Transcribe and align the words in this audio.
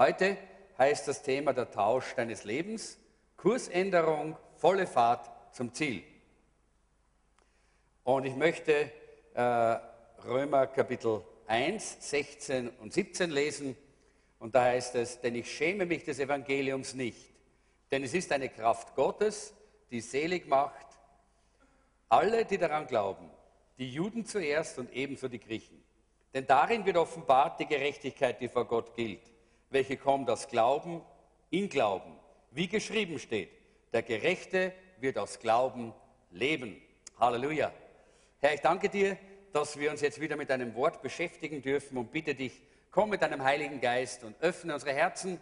Heute 0.00 0.38
heißt 0.78 1.08
das 1.08 1.22
Thema 1.22 1.52
der 1.52 1.70
Tausch 1.70 2.14
deines 2.14 2.44
Lebens, 2.44 2.96
Kursänderung, 3.36 4.34
volle 4.56 4.86
Fahrt 4.86 5.30
zum 5.54 5.74
Ziel. 5.74 6.02
Und 8.02 8.24
ich 8.24 8.34
möchte 8.34 8.90
äh, 9.34 9.76
Römer 10.24 10.68
Kapitel 10.68 11.20
1, 11.48 11.98
16 12.00 12.70
und 12.80 12.94
17 12.94 13.30
lesen. 13.30 13.76
Und 14.38 14.54
da 14.54 14.64
heißt 14.64 14.94
es, 14.94 15.20
denn 15.20 15.34
ich 15.34 15.54
schäme 15.54 15.84
mich 15.84 16.02
des 16.02 16.18
Evangeliums 16.18 16.94
nicht, 16.94 17.34
denn 17.90 18.02
es 18.02 18.14
ist 18.14 18.32
eine 18.32 18.48
Kraft 18.48 18.94
Gottes, 18.94 19.52
die 19.90 20.00
selig 20.00 20.48
macht 20.48 20.86
alle, 22.08 22.46
die 22.46 22.56
daran 22.56 22.86
glauben, 22.86 23.28
die 23.76 23.92
Juden 23.92 24.24
zuerst 24.24 24.78
und 24.78 24.90
ebenso 24.94 25.28
die 25.28 25.40
Griechen. 25.40 25.84
Denn 26.32 26.46
darin 26.46 26.86
wird 26.86 26.96
offenbart 26.96 27.60
die 27.60 27.66
Gerechtigkeit, 27.66 28.40
die 28.40 28.48
vor 28.48 28.64
Gott 28.64 28.94
gilt, 28.96 29.20
welche 29.70 29.96
kommt 29.96 30.28
aus 30.28 30.48
Glauben 30.48 31.02
in 31.50 31.68
Glauben, 31.68 32.12
wie 32.50 32.68
geschrieben 32.68 33.18
steht, 33.18 33.50
der 33.92 34.02
Gerechte 34.02 34.72
wird 34.98 35.18
aus 35.18 35.38
Glauben 35.38 35.94
leben. 36.30 36.80
Halleluja. 37.18 37.72
Herr, 38.40 38.54
ich 38.54 38.60
danke 38.60 38.88
dir, 38.88 39.16
dass 39.52 39.78
wir 39.78 39.90
uns 39.90 40.00
jetzt 40.00 40.20
wieder 40.20 40.36
mit 40.36 40.50
deinem 40.50 40.74
Wort 40.74 41.02
beschäftigen 41.02 41.62
dürfen 41.62 41.96
und 41.98 42.12
bitte 42.12 42.34
dich, 42.34 42.62
komm 42.90 43.10
mit 43.10 43.22
deinem 43.22 43.42
Heiligen 43.42 43.80
Geist 43.80 44.24
und 44.24 44.40
öffne 44.40 44.74
unsere 44.74 44.92
Herzen 44.92 45.40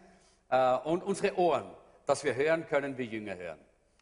äh, 0.51 0.77
und 0.79 1.03
unsere 1.03 1.37
Ohren, 1.37 1.71
dass 2.07 2.25
wir 2.25 2.35
hören 2.35 2.67
können, 2.67 2.97
wie 2.97 3.05
Jünger 3.05 3.37
hören. 3.37 3.59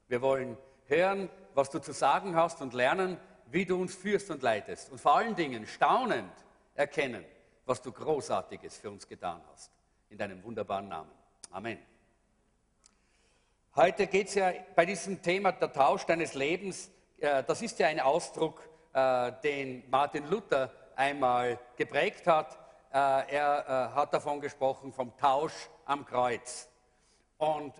Wir 0.09 0.23
wollen 0.23 0.57
hören, 0.87 1.29
was 1.55 1.71
du 1.71 1.81
zu 1.81 1.93
sagen 1.93 2.37
hast 2.37 2.63
und 2.63 2.75
lernen, 2.75 3.19
wie 3.51 3.65
du 3.65 3.81
uns 3.81 3.95
führst 3.95 4.31
und 4.31 4.43
leitest. 4.43 4.91
Und 4.91 5.01
vor 5.01 5.17
allen 5.17 5.35
Dingen 5.35 5.67
staunend 5.67 6.33
erkennen, 6.75 7.25
was 7.65 7.83
du 7.83 7.93
Großartiges 7.93 8.77
für 8.77 8.91
uns 8.91 9.09
getan 9.09 9.43
hast. 9.53 9.73
In 10.09 10.19
deinem 10.19 10.43
wunderbaren 10.43 10.89
Namen. 10.89 11.11
Amen. 11.51 11.79
Heute 13.75 14.07
geht 14.07 14.29
es 14.29 14.35
ja 14.35 14.53
bei 14.75 14.87
diesem 14.87 15.21
Thema 15.21 15.53
der 15.53 15.73
Tausch 15.73 16.05
deines 16.05 16.35
Lebens, 16.35 16.91
äh, 17.19 17.43
das 17.45 17.61
ist 17.63 17.79
ja 17.79 17.89
ein 17.89 18.01
Ausdruck, 18.01 18.63
äh, 18.93 19.33
den 19.43 19.83
Martin 19.91 20.27
Luther 20.29 20.73
einmal 20.95 21.59
geprägt 21.77 22.27
hat. 22.27 22.57
Äh, 22.93 23.35
er 23.35 23.93
hat 23.95 24.15
davon 24.15 24.41
gesprochen, 24.41 24.93
vom 24.93 25.17
Tausch 25.17 25.69
am 25.85 26.07
Kreuz. 26.07 26.69
Und 27.39 27.75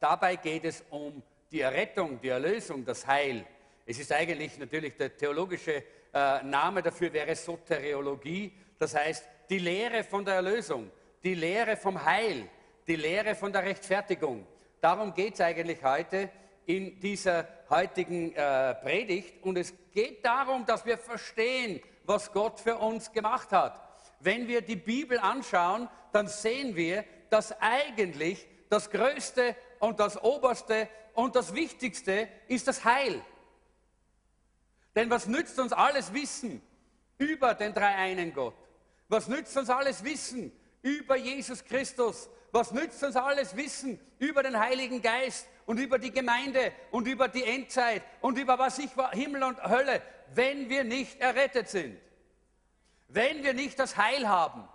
dabei 0.00 0.36
geht 0.36 0.64
es 0.64 0.82
um 0.90 1.22
die 1.52 1.60
Errettung, 1.60 2.20
die 2.20 2.30
Erlösung, 2.30 2.84
das 2.84 3.06
Heil. 3.06 3.46
Es 3.84 3.98
ist 3.98 4.10
eigentlich 4.10 4.58
natürlich 4.58 4.96
der 4.96 5.16
theologische 5.16 5.84
äh, 6.12 6.42
Name 6.42 6.82
dafür 6.82 7.12
wäre 7.12 7.36
Soteriologie, 7.36 8.52
das 8.78 8.94
heißt 8.94 9.28
die 9.50 9.58
Lehre 9.58 10.02
von 10.02 10.24
der 10.24 10.36
Erlösung, 10.36 10.90
die 11.26 11.34
Lehre 11.34 11.76
vom 11.76 12.04
Heil, 12.04 12.48
die 12.86 12.94
Lehre 12.94 13.34
von 13.34 13.52
der 13.52 13.64
Rechtfertigung. 13.64 14.46
Darum 14.80 15.12
geht 15.12 15.34
es 15.34 15.40
eigentlich 15.40 15.82
heute 15.82 16.30
in 16.66 17.00
dieser 17.00 17.48
heutigen 17.68 18.32
äh, 18.32 18.76
Predigt 18.76 19.42
und 19.42 19.58
es 19.58 19.74
geht 19.90 20.24
darum, 20.24 20.64
dass 20.64 20.86
wir 20.86 20.96
verstehen, 20.96 21.82
was 22.04 22.30
Gott 22.30 22.60
für 22.60 22.76
uns 22.76 23.10
gemacht 23.10 23.50
hat. 23.50 23.82
Wenn 24.20 24.46
wir 24.46 24.60
die 24.60 24.76
Bibel 24.76 25.18
anschauen, 25.18 25.88
dann 26.12 26.28
sehen 26.28 26.76
wir, 26.76 27.04
dass 27.28 27.60
eigentlich 27.60 28.46
das 28.68 28.88
Größte 28.88 29.56
und 29.80 29.98
das 29.98 30.22
Oberste 30.22 30.88
und 31.14 31.34
das 31.34 31.52
Wichtigste 31.56 32.28
ist 32.46 32.68
das 32.68 32.84
Heil. 32.84 33.20
Denn 34.94 35.10
was 35.10 35.26
nützt 35.26 35.58
uns 35.58 35.72
alles 35.72 36.14
Wissen 36.14 36.62
über 37.18 37.54
den 37.54 37.74
dreieinen 37.74 38.32
Gott? 38.32 38.54
Was 39.08 39.26
nützt 39.26 39.56
uns 39.56 39.70
alles 39.70 40.04
Wissen 40.04 40.52
über 40.86 41.16
Jesus 41.16 41.64
Christus? 41.64 42.30
Was 42.52 42.70
nützt 42.70 43.02
uns 43.02 43.16
alles 43.16 43.56
Wissen 43.56 44.00
über 44.18 44.42
den 44.42 44.58
Heiligen 44.58 45.02
Geist 45.02 45.48
und 45.66 45.78
über 45.78 45.98
die 45.98 46.12
Gemeinde 46.12 46.72
und 46.92 47.08
über 47.08 47.28
die 47.28 47.44
Endzeit 47.44 48.02
und 48.20 48.38
über 48.38 48.58
was 48.58 48.78
ich 48.78 48.96
war, 48.96 49.10
Himmel 49.10 49.42
und 49.42 49.62
Hölle, 49.62 50.00
wenn 50.34 50.68
wir 50.68 50.84
nicht 50.84 51.20
errettet 51.20 51.68
sind? 51.68 51.98
Wenn 53.08 53.42
wir 53.42 53.52
nicht 53.52 53.78
das 53.78 53.96
Heil 53.96 54.28
haben? 54.28 54.66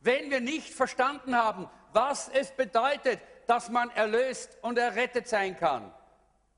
Wenn 0.00 0.30
wir 0.30 0.40
nicht 0.40 0.72
verstanden 0.72 1.36
haben, 1.36 1.68
was 1.92 2.28
es 2.28 2.50
bedeutet, 2.52 3.20
dass 3.46 3.68
man 3.68 3.90
erlöst 3.90 4.56
und 4.62 4.78
errettet 4.78 5.28
sein 5.28 5.56
kann 5.56 5.92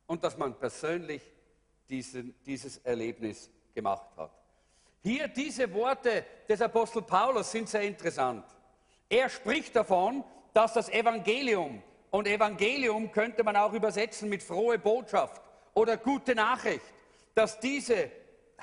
und 0.06 0.22
dass 0.22 0.36
man 0.36 0.56
persönlich 0.58 1.22
diesen, 1.88 2.34
dieses 2.44 2.78
Erlebnis 2.78 3.50
gemacht 3.74 4.08
hat. 4.16 4.30
Hier 5.02 5.28
diese 5.28 5.72
Worte 5.72 6.24
des 6.48 6.60
Apostel 6.60 7.02
Paulus 7.02 7.50
sind 7.50 7.68
sehr 7.68 7.82
interessant. 7.82 8.44
Er 9.10 9.28
spricht 9.28 9.74
davon, 9.74 10.24
dass 10.54 10.72
das 10.72 10.88
Evangelium, 10.88 11.82
und 12.10 12.26
Evangelium 12.26 13.12
könnte 13.12 13.44
man 13.44 13.56
auch 13.56 13.72
übersetzen 13.72 14.28
mit 14.28 14.42
frohe 14.42 14.78
Botschaft 14.78 15.42
oder 15.74 15.96
gute 15.96 16.34
Nachricht, 16.34 16.84
dass 17.34 17.60
diese 17.60 18.10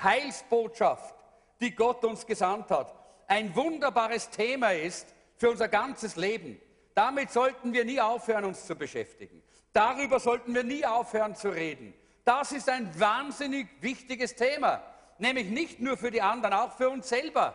Heilsbotschaft, 0.02 1.14
die 1.60 1.74
Gott 1.74 2.04
uns 2.04 2.26
gesandt 2.26 2.70
hat, 2.70 2.94
ein 3.26 3.54
wunderbares 3.54 4.30
Thema 4.30 4.72
ist 4.72 5.14
für 5.36 5.50
unser 5.50 5.68
ganzes 5.68 6.16
Leben. 6.16 6.60
Damit 6.94 7.30
sollten 7.30 7.72
wir 7.72 7.84
nie 7.84 8.00
aufhören, 8.00 8.44
uns 8.44 8.66
zu 8.66 8.74
beschäftigen. 8.74 9.42
Darüber 9.72 10.18
sollten 10.18 10.54
wir 10.54 10.64
nie 10.64 10.84
aufhören 10.84 11.36
zu 11.36 11.50
reden. 11.50 11.94
Das 12.24 12.52
ist 12.52 12.68
ein 12.68 12.88
wahnsinnig 12.98 13.68
wichtiges 13.80 14.34
Thema, 14.34 14.82
nämlich 15.18 15.48
nicht 15.48 15.80
nur 15.80 15.96
für 15.96 16.10
die 16.10 16.22
anderen, 16.22 16.54
auch 16.54 16.72
für 16.72 16.88
uns 16.88 17.08
selber. 17.08 17.54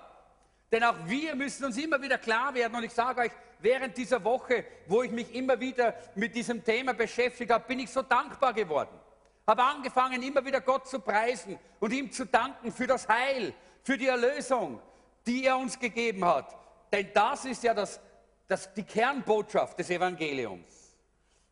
Denn 0.74 0.84
auch 0.84 0.96
wir 1.06 1.36
müssen 1.36 1.64
uns 1.64 1.78
immer 1.78 2.02
wieder 2.02 2.18
klar 2.18 2.54
werden. 2.54 2.76
Und 2.76 2.84
ich 2.84 2.92
sage 2.92 3.22
euch, 3.22 3.32
während 3.60 3.96
dieser 3.96 4.22
Woche, 4.22 4.66
wo 4.88 5.04
ich 5.04 5.12
mich 5.12 5.34
immer 5.34 5.58
wieder 5.58 5.96
mit 6.16 6.36
diesem 6.36 6.62
Thema 6.62 6.94
beschäftigt 6.94 7.52
habe, 7.52 7.64
bin 7.66 7.80
ich 7.80 7.90
so 7.90 8.02
dankbar 8.02 8.52
geworden. 8.52 9.00
Habe 9.48 9.64
angefangen, 9.64 10.22
immer 10.22 10.44
wieder 10.44 10.60
Gott 10.60 10.88
zu 10.88 11.00
preisen 11.00 11.58
und 11.80 11.94
ihm 11.94 12.12
zu 12.12 12.26
danken 12.26 12.74
für 12.74 12.88
das 12.88 13.08
Heil, 13.08 13.54
für 13.84 13.98
die 13.98 14.08
Erlösung, 14.08 14.82
die 15.26 15.46
er 15.46 15.58
uns 15.58 15.80
gegeben 15.80 16.26
hat. 16.26 16.58
Denn 16.92 17.08
das 17.14 17.46
ist 17.46 17.64
ja 17.64 17.74
das 17.74 18.02
das, 18.48 18.74
die 18.74 18.84
Kernbotschaft 18.84 19.80
des 19.80 19.90
Evangeliums. 19.90 20.96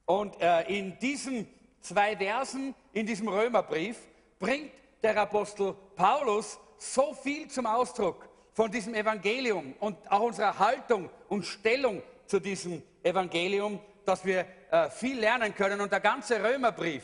Und 0.06 0.40
äh, 0.42 0.64
in 0.64 0.98
diesen 1.00 1.48
zwei 1.80 2.16
Versen, 2.16 2.76
in 2.94 3.06
diesem 3.06 3.28
Römerbrief, 3.28 3.98
bringt 4.40 4.72
der 5.02 5.18
Apostel 5.18 5.76
Paulus 5.96 6.60
so 6.78 7.14
viel 7.14 7.48
zum 7.48 7.66
Ausdruck 7.66 8.28
von 8.54 8.72
diesem 8.72 8.94
Evangelium 8.94 9.74
und 9.80 9.98
auch 10.12 10.22
unserer 10.22 10.58
Haltung 10.60 11.10
und 11.30 11.46
Stellung 11.46 12.02
zu 12.26 12.40
diesem 12.40 12.82
Evangelium, 13.04 13.80
dass 14.06 14.26
wir 14.26 14.46
äh, 14.72 14.90
viel 14.90 15.20
lernen 15.20 15.56
können. 15.56 15.80
Und 15.80 15.92
der 15.92 16.00
ganze 16.00 16.44
Römerbrief, 16.44 17.04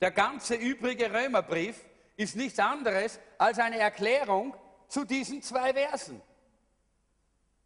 der 0.00 0.10
ganze 0.10 0.54
übrige 0.54 1.12
Römerbrief 1.12 1.80
ist 2.16 2.36
nichts 2.36 2.58
anderes 2.58 3.18
als 3.38 3.58
eine 3.58 3.78
Erklärung 3.78 4.54
zu 4.88 5.04
diesen 5.04 5.42
zwei 5.42 5.72
Versen 5.72 6.20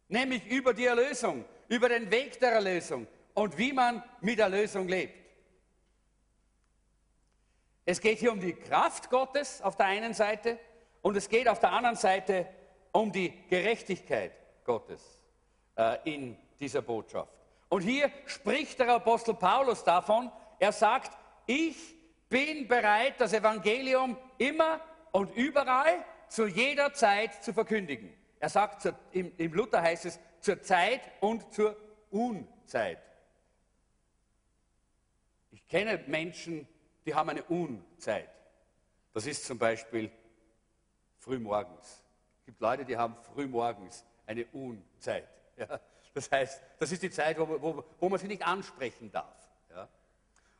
nämlich 0.09 0.45
über 0.47 0.73
die 0.73 0.85
Erlösung, 0.85 1.45
über 1.69 1.87
den 1.87 2.11
Weg 2.11 2.39
der 2.39 2.51
Erlösung 2.51 3.07
und 3.33 3.57
wie 3.57 3.71
man 3.71 4.03
mit 4.21 4.39
Erlösung 4.39 4.87
lebt. 4.87 5.13
Es 7.85 8.01
geht 8.01 8.19
hier 8.19 8.31
um 8.31 8.39
die 8.39 8.53
Kraft 8.53 9.09
Gottes 9.09 9.61
auf 9.61 9.75
der 9.75 9.87
einen 9.87 10.13
Seite 10.13 10.59
und 11.01 11.15
es 11.15 11.29
geht 11.29 11.47
auf 11.47 11.59
der 11.59 11.71
anderen 11.71 11.95
Seite 11.95 12.47
um 12.91 13.11
die 13.11 13.33
Gerechtigkeit 13.47 14.31
Gottes 14.63 15.19
äh, 15.75 15.97
in 16.03 16.37
dieser 16.59 16.81
Botschaft. 16.81 17.31
Und 17.69 17.81
hier 17.81 18.11
spricht 18.25 18.79
der 18.79 18.89
Apostel 18.89 19.35
Paulus 19.35 19.83
davon, 19.83 20.31
er 20.59 20.71
sagt, 20.71 21.17
ich 21.45 21.95
bin 22.27 22.67
bereit, 22.67 23.15
das 23.19 23.33
Evangelium 23.33 24.17
immer 24.37 24.81
und 25.11 25.35
überall 25.35 26.03
zu 26.27 26.47
jeder 26.47 26.93
Zeit 26.93 27.43
zu 27.43 27.53
verkündigen. 27.53 28.13
Er 28.39 28.49
sagt, 28.49 28.91
im, 29.11 29.31
im 29.37 29.53
Luther 29.53 29.81
heißt 29.81 30.05
es, 30.05 30.19
zur 30.39 30.61
Zeit 30.61 31.01
und 31.19 31.53
zur 31.53 31.75
Unzeit. 32.11 32.99
Ich 35.51 35.67
kenne 35.67 36.03
Menschen, 36.07 36.67
die 37.05 37.13
haben 37.13 37.29
eine 37.29 37.43
Unzeit. 37.43 38.29
Das 39.13 39.25
ist 39.25 39.45
zum 39.45 39.57
Beispiel 39.57 40.11
frühmorgens. 41.29 42.03
Es 42.39 42.45
gibt 42.45 42.59
Leute, 42.59 42.85
die 42.85 42.97
haben 42.97 43.15
frühmorgens 43.33 44.03
eine 44.25 44.45
Unzeit. 44.47 45.27
Ja? 45.57 45.79
Das 46.13 46.31
heißt, 46.31 46.61
das 46.79 46.91
ist 46.91 47.03
die 47.03 47.11
Zeit, 47.11 47.37
wo, 47.37 47.47
wo, 47.61 47.83
wo 47.99 48.09
man 48.09 48.19
sie 48.19 48.27
nicht 48.27 48.45
ansprechen 48.45 49.11
darf. 49.11 49.37
Ja? 49.69 49.87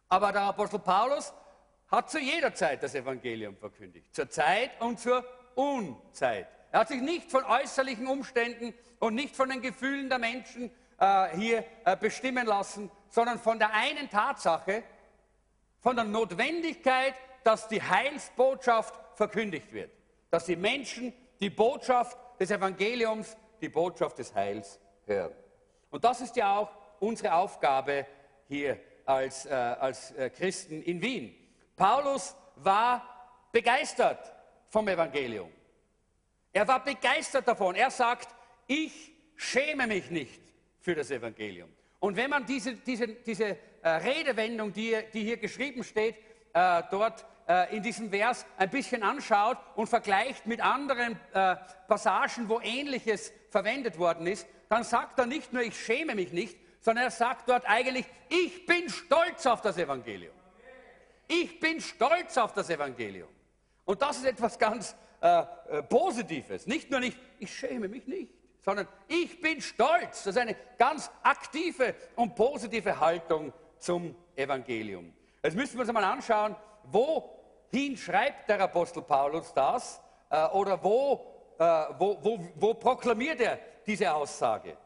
Aber 0.09 0.31
der 0.31 0.43
Apostel 0.43 0.79
Paulus 0.79 1.33
hat 1.89 2.11
zu 2.11 2.19
jeder 2.19 2.53
Zeit 2.53 2.83
das 2.83 2.93
Evangelium 2.93 3.57
verkündigt. 3.57 4.13
Zur 4.13 4.29
Zeit 4.29 4.79
und 4.79 4.99
zur 4.99 5.25
Unzeit. 5.55 6.47
Er 6.71 6.81
hat 6.81 6.89
sich 6.89 7.01
nicht 7.01 7.31
von 7.31 7.43
äußerlichen 7.45 8.05
Umständen 8.05 8.75
und 8.99 9.15
nicht 9.15 9.35
von 9.35 9.49
den 9.49 9.61
Gefühlen 9.61 10.07
der 10.07 10.19
Menschen 10.19 10.69
äh, 10.99 11.35
hier 11.35 11.65
äh, 11.83 11.97
bestimmen 11.97 12.45
lassen, 12.45 12.91
sondern 13.09 13.39
von 13.39 13.57
der 13.57 13.73
einen 13.73 14.07
Tatsache, 14.07 14.83
von 15.79 15.95
der 15.95 16.05
Notwendigkeit, 16.05 17.15
dass 17.43 17.67
die 17.69 17.81
Heilsbotschaft 17.81 18.93
verkündigt 19.15 19.73
wird. 19.73 19.98
Dass 20.29 20.45
die 20.45 20.55
Menschen 20.55 21.13
die 21.39 21.49
Botschaft 21.49 22.17
des 22.39 22.51
Evangeliums, 22.51 23.35
die 23.61 23.69
Botschaft 23.69 24.19
des 24.19 24.33
Heils 24.33 24.79
hören. 25.05 25.33
Und 25.89 26.03
das 26.03 26.21
ist 26.21 26.35
ja 26.35 26.57
auch 26.57 26.69
unsere 26.99 27.33
Aufgabe 27.33 28.05
hier 28.47 28.79
als, 29.05 29.45
äh, 29.45 29.53
als 29.53 30.11
äh, 30.11 30.29
Christen 30.29 30.81
in 30.83 31.01
Wien. 31.01 31.35
Paulus 31.75 32.35
war 32.57 33.47
begeistert 33.51 34.33
vom 34.67 34.87
Evangelium. 34.87 35.51
Er 36.51 36.67
war 36.67 36.83
begeistert 36.83 37.47
davon. 37.47 37.75
Er 37.75 37.91
sagt, 37.91 38.35
ich 38.67 39.11
schäme 39.35 39.87
mich 39.87 40.09
nicht 40.11 40.41
für 40.79 40.95
das 40.95 41.11
Evangelium. 41.11 41.69
Und 41.99 42.15
wenn 42.15 42.29
man 42.29 42.45
diese, 42.45 42.75
diese, 42.75 43.07
diese 43.07 43.57
äh, 43.81 43.89
Redewendung, 43.89 44.71
die, 44.73 44.97
die, 45.13 45.23
hier 45.23 45.37
geschrieben 45.37 45.83
steht, 45.83 46.15
äh, 46.53 46.83
dort 46.89 47.25
äh, 47.49 47.75
in 47.75 47.81
diesem 47.81 48.11
Vers 48.11 48.45
ein 48.57 48.69
bisschen 48.69 49.01
anschaut 49.01 49.57
und 49.75 49.87
vergleicht 49.87 50.45
mit 50.45 50.61
anderen 50.61 51.19
äh, 51.33 51.55
Passagen, 51.87 52.47
wo 52.47 52.61
Ähnliches 52.61 53.33
verwendet 53.49 53.97
worden 53.97 54.27
ist, 54.27 54.47
dann 54.69 54.83
sagt 54.83 55.17
er 55.17 55.25
nicht 55.25 55.51
nur, 55.51 55.63
ich 55.63 55.77
schäme 55.77 56.13
mich 56.13 56.31
nicht, 56.31 56.55
sondern 56.79 57.05
er 57.05 57.11
sagt 57.11 57.49
dort 57.49 57.67
eigentlich, 57.67 58.05
ich 58.29 58.67
bin 58.67 58.87
stolz 58.87 59.47
auf 59.47 59.61
das 59.61 59.77
Evangelium. 59.77 60.33
Ich 61.27 61.59
bin 61.59 61.81
stolz 61.81 62.37
auf 62.37 62.53
das 62.53 62.69
Evangelium. 62.69 63.29
Und 63.83 64.01
das 64.01 64.17
ist 64.17 64.25
etwas 64.25 64.57
ganz 64.59 64.95
äh, 65.19 65.39
äh, 65.69 65.83
Positives. 65.83 66.67
Nicht 66.67 66.91
nur 66.91 66.99
nicht, 66.99 67.17
ich 67.39 67.51
schäme 67.53 67.87
mich 67.87 68.05
nicht, 68.05 68.31
sondern 68.63 68.87
ich 69.07 69.41
bin 69.41 69.59
stolz. 69.59 70.23
Das 70.23 70.35
ist 70.35 70.37
eine 70.37 70.55
ganz 70.77 71.09
aktive 71.23 71.95
und 72.15 72.35
positive 72.35 72.99
Haltung 72.99 73.51
zum 73.79 74.15
Evangelium. 74.35 75.11
Jetzt 75.41 75.55
müssen 75.55 75.73
wir 75.73 75.81
uns 75.81 75.89
einmal 75.89 76.03
anschauen, 76.03 76.55
wohin 77.71 77.97
schreibt 77.97 78.49
der 78.49 78.61
Apostel 78.61 79.01
Paulus 79.01 79.53
das 79.53 80.01
äh, 80.29 80.45
oder 80.47 80.83
wo, 80.83 81.25
äh, 81.57 81.63
wo, 81.97 82.17
wo, 82.21 82.39
wo 82.55 82.73
proklamiert 82.73 83.41
er 83.41 83.59
diese 83.85 84.13
Aussage. 84.13 84.77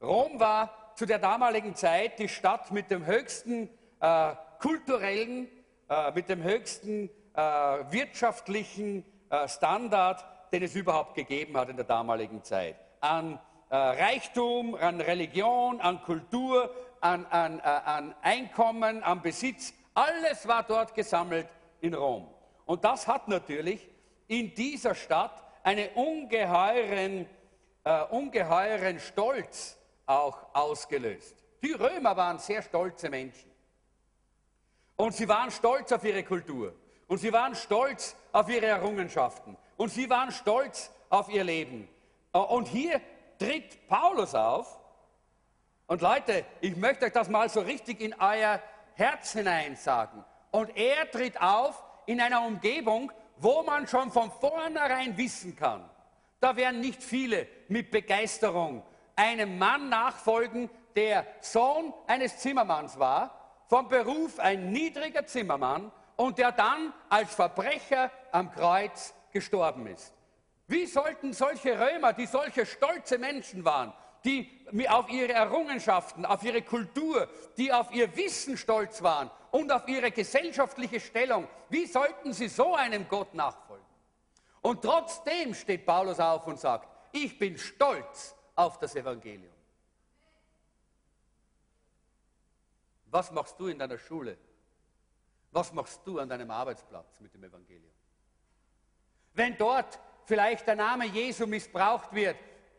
Rom 0.00 0.38
war 0.38 0.92
zu 0.94 1.06
der 1.06 1.18
damaligen 1.18 1.74
Zeit 1.74 2.18
die 2.18 2.28
Stadt 2.28 2.70
mit 2.70 2.90
dem 2.90 3.06
höchsten 3.06 3.68
äh, 4.00 4.34
kulturellen, 4.60 5.48
äh, 5.88 6.12
mit 6.12 6.28
dem 6.28 6.42
höchsten 6.42 7.10
äh, 7.34 7.40
wirtschaftlichen 7.40 9.04
äh, 9.30 9.48
Standard, 9.48 10.24
den 10.52 10.62
es 10.62 10.74
überhaupt 10.74 11.14
gegeben 11.14 11.56
hat 11.56 11.68
in 11.68 11.76
der 11.76 11.84
damaligen 11.84 12.42
Zeit. 12.42 12.76
An 13.00 13.38
Reichtum, 13.70 14.74
an 14.76 14.98
Religion, 14.98 15.78
an 15.82 16.02
Kultur, 16.02 16.74
an, 17.02 17.26
an, 17.26 17.60
an 17.60 18.14
Einkommen, 18.22 19.02
an 19.02 19.20
Besitz, 19.20 19.74
alles 19.92 20.48
war 20.48 20.62
dort 20.62 20.94
gesammelt 20.94 21.46
in 21.80 21.94
Rom. 21.94 22.28
Und 22.66 22.84
das 22.84 23.06
hat 23.06 23.28
natürlich 23.28 23.88
in 24.26 24.54
dieser 24.54 24.94
Stadt 24.94 25.42
einen 25.62 25.88
ungeheuren, 25.94 27.26
äh, 27.84 28.02
ungeheuren 28.04 29.00
Stolz 29.00 29.78
auch 30.06 30.54
ausgelöst. 30.54 31.36
Die 31.62 31.72
Römer 31.72 32.16
waren 32.16 32.38
sehr 32.38 32.62
stolze 32.62 33.08
Menschen. 33.08 33.50
Und 34.96 35.14
sie 35.14 35.28
waren 35.28 35.50
stolz 35.50 35.92
auf 35.92 36.04
ihre 36.04 36.24
Kultur. 36.24 36.74
Und 37.06 37.18
sie 37.18 37.32
waren 37.32 37.54
stolz 37.54 38.16
auf 38.32 38.48
ihre 38.48 38.66
Errungenschaften. 38.66 39.56
Und 39.76 39.90
sie 39.90 40.10
waren 40.10 40.30
stolz 40.30 40.90
auf 41.08 41.28
ihr 41.28 41.44
Leben. 41.44 41.88
Äh, 42.32 42.38
und 42.38 42.68
hier 42.68 43.00
tritt 43.38 43.86
Paulus 43.88 44.34
auf. 44.34 44.78
Und 45.86 46.02
Leute, 46.02 46.44
ich 46.60 46.76
möchte 46.76 47.06
euch 47.06 47.12
das 47.12 47.28
mal 47.28 47.48
so 47.48 47.60
richtig 47.60 48.00
in 48.00 48.14
euer 48.20 48.60
Herz 48.94 49.32
hinein 49.32 49.76
sagen. 49.76 50.24
Und 50.50 50.76
er 50.76 51.10
tritt 51.10 51.40
auf 51.40 51.82
in 52.06 52.20
einer 52.20 52.42
Umgebung, 52.42 53.12
wo 53.36 53.62
man 53.62 53.86
schon 53.86 54.10
von 54.10 54.30
vornherein 54.30 55.16
wissen 55.16 55.54
kann, 55.54 55.88
da 56.40 56.56
werden 56.56 56.80
nicht 56.80 57.02
viele 57.02 57.46
mit 57.68 57.90
Begeisterung 57.90 58.82
einem 59.16 59.58
Mann 59.58 59.88
nachfolgen, 59.88 60.70
der 60.94 61.26
Sohn 61.40 61.92
eines 62.06 62.38
Zimmermanns 62.38 62.98
war, 62.98 63.64
vom 63.68 63.88
Beruf 63.88 64.38
ein 64.38 64.70
niedriger 64.70 65.26
Zimmermann 65.26 65.92
und 66.16 66.38
der 66.38 66.52
dann 66.52 66.92
als 67.08 67.34
Verbrecher 67.34 68.10
am 68.32 68.50
Kreuz 68.52 69.14
gestorben 69.32 69.86
ist. 69.86 70.14
Wie 70.66 70.86
sollten 70.86 71.32
solche 71.32 71.78
Römer, 71.78 72.12
die 72.12 72.26
solche 72.26 72.66
stolze 72.66 73.18
Menschen 73.18 73.64
waren, 73.64 73.92
die 74.24 74.50
auf 74.88 75.08
ihre 75.08 75.32
Errungenschaften, 75.32 76.26
auf 76.26 76.42
ihre 76.42 76.62
Kultur, 76.62 77.28
die 77.56 77.72
auf 77.72 77.92
ihr 77.92 78.14
Wissen 78.16 78.56
stolz 78.56 79.02
waren 79.02 79.30
und 79.50 79.72
auf 79.72 79.86
ihre 79.88 80.10
gesellschaftliche 80.10 81.00
Stellung, 81.00 81.48
wie 81.68 81.86
sollten 81.86 82.32
sie 82.32 82.48
so 82.48 82.74
einem 82.74 83.08
Gott 83.08 83.34
nachfolgen? 83.34 83.86
Und 84.60 84.82
trotzdem 84.82 85.54
steht 85.54 85.86
Paulus 85.86 86.20
auf 86.20 86.46
und 86.46 86.58
sagt, 86.58 86.88
ich 87.12 87.38
bin 87.38 87.56
stolz 87.56 88.34
auf 88.54 88.78
das 88.78 88.94
Evangelium. 88.96 89.54
Was 93.06 93.30
machst 93.30 93.58
du 93.58 93.68
in 93.68 93.78
deiner 93.78 93.98
Schule? 93.98 94.36
Was 95.52 95.72
machst 95.72 96.02
du 96.04 96.18
an 96.18 96.28
deinem 96.28 96.50
Arbeitsplatz 96.50 97.20
mit 97.20 97.32
dem 97.32 97.44
Evangelium? 97.44 97.92
Wenn 99.32 99.56
dort 99.56 99.98
vielleicht 100.26 100.66
der 100.66 100.76
Name 100.76 101.06
Jesu 101.06 101.46
missbraucht 101.46 102.12
wird, 102.12 102.36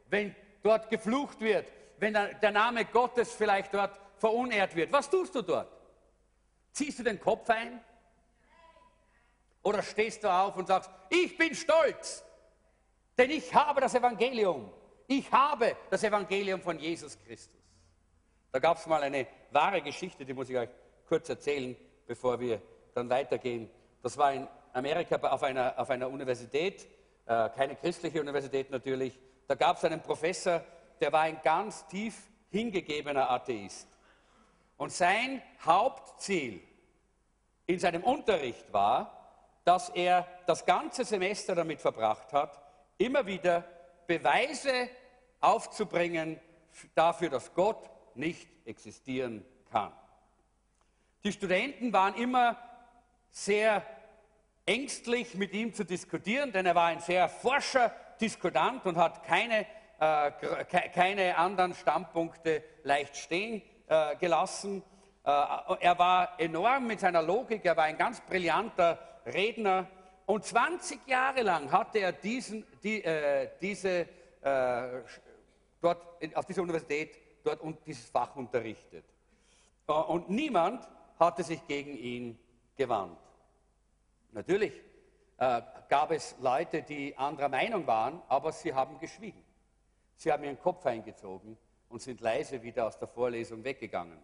wenn 0.09 0.35
dort 0.63 0.89
geflucht 0.89 1.39
wird, 1.39 1.71
wenn 1.97 2.13
der 2.13 2.51
Name 2.51 2.85
Gottes 2.85 3.33
vielleicht 3.33 3.73
dort 3.73 3.99
verunehrt 4.17 4.75
wird, 4.75 4.91
was 4.91 5.09
tust 5.09 5.35
du 5.35 5.41
dort? 5.41 5.71
Ziehst 6.71 6.99
du 6.99 7.03
den 7.03 7.19
Kopf 7.19 7.49
ein? 7.49 7.81
Oder 9.63 9.83
stehst 9.83 10.23
du 10.23 10.31
auf 10.31 10.55
und 10.55 10.67
sagst, 10.67 10.89
ich 11.09 11.37
bin 11.37 11.53
stolz, 11.53 12.23
denn 13.17 13.29
ich 13.29 13.53
habe 13.53 13.81
das 13.81 13.93
Evangelium. 13.93 14.71
Ich 15.07 15.29
habe 15.31 15.75
das 15.89 16.03
Evangelium 16.03 16.61
von 16.61 16.79
Jesus 16.79 17.17
Christus. 17.25 17.59
Da 18.51 18.59
gab 18.59 18.77
es 18.77 18.85
mal 18.87 19.03
eine 19.03 19.27
wahre 19.51 19.81
Geschichte, 19.81 20.25
die 20.25 20.33
muss 20.33 20.49
ich 20.49 20.57
euch 20.57 20.69
kurz 21.07 21.27
erzählen, 21.29 21.75
bevor 22.07 22.39
wir 22.39 22.61
dann 22.93 23.09
weitergehen. 23.09 23.69
Das 24.01 24.17
war 24.17 24.33
in 24.33 24.47
Amerika 24.73 25.15
auf 25.15 25.43
einer, 25.43 25.77
auf 25.77 25.89
einer 25.89 26.09
Universität, 26.09 26.87
äh, 27.25 27.49
keine 27.49 27.75
christliche 27.75 28.21
Universität 28.21 28.71
natürlich. 28.71 29.19
Da 29.49 29.55
gab 29.55 29.77
es 29.77 29.83
einen 29.83 29.99
Professor, 29.99 30.63
der 31.01 31.11
war 31.11 31.21
ein 31.21 31.41
ganz 31.41 31.87
tief 31.87 32.29
hingegebener 32.51 33.31
Atheist. 33.31 33.87
Und 34.77 34.91
sein 34.91 35.41
Hauptziel 35.65 36.61
in 37.65 37.79
seinem 37.79 38.03
Unterricht 38.03 38.71
war, 38.71 39.41
dass 39.63 39.89
er 39.89 40.27
das 40.45 40.67
ganze 40.67 41.03
Semester 41.03 41.55
damit 41.55 41.81
verbracht 41.81 42.31
hat, 42.31 42.61
immer 42.99 43.25
wieder 43.25 43.63
Beweise 44.05 44.87
aufzubringen 45.39 46.39
dafür, 46.93 47.29
dass 47.29 47.51
Gott 47.55 47.89
nicht 48.13 48.47
existieren 48.67 49.43
kann. 49.71 49.91
Die 51.23 51.31
Studenten 51.31 51.91
waren 51.91 52.13
immer 52.13 52.55
sehr 53.31 53.83
ängstlich 54.67 55.33
mit 55.33 55.53
ihm 55.53 55.73
zu 55.73 55.85
diskutieren, 55.85 56.51
denn 56.51 56.67
er 56.67 56.75
war 56.75 56.89
ein 56.89 56.99
sehr 56.99 57.27
forscher 57.27 57.91
Diskutant 58.19 58.85
und 58.85 58.97
hat 58.97 59.23
keine, 59.23 59.65
äh, 59.99 60.31
keine 60.93 61.37
anderen 61.37 61.73
Standpunkte 61.73 62.63
leicht 62.83 63.17
stehen 63.17 63.61
äh, 63.87 64.15
gelassen. 64.17 64.83
Äh, 65.23 65.31
er 65.79 65.97
war 65.97 66.39
enorm 66.39 66.87
mit 66.87 66.99
seiner 66.99 67.21
Logik, 67.21 67.65
er 67.65 67.77
war 67.77 67.85
ein 67.85 67.97
ganz 67.97 68.21
brillanter 68.21 68.99
Redner. 69.25 69.87
Und 70.25 70.45
20 70.45 71.07
Jahre 71.07 71.41
lang 71.41 71.71
hatte 71.71 71.99
er 71.99 72.11
diesen, 72.11 72.65
die, 72.83 73.03
äh, 73.03 73.49
diese, 73.59 74.07
äh, 74.41 75.01
dort 75.81 76.03
auf 76.35 76.45
dieser 76.45 76.61
Universität 76.61 77.17
dort 77.43 77.61
und 77.61 77.77
dieses 77.85 78.09
Fach 78.09 78.35
unterrichtet. 78.35 79.05
Äh, 79.87 79.91
und 79.91 80.29
niemand 80.29 80.87
hatte 81.19 81.43
sich 81.43 81.65
gegen 81.67 81.97
ihn 81.97 82.39
gewandt. 82.75 83.17
Natürlich 84.31 84.73
äh, 85.39 85.61
gab 85.87 86.11
es 86.11 86.35
Leute, 86.39 86.81
die 86.81 87.17
anderer 87.17 87.49
Meinung 87.49 87.87
waren, 87.87 88.21
aber 88.27 88.51
sie 88.51 88.73
haben 88.73 88.99
geschwiegen. 88.99 89.43
Sie 90.15 90.31
haben 90.31 90.43
ihren 90.43 90.59
Kopf 90.59 90.85
eingezogen 90.85 91.57
und 91.87 92.01
sind 92.01 92.19
leise 92.19 92.61
wieder 92.61 92.85
aus 92.85 92.99
der 92.99 93.07
Vorlesung 93.07 93.63
weggegangen. 93.63 94.19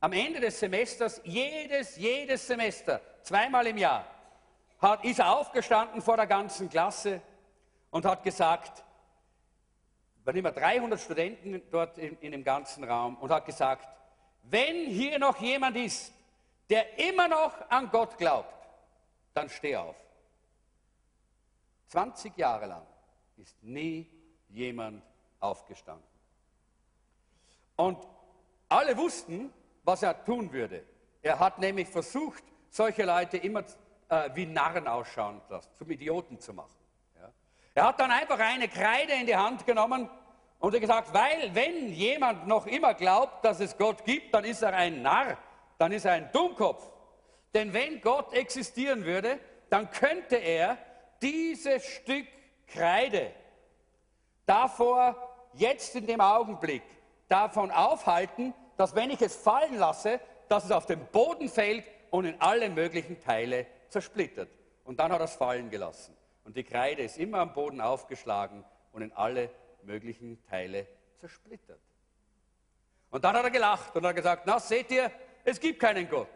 Am 0.00 0.12
Ende 0.12 0.40
des 0.40 0.58
Semesters, 0.58 1.20
jedes, 1.24 1.96
jedes 1.96 2.46
Semester, 2.46 3.00
zweimal 3.22 3.66
im 3.68 3.78
Jahr, 3.78 4.04
hat, 4.80 5.04
ist 5.04 5.20
er 5.20 5.32
aufgestanden 5.38 6.02
vor 6.02 6.16
der 6.16 6.26
ganzen 6.26 6.68
Klasse 6.68 7.22
und 7.90 8.04
hat 8.04 8.22
gesagt, 8.22 8.84
waren 10.24 10.36
immer 10.36 10.50
300 10.50 11.00
Studenten 11.00 11.62
dort 11.70 11.96
in, 11.96 12.18
in 12.18 12.32
dem 12.32 12.44
ganzen 12.44 12.84
Raum 12.84 13.16
und 13.18 13.30
hat 13.30 13.46
gesagt, 13.46 13.88
wenn 14.42 14.86
hier 14.86 15.18
noch 15.18 15.40
jemand 15.40 15.76
ist, 15.76 16.12
der 16.68 16.98
immer 16.98 17.28
noch 17.28 17.54
an 17.70 17.88
Gott 17.90 18.18
glaubt, 18.18 18.52
dann 19.32 19.48
steh 19.48 19.76
auf. 19.76 20.05
20 21.96 22.36
Jahre 22.36 22.66
lang 22.66 22.86
ist 23.38 23.62
nie 23.62 24.06
jemand 24.48 25.02
aufgestanden. 25.40 26.06
Und 27.74 28.06
alle 28.68 28.94
wussten, 28.98 29.50
was 29.82 30.02
er 30.02 30.22
tun 30.22 30.52
würde. 30.52 30.84
Er 31.22 31.38
hat 31.38 31.58
nämlich 31.58 31.88
versucht, 31.88 32.44
solche 32.68 33.02
Leute 33.06 33.38
immer 33.38 33.64
äh, 34.10 34.28
wie 34.34 34.44
Narren 34.44 34.86
ausschauen 34.86 35.40
lassen, 35.48 35.70
zum 35.74 35.90
Idioten 35.90 36.38
zu 36.38 36.52
machen. 36.52 36.76
Ja. 37.18 37.32
Er 37.72 37.86
hat 37.86 37.98
dann 37.98 38.10
einfach 38.10 38.40
eine 38.40 38.68
Kreide 38.68 39.14
in 39.14 39.24
die 39.24 39.36
Hand 39.36 39.64
genommen 39.64 40.10
Und 40.58 40.78
gesagt, 40.78 41.14
weil 41.14 41.54
wenn 41.54 41.94
jemand 41.94 42.46
noch 42.46 42.66
immer 42.66 42.92
glaubt, 42.92 43.42
dass 43.42 43.60
es 43.60 43.74
Gott 43.78 44.04
gibt, 44.04 44.34
dann 44.34 44.44
ist 44.44 44.60
er 44.60 44.74
ein 44.74 45.00
Narr, 45.00 45.38
dann 45.78 45.92
ist 45.92 46.04
er 46.04 46.12
ein 46.12 46.30
Dummkopf. 46.30 46.90
Denn 47.54 47.72
wenn 47.72 48.02
Gott 48.02 48.34
existieren 48.34 49.06
würde, 49.06 49.40
dann 49.70 49.90
könnte 49.90 50.36
er 50.36 50.76
dieses 51.22 51.84
Stück 51.84 52.26
Kreide 52.66 53.32
davor 54.44 55.16
jetzt 55.54 55.94
in 55.96 56.06
dem 56.06 56.20
Augenblick 56.20 56.82
davon 57.28 57.70
aufhalten, 57.70 58.54
dass 58.76 58.94
wenn 58.94 59.10
ich 59.10 59.20
es 59.20 59.36
fallen 59.36 59.78
lasse, 59.78 60.20
dass 60.48 60.64
es 60.64 60.70
auf 60.70 60.86
den 60.86 61.04
Boden 61.06 61.48
fällt 61.48 61.84
und 62.10 62.24
in 62.24 62.40
alle 62.40 62.68
möglichen 62.68 63.20
Teile 63.20 63.66
zersplittert. 63.88 64.48
Und 64.84 65.00
dann 65.00 65.12
hat 65.12 65.20
er 65.20 65.24
es 65.24 65.34
fallen 65.34 65.70
gelassen. 65.70 66.16
Und 66.44 66.56
die 66.56 66.64
Kreide 66.64 67.02
ist 67.02 67.18
immer 67.18 67.38
am 67.38 67.52
Boden 67.52 67.80
aufgeschlagen 67.80 68.64
und 68.92 69.02
in 69.02 69.12
alle 69.12 69.50
möglichen 69.82 70.44
Teile 70.46 70.86
zersplittert. 71.16 71.80
Und 73.10 73.24
dann 73.24 73.34
hat 73.36 73.44
er 73.44 73.50
gelacht 73.50 73.96
und 73.96 74.06
hat 74.06 74.14
gesagt, 74.14 74.42
na 74.46 74.60
seht 74.60 74.90
ihr, 74.90 75.10
es 75.44 75.58
gibt 75.58 75.80
keinen 75.80 76.08
Gott. 76.08 76.28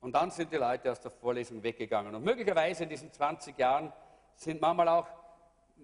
Und 0.00 0.12
dann 0.12 0.30
sind 0.30 0.52
die 0.52 0.56
Leute 0.56 0.90
aus 0.90 1.00
der 1.00 1.10
Vorlesung 1.10 1.62
weggegangen. 1.62 2.14
Und 2.14 2.24
möglicherweise 2.24 2.84
in 2.84 2.88
diesen 2.88 3.12
20 3.12 3.56
Jahren 3.58 3.92
sind 4.34 4.60
manchmal 4.60 4.88
auch 4.88 5.06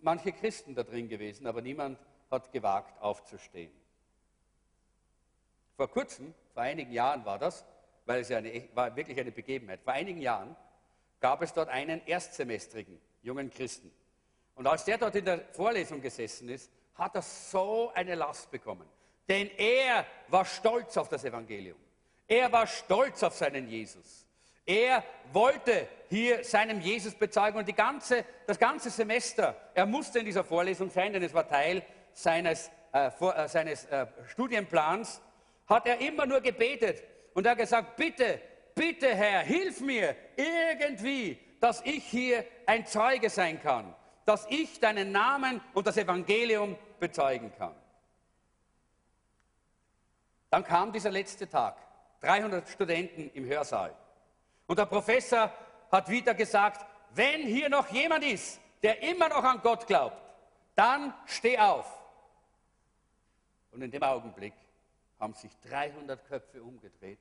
manche 0.00 0.32
Christen 0.32 0.75
da 0.75 0.82
drin 0.82 1.08
gewesen, 1.08 1.46
aber 1.46 1.61
niemand 1.61 1.99
hat 2.30 2.50
gewagt 2.52 3.00
aufzustehen. 3.00 3.73
Vor 5.76 5.88
kurzem, 5.90 6.35
vor 6.54 6.62
einigen 6.62 6.92
Jahren 6.92 7.25
war 7.25 7.38
das, 7.38 7.64
weil 8.06 8.20
es 8.20 8.30
ja 8.30 8.38
eine, 8.38 8.68
war 8.75 8.94
wirklich 8.96 9.18
eine 9.20 9.32
Begebenheit, 9.32 9.82
vor 9.82 9.92
einigen 9.92 10.20
Jahren 10.20 10.56
gab 11.20 11.42
es 11.42 11.52
dort 11.52 11.68
einen 11.68 12.04
Erstsemestrigen, 12.06 12.99
jungen 13.23 13.50
Christen. 13.50 13.90
Und 14.54 14.66
als 14.66 14.85
der 14.85 14.96
dort 14.96 15.14
in 15.16 15.25
der 15.25 15.40
Vorlesung 15.52 16.00
gesessen 16.00 16.49
ist, 16.49 16.70
hat 16.94 17.14
er 17.14 17.23
so 17.23 17.92
eine 17.94 18.14
Last 18.14 18.50
bekommen. 18.50 18.88
Denn 19.28 19.50
er 19.58 20.06
war 20.28 20.44
stolz 20.44 20.96
auf 20.96 21.08
das 21.08 21.25
Evangelium. 21.25 21.76
Er 22.28 22.50
war 22.50 22.66
stolz 22.66 23.23
auf 23.23 23.35
seinen 23.35 23.68
Jesus. 23.68 24.26
Er 24.64 25.04
wollte 25.33 25.88
hier 26.09 26.42
seinem 26.42 26.80
Jesus 26.80 27.14
bezeugen 27.14 27.59
und 27.59 27.68
die 27.68 27.73
ganze, 27.73 28.25
das 28.47 28.59
ganze 28.59 28.90
Semester, 28.90 29.54
er 29.75 29.87
musste 29.87 30.18
in 30.18 30.25
dieser 30.25 30.42
Vorlesung 30.42 30.90
sein, 30.90 31.12
denn 31.12 31.23
es 31.23 31.33
war 31.33 31.49
Teil 31.49 31.85
seines, 32.12 32.71
äh, 32.92 33.11
vor, 33.12 33.37
äh, 33.37 33.49
seines 33.49 33.85
äh, 33.85 34.06
Studienplans, 34.26 35.21
hat 35.68 35.87
er 35.87 36.00
immer 36.00 36.26
nur 36.26 36.40
gebetet 36.40 37.04
und 37.35 37.47
er 37.47 37.52
hat 37.52 37.59
gesagt, 37.59 37.97
bitte, 37.97 38.40
bitte 38.75 39.14
Herr, 39.14 39.42
hilf 39.42 39.80
mir 39.80 40.16
irgendwie, 40.37 41.38
dass 41.61 41.80
ich 41.83 42.04
hier 42.04 42.45
ein 42.66 42.87
Zeuge 42.87 43.30
sein 43.30 43.62
kann, 43.62 43.95
dass 44.25 44.47
ich 44.50 44.80
deinen 44.80 45.12
Namen 45.12 45.61
und 45.75 45.87
das 45.87 45.97
Evangelium 45.97 46.76
bezeugen 46.99 47.52
kann. 47.56 47.75
Dann 50.50 50.64
kam 50.64 50.92
dieser 50.92 51.11
letzte 51.11 51.49
Tag, 51.49 51.76
300 52.26 52.68
Studenten 52.68 53.30
im 53.35 53.45
Hörsaal. 53.47 53.95
Und 54.66 54.78
der 54.78 54.87
Professor 54.87 55.52
hat 55.92 56.09
wieder 56.09 56.35
gesagt, 56.35 56.85
wenn 57.14 57.42
hier 57.42 57.68
noch 57.68 57.88
jemand 57.90 58.25
ist, 58.25 58.61
der 58.83 59.00
immer 59.02 59.28
noch 59.28 59.45
an 59.45 59.61
Gott 59.62 59.87
glaubt, 59.87 60.21
dann 60.75 61.14
steh 61.26 61.56
auf. 61.56 61.87
Und 63.71 63.83
in 63.83 63.90
dem 63.92 64.02
Augenblick 64.02 64.54
haben 65.21 65.35
sich 65.35 65.52
300 65.68 66.26
Köpfe 66.26 66.62
umgedreht, 66.62 67.21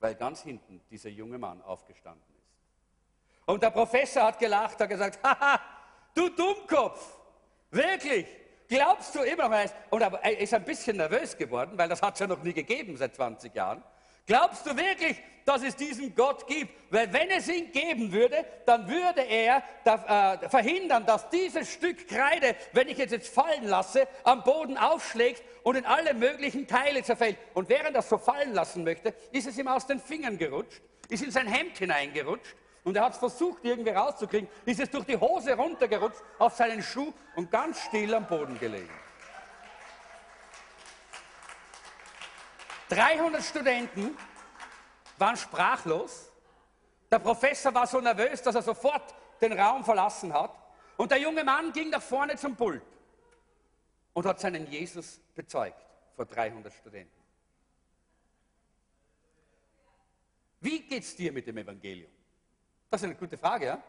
weil 0.00 0.16
ganz 0.16 0.42
hinten 0.42 0.80
dieser 0.90 1.10
junge 1.10 1.38
Mann 1.38 1.62
aufgestanden 1.62 2.34
ist. 2.36 3.46
Und 3.46 3.62
der 3.62 3.70
Professor 3.70 4.24
hat 4.24 4.38
gelacht, 4.40 4.80
hat 4.80 4.88
gesagt, 4.88 5.20
haha, 5.22 5.60
du 6.12 6.28
Dummkopf, 6.30 7.18
wirklich, 7.70 8.26
glaubst 8.66 9.14
du 9.14 9.20
immer 9.20 9.48
noch? 9.48 9.70
Und 9.90 10.00
er 10.00 10.38
ist 10.38 10.52
ein 10.54 10.64
bisschen 10.64 10.96
nervös 10.96 11.36
geworden, 11.36 11.78
weil 11.78 11.88
das 11.88 12.02
hat 12.02 12.14
es 12.14 12.20
ja 12.20 12.26
noch 12.26 12.42
nie 12.42 12.52
gegeben 12.52 12.96
seit 12.96 13.14
20 13.14 13.54
Jahren. 13.54 13.82
Glaubst 14.26 14.64
du 14.64 14.74
wirklich, 14.76 15.20
dass 15.44 15.62
es 15.62 15.76
diesen 15.76 16.14
Gott 16.14 16.46
gibt? 16.46 16.72
Weil 16.90 17.12
wenn 17.12 17.30
es 17.30 17.46
ihn 17.48 17.70
geben 17.72 18.10
würde, 18.10 18.44
dann 18.64 18.88
würde 18.88 19.20
er 19.20 19.62
äh, 19.84 20.48
verhindern, 20.48 21.04
dass 21.04 21.28
dieses 21.28 21.70
Stück 21.70 22.08
Kreide, 22.08 22.56
wenn 22.72 22.88
ich 22.88 22.98
es 22.98 23.10
jetzt 23.10 23.34
fallen 23.34 23.66
lasse, 23.66 24.08
am 24.22 24.42
Boden 24.42 24.78
aufschlägt 24.78 25.42
und 25.62 25.76
in 25.76 25.84
alle 25.84 26.14
möglichen 26.14 26.66
Teile 26.66 27.02
zerfällt. 27.02 27.36
Und 27.52 27.68
während 27.68 27.94
er 27.94 28.00
es 28.00 28.08
so 28.08 28.16
fallen 28.16 28.54
lassen 28.54 28.84
möchte, 28.84 29.14
ist 29.32 29.46
es 29.46 29.58
ihm 29.58 29.68
aus 29.68 29.86
den 29.86 30.00
Fingern 30.00 30.38
gerutscht, 30.38 30.80
ist 31.10 31.22
in 31.22 31.30
sein 31.30 31.46
Hemd 31.46 31.76
hineingerutscht 31.76 32.56
und 32.84 32.96
er 32.96 33.04
hat 33.04 33.12
es 33.12 33.18
versucht, 33.18 33.64
irgendwie 33.64 33.90
rauszukriegen, 33.90 34.48
ist 34.64 34.80
es 34.80 34.90
durch 34.90 35.04
die 35.04 35.16
Hose 35.18 35.54
runtergerutscht, 35.54 36.22
auf 36.38 36.54
seinen 36.54 36.82
Schuh 36.82 37.12
und 37.36 37.50
ganz 37.50 37.80
still 37.80 38.14
am 38.14 38.26
Boden 38.26 38.58
gelegen. 38.58 39.03
300 42.88 43.42
Studenten 43.42 44.16
waren 45.18 45.36
sprachlos. 45.36 46.30
Der 47.10 47.18
Professor 47.18 47.72
war 47.74 47.86
so 47.86 48.00
nervös, 48.00 48.42
dass 48.42 48.54
er 48.54 48.62
sofort 48.62 49.14
den 49.40 49.58
Raum 49.58 49.84
verlassen 49.84 50.32
hat. 50.32 50.50
Und 50.96 51.10
der 51.10 51.18
junge 51.18 51.44
Mann 51.44 51.72
ging 51.72 51.90
nach 51.90 52.02
vorne 52.02 52.36
zum 52.36 52.56
Pult 52.56 52.82
und 54.12 54.26
hat 54.26 54.40
seinen 54.40 54.70
Jesus 54.70 55.20
bezeugt 55.34 55.84
vor 56.14 56.24
300 56.24 56.72
Studenten. 56.72 57.10
Wie 60.60 60.80
geht's 60.80 61.14
dir 61.14 61.32
mit 61.32 61.46
dem 61.46 61.58
Evangelium? 61.58 62.10
Das 62.90 63.02
ist 63.02 63.06
eine 63.06 63.16
gute 63.16 63.36
Frage, 63.36 63.66
ja? 63.66 63.82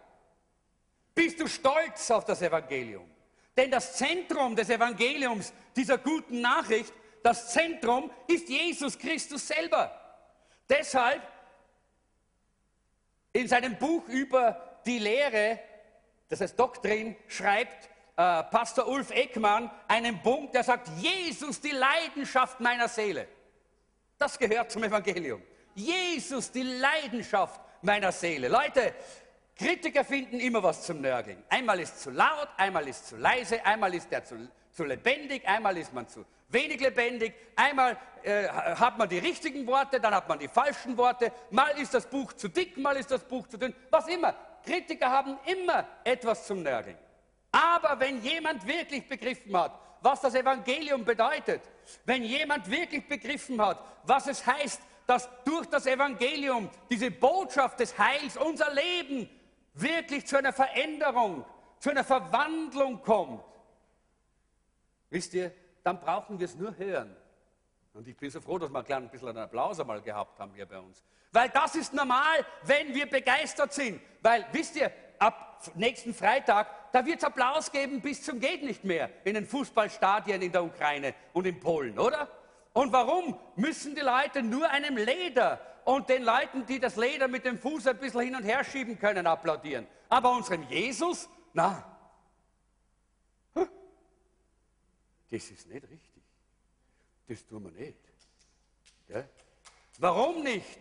Bist 1.14 1.40
du 1.40 1.48
stolz 1.48 2.12
auf 2.12 2.26
das 2.26 2.42
Evangelium? 2.42 3.10
Denn 3.56 3.72
das 3.72 3.96
Zentrum 3.96 4.56
des 4.56 4.70
Evangeliums, 4.70 5.54
dieser 5.76 5.98
guten 5.98 6.42
Nachricht, 6.42 6.94
das 7.26 7.52
Zentrum 7.52 8.12
ist 8.28 8.48
Jesus 8.48 9.00
Christus 9.00 9.48
selber. 9.48 10.00
Deshalb 10.70 11.24
in 13.34 13.48
seinem 13.48 13.76
Buch 13.80 14.08
über 14.08 14.80
die 14.86 15.00
Lehre, 15.00 15.60
das 16.30 16.42
heißt 16.42 16.60
Doktrin, 16.60 17.16
schreibt 17.28 17.90
äh, 18.16 18.44
Pastor 18.44 18.88
Ulf 18.88 19.10
Eckmann 19.10 19.72
einen 19.88 20.22
Punkt, 20.22 20.54
der 20.54 20.64
sagt, 20.64 20.88
Jesus, 21.00 21.60
die 21.60 21.72
Leidenschaft 21.72 22.60
meiner 22.60 22.88
Seele. 22.88 23.28
Das 24.20 24.38
gehört 24.38 24.72
zum 24.72 24.84
Evangelium. 24.84 25.42
Jesus, 25.74 26.52
die 26.52 26.62
Leidenschaft 26.62 27.60
meiner 27.82 28.12
Seele. 28.12 28.50
Leute, 28.50 28.94
Kritiker 29.58 30.06
finden 30.06 30.40
immer 30.40 30.62
was 30.62 30.84
zum 30.84 31.02
Nörgeln. 31.02 31.44
Einmal 31.50 31.80
ist 31.80 32.02
zu 32.02 32.12
laut, 32.12 32.50
einmal 32.56 32.88
ist 32.88 33.08
zu 33.08 33.18
leise, 33.18 33.66
einmal 33.66 33.96
ist 33.96 34.12
der 34.12 34.24
zu, 34.24 34.48
zu 34.72 34.84
lebendig, 34.84 35.48
einmal 35.48 35.76
ist 35.76 35.92
man 35.92 36.08
zu 36.08 36.24
wenig 36.50 36.80
lebendig. 36.80 37.34
Einmal 37.56 37.98
äh, 38.24 38.48
hat 38.48 38.98
man 38.98 39.08
die 39.08 39.20
richtigen 39.20 39.66
Worte, 39.68 40.00
dann 40.00 40.14
hat 40.14 40.28
man 40.28 40.40
die 40.40 40.48
falschen 40.48 40.98
Worte. 40.98 41.32
Mal 41.52 41.78
ist 41.80 41.94
das 41.94 42.08
Buch 42.08 42.34
zu 42.34 42.48
dick, 42.48 42.78
mal 42.78 42.96
ist 42.98 43.12
das 43.12 43.24
Buch 43.24 43.48
zu 43.48 43.58
dünn. 43.58 43.74
Was 43.90 44.08
immer. 44.08 44.36
Kritiker 44.64 45.12
haben 45.12 45.38
immer 45.46 45.86
etwas 46.04 46.48
zum 46.48 46.64
Nörgeln. 46.64 46.98
Aber 47.52 48.00
wenn 48.00 48.22
jemand 48.22 48.66
wirklich 48.66 49.08
begriffen 49.08 49.56
hat, 49.56 49.80
was 50.02 50.22
das 50.22 50.36
Evangelium 50.36 51.06
bedeutet, 51.06 51.62
wenn 52.06 52.24
jemand 52.24 52.70
wirklich 52.70 53.08
begriffen 53.08 53.62
hat, 53.62 53.84
was 54.04 54.28
es 54.28 54.46
heißt, 54.46 54.82
dass 55.08 55.30
durch 55.44 55.68
das 55.68 55.86
Evangelium 55.86 56.70
diese 56.90 57.12
Botschaft 57.12 57.80
des 57.80 57.98
Heils 57.98 58.38
unser 58.38 58.74
Leben 58.74 59.30
wirklich 59.76 60.26
zu 60.26 60.38
einer 60.38 60.54
Veränderung, 60.54 61.46
zu 61.80 61.92
einer 61.92 62.04
Verwandlung 62.04 63.02
kommt, 63.02 63.44
wisst 65.10 65.34
ihr, 65.34 65.52
dann 65.86 66.00
brauchen 66.00 66.40
wir 66.40 66.46
es 66.46 66.56
nur 66.56 66.76
hören. 66.78 67.16
Und 67.94 68.08
ich 68.08 68.18
bin 68.18 68.30
so 68.30 68.42
froh, 68.42 68.58
dass 68.58 68.72
wir 68.72 68.84
ein 68.98 69.10
bisschen 69.10 69.30
einen 69.30 69.38
Applaus 69.38 69.80
einmal 69.80 70.02
gehabt 70.02 70.40
haben 70.40 70.52
hier 70.56 70.66
bei 70.66 70.80
uns. 70.80 71.04
Weil 71.32 71.50
das 71.50 71.76
ist 71.76 71.94
normal, 71.94 72.44
wenn 72.64 72.94
wir 72.94 73.06
begeistert 73.06 73.72
sind. 73.72 74.02
Weil, 74.22 74.46
wisst 74.52 74.76
ihr, 74.76 74.92
ab 75.20 75.62
nächsten 75.76 76.14
Freitag, 76.14 76.92
da 76.92 77.06
wird 77.06 77.20
es 77.20 77.24
Applaus 77.24 77.72
geben 77.72 78.02
bis 78.02 78.24
zum 78.24 78.40
geht 78.40 78.64
nicht 78.64 78.84
mehr 78.84 79.12
in 79.24 79.36
den 79.36 79.46
Fußballstadien 79.46 80.42
in 80.42 80.52
der 80.52 80.64
Ukraine 80.64 81.14
und 81.34 81.46
in 81.46 81.60
Polen, 81.60 82.00
oder? 82.00 82.28
Und 82.74 82.92
warum 82.92 83.40
müssen 83.56 83.96
die 83.96 84.02
Leute 84.02 84.42
nur 84.42 84.70
einem 84.70 84.98
Leder 84.98 85.62
und 85.86 86.10
den 86.10 86.24
Leuten, 86.24 86.66
die 86.66 86.80
das 86.80 86.96
Leder 86.96 87.28
mit 87.28 87.46
dem 87.46 87.60
Fuß 87.60 87.88
ein 87.88 87.98
bisschen 87.98 88.22
hin 88.22 88.36
und 88.36 88.44
her 88.44 88.64
schieben 88.64 88.98
können, 88.98 89.28
applaudieren? 89.28 89.88
Aber 90.10 90.32
unserem 90.32 90.64
Jesus, 90.64 91.30
na, 91.54 91.95
Das 95.30 95.50
ist 95.50 95.68
nicht 95.68 95.84
richtig. 95.84 96.24
Das 97.28 97.46
tun 97.46 97.64
wir 97.64 97.72
nicht. 97.72 98.00
Ja? 99.08 99.24
Warum 99.98 100.44
nicht? 100.44 100.80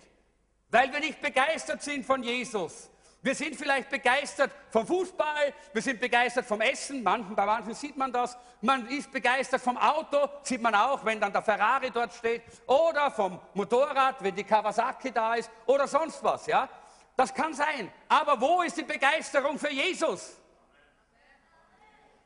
Weil 0.70 0.92
wir 0.92 1.00
nicht 1.00 1.20
begeistert 1.20 1.82
sind 1.82 2.04
von 2.04 2.22
Jesus. 2.22 2.90
Wir 3.24 3.34
sind 3.34 3.56
vielleicht 3.56 3.88
begeistert 3.88 4.50
vom 4.68 4.86
Fußball, 4.86 5.54
wir 5.72 5.80
sind 5.80 5.98
begeistert 5.98 6.44
vom 6.44 6.60
Essen, 6.60 7.02
manchen, 7.02 7.34
bei 7.34 7.46
manchen 7.46 7.72
sieht 7.72 7.96
man 7.96 8.12
das. 8.12 8.36
Man 8.60 8.86
ist 8.88 9.10
begeistert 9.10 9.62
vom 9.62 9.78
Auto, 9.78 10.28
sieht 10.42 10.60
man 10.60 10.74
auch, 10.74 11.02
wenn 11.06 11.18
dann 11.18 11.32
der 11.32 11.40
Ferrari 11.40 11.90
dort 11.90 12.12
steht. 12.12 12.42
Oder 12.66 13.10
vom 13.10 13.40
Motorrad, 13.54 14.22
wenn 14.22 14.36
die 14.36 14.44
Kawasaki 14.44 15.10
da 15.10 15.36
ist. 15.36 15.50
Oder 15.64 15.88
sonst 15.88 16.22
was, 16.22 16.44
ja. 16.46 16.68
Das 17.16 17.32
kann 17.32 17.54
sein. 17.54 17.90
Aber 18.08 18.38
wo 18.38 18.60
ist 18.60 18.76
die 18.76 18.82
Begeisterung 18.82 19.58
für 19.58 19.70
Jesus? 19.70 20.36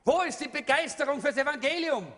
Wo 0.08 0.22
ist 0.22 0.40
die 0.40 0.48
Begeisterung 0.48 1.20
fürs 1.20 1.36
Evangelium? 1.36 2.10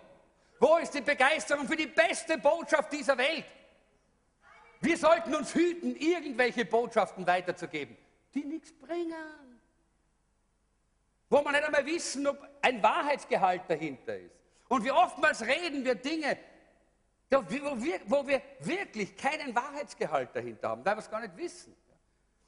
Wo 0.60 0.76
ist 0.76 0.94
die 0.94 1.00
Begeisterung 1.00 1.66
für 1.66 1.74
die 1.74 1.88
beste 1.88 2.38
Botschaft 2.38 2.92
dieser 2.92 3.18
Welt? 3.18 3.46
Wir 4.80 4.96
sollten 4.96 5.34
uns 5.34 5.52
hüten, 5.52 5.96
irgendwelche 5.96 6.64
Botschaften 6.64 7.26
weiterzugeben, 7.26 7.96
die 8.32 8.44
nichts 8.44 8.72
bringen. 8.72 9.58
Wo 11.28 11.42
man 11.42 11.52
nicht 11.52 11.64
einmal 11.64 11.84
wissen, 11.84 12.28
ob 12.28 12.38
ein 12.62 12.80
Wahrheitsgehalt 12.80 13.62
dahinter 13.66 14.16
ist. 14.16 14.36
Und 14.68 14.84
wie 14.84 14.92
oftmals 14.92 15.44
reden 15.44 15.84
wir 15.84 15.96
Dinge, 15.96 16.38
wo 17.28 17.42
wir, 17.48 18.00
wo 18.06 18.24
wir 18.24 18.40
wirklich 18.60 19.16
keinen 19.16 19.52
Wahrheitsgehalt 19.52 20.30
dahinter 20.32 20.68
haben, 20.68 20.84
weil 20.84 20.94
wir 20.94 21.00
es 21.00 21.10
gar 21.10 21.22
nicht 21.22 21.36
wissen. 21.36 21.74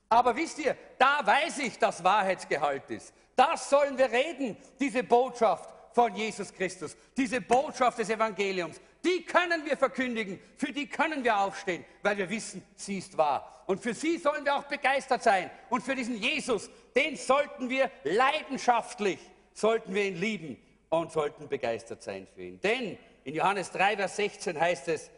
Aber 0.08 0.36
wisst 0.36 0.60
ihr, 0.60 0.76
da 0.98 1.26
weiß 1.26 1.58
ich, 1.58 1.80
dass 1.80 2.04
Wahrheitsgehalt 2.04 2.88
ist. 2.90 3.12
Das 3.36 3.70
sollen 3.70 3.96
wir 3.96 4.10
reden, 4.10 4.56
diese 4.78 5.02
Botschaft 5.02 5.70
von 5.94 6.14
Jesus 6.14 6.52
Christus, 6.52 6.96
diese 7.16 7.40
Botschaft 7.40 7.98
des 7.98 8.10
Evangeliums. 8.10 8.80
Die 9.04 9.24
können 9.24 9.64
wir 9.64 9.76
verkündigen, 9.76 10.40
für 10.56 10.72
die 10.72 10.86
können 10.86 11.24
wir 11.24 11.36
aufstehen, 11.36 11.84
weil 12.02 12.16
wir 12.16 12.30
wissen, 12.30 12.64
sie 12.76 12.98
ist 12.98 13.16
wahr. 13.16 13.64
Und 13.66 13.80
für 13.80 13.94
sie 13.94 14.18
sollen 14.18 14.44
wir 14.44 14.56
auch 14.56 14.64
begeistert 14.64 15.22
sein. 15.22 15.50
Und 15.70 15.82
für 15.82 15.94
diesen 15.94 16.16
Jesus, 16.16 16.70
den 16.94 17.16
sollten 17.16 17.68
wir 17.68 17.90
leidenschaftlich, 18.04 19.18
sollten 19.54 19.94
wir 19.94 20.04
ihn 20.04 20.16
lieben 20.16 20.56
und 20.90 21.12
sollten 21.12 21.48
begeistert 21.48 22.02
sein 22.02 22.26
für 22.34 22.42
ihn. 22.42 22.60
Denn 22.60 22.98
in 23.24 23.34
Johannes 23.34 23.70
3, 23.70 23.96
Vers 23.96 24.16
16 24.16 24.60
heißt 24.60 24.88
es, 24.88 25.10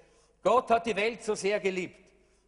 Gott 0.42 0.70
hat 0.70 0.86
die 0.86 0.96
Welt 0.96 1.22
so 1.22 1.34
sehr 1.34 1.58
geliebt, 1.58 1.96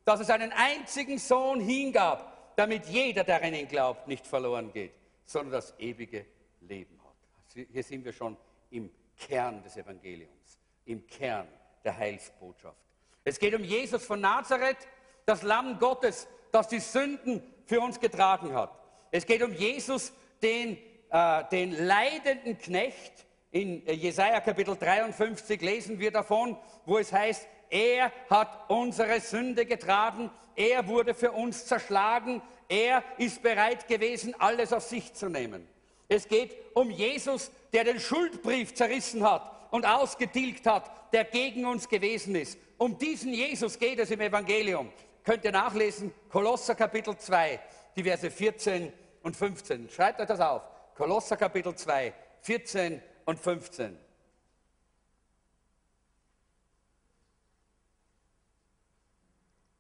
dass 0.05 0.21
es 0.21 0.31
einen 0.31 0.53
einzigen 0.53 1.19
Sohn 1.19 1.61
hingab, 1.61 2.55
damit 2.57 2.87
jeder, 2.87 3.25
der 3.25 3.43
an 3.43 3.55
ihn 3.55 3.67
glaubt, 3.67 4.07
nicht 4.07 4.27
verloren 4.27 4.73
geht, 4.73 4.93
sondern 5.27 5.53
das 5.53 5.75
ewige 5.79 6.25
Leben 6.61 6.99
hat. 7.05 7.67
Hier 7.71 7.83
sind 7.83 8.05
wir 8.05 8.13
schon 8.13 8.37
im 8.71 8.91
Kern 9.17 9.63
des 9.63 9.77
Evangeliums, 9.77 10.59
im 10.85 11.07
Kern 11.07 11.49
der 11.85 11.97
Heilsbotschaft. 11.97 12.79
Es 13.25 13.39
geht 13.39 13.55
um 13.55 13.65
Jesus 13.65 14.05
von 14.05 14.21
Nazareth, 14.21 14.89
das 15.25 15.43
Lamm 15.43 15.79
Gottes, 15.79 16.29
das 16.53 16.69
die 16.69 16.79
Sünden 16.79 17.43
für 17.65 17.81
uns 17.81 17.99
getragen 17.99 18.55
hat. 18.55 18.79
Es 19.11 19.27
geht 19.27 19.43
um 19.43 19.53
Jesus, 19.53 20.13
den, 20.43 20.79
äh, 21.11 21.45
den 21.51 21.73
leidenden 21.73 22.59
Knecht, 22.59 23.27
in 23.51 23.87
Jesaja 23.87 24.41
Kapitel 24.41 24.77
53 24.77 25.63
lesen 25.63 25.99
wir 25.99 26.11
davon, 26.11 26.59
wo 26.85 26.99
es 26.99 27.11
heißt, 27.11 27.49
er 27.71 28.13
hat 28.29 28.69
unsere 28.69 29.19
Sünde 29.21 29.65
getragen, 29.65 30.31
er 30.55 30.87
wurde 30.87 31.15
für 31.15 31.33
uns 31.33 31.65
zerschlagen, 31.65 32.43
er 32.69 33.03
ist 33.19 33.43
bereit 33.43 33.87
gewesen, 33.89 34.35
alles 34.39 34.73
auf 34.73 34.83
sich 34.85 35.13
zu 35.15 35.29
nehmen. 35.29 35.67
Es 36.09 36.29
geht 36.29 36.57
um 36.75 36.91
Jesus, 36.91 37.51
der 37.73 37.85
den 37.85 38.01
Schuldbrief 38.01 38.75
zerrissen 38.75 39.25
hat 39.25 39.69
und 39.71 39.85
ausgetilgt 39.85 40.67
hat, 40.67 41.13
der 41.13 41.25
gegen 41.25 41.67
uns 41.67 41.89
gewesen 41.89 42.35
ist. 42.35 42.59
Um 42.79 42.99
diesen 42.99 43.33
Jesus 43.33 43.79
geht 43.79 43.99
es 43.99 44.11
im 44.11 44.21
Evangelium. 44.21 44.93
Könnt 45.25 45.45
ihr 45.45 45.53
nachlesen, 45.53 46.13
Kolosser 46.31 46.75
Kapitel 46.75 47.17
2, 47.17 47.61
die 47.97 48.05
Verse 48.05 48.31
14 48.31 48.93
und 49.23 49.37
15. 49.37 49.91
Schreibt 49.91 50.21
euch 50.21 50.29
das 50.29 50.41
auf. 50.41 50.63
Kolosser 50.95 51.37
Kapitel 51.37 51.75
2, 51.75 52.15
14 52.43 53.03
und 53.25 53.39
15. 53.39 53.99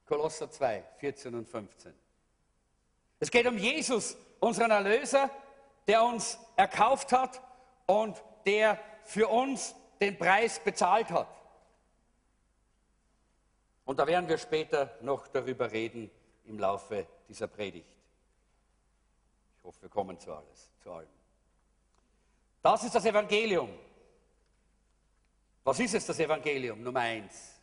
Kolosser 0.06 0.50
2, 0.50 0.84
14 0.98 1.34
und 1.34 1.48
15. 1.48 2.05
Es 3.18 3.30
geht 3.30 3.46
um 3.46 3.56
Jesus, 3.56 4.16
unseren 4.40 4.70
Erlöser, 4.70 5.30
der 5.86 6.02
uns 6.02 6.38
erkauft 6.56 7.12
hat 7.12 7.40
und 7.86 8.22
der 8.44 8.78
für 9.04 9.28
uns 9.28 9.74
den 10.00 10.18
Preis 10.18 10.60
bezahlt 10.62 11.10
hat. 11.10 11.28
Und 13.84 13.98
da 13.98 14.06
werden 14.06 14.28
wir 14.28 14.36
später 14.36 14.96
noch 15.00 15.28
darüber 15.28 15.70
reden 15.70 16.10
im 16.44 16.58
Laufe 16.58 17.06
dieser 17.28 17.46
Predigt. 17.46 17.86
Ich 19.58 19.64
hoffe, 19.64 19.82
wir 19.82 19.88
kommen 19.88 20.18
zu 20.18 20.32
alles, 20.32 20.70
zu 20.82 20.92
allem. 20.92 21.08
Das 22.62 22.82
ist 22.82 22.94
das 22.94 23.04
Evangelium. 23.04 23.70
Was 25.62 25.78
ist 25.80 25.94
jetzt 25.94 26.08
das 26.08 26.18
Evangelium? 26.18 26.82
Nummer 26.82 27.00
eins 27.00 27.54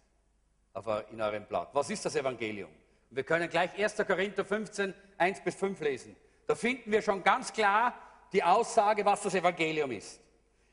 in 1.11 1.21
eurem 1.21 1.45
Blatt. 1.45 1.69
Was 1.73 1.89
ist 1.89 2.03
das 2.05 2.15
Evangelium? 2.15 2.71
Wir 3.15 3.23
können 3.23 3.47
gleich 3.47 3.77
1. 3.77 3.97
Korinther 4.07 4.43
15, 4.43 4.93
1 5.17 5.41
bis 5.41 5.55
5 5.55 5.79
lesen. 5.81 6.15
Da 6.47 6.55
finden 6.55 6.91
wir 6.91 7.01
schon 7.01 7.23
ganz 7.23 7.53
klar 7.53 7.93
die 8.31 8.43
Aussage, 8.43 9.05
was 9.05 9.21
das 9.21 9.35
Evangelium 9.35 9.91
ist. 9.91 10.19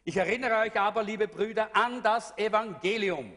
Ich 0.05 0.16
erinnere 0.16 0.57
euch 0.57 0.81
aber, 0.81 1.03
liebe 1.03 1.29
Brüder, 1.29 1.68
an 1.74 2.03
das 2.03 2.37
Evangelium, 2.38 3.33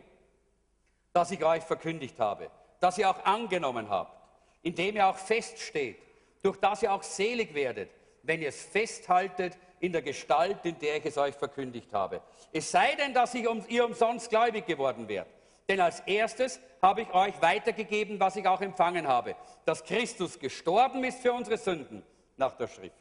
das 1.12 1.32
ich 1.32 1.44
euch 1.44 1.63
verkündigt 1.63 2.18
habe, 2.20 2.50
das 2.80 2.98
ihr 2.98 3.10
auch 3.10 3.26
angenommen 3.26 3.89
habt, 3.89 4.18
in 4.62 4.74
dem 4.74 4.96
ihr 4.96 5.06
auch 5.06 5.18
feststeht, 5.18 5.98
durch 6.42 6.58
das 6.58 6.82
ihr 6.82 6.94
auch 6.94 7.04
selig 7.04 7.54
werdet, 7.54 7.89
wenn 8.24 8.42
ihr 8.42 8.50
es 8.50 8.63
festhaltet 8.63 9.58
in 9.82 9.92
der 9.92 10.02
Gestalt, 10.02 10.66
in 10.66 10.80
der 10.80 10.98
ich 10.98 11.06
es 11.06 11.18
euch 11.18 11.36
verkündigt 11.36 11.94
habe. 11.94 12.22
Es 12.54 12.72
sei 12.72 12.96
denn, 12.96 13.13
dass 13.13 13.34
ich 13.34 13.46
um, 13.48 13.66
ihr 13.68 13.84
umsonst 13.84 14.30
gläubig 14.30 14.66
geworden 14.66 15.10
wärt. 15.10 15.28
Denn 15.67 15.80
als 15.80 16.02
erstes 16.02 16.60
habe 16.82 17.02
ich 17.02 17.13
euch 17.13 17.41
weitergegeben, 17.41 18.19
was 18.19 18.36
ich 18.36 18.47
auch 18.47 18.62
empfangen 18.62 19.08
habe, 19.08 19.36
dass 19.65 19.84
Christus 19.84 20.39
gestorben 20.39 21.04
ist 21.04 21.19
für 21.19 21.34
unsere 21.34 21.58
Sünden 21.58 22.04
nach 22.36 22.56
der 22.56 22.67
Schrift 22.67 22.97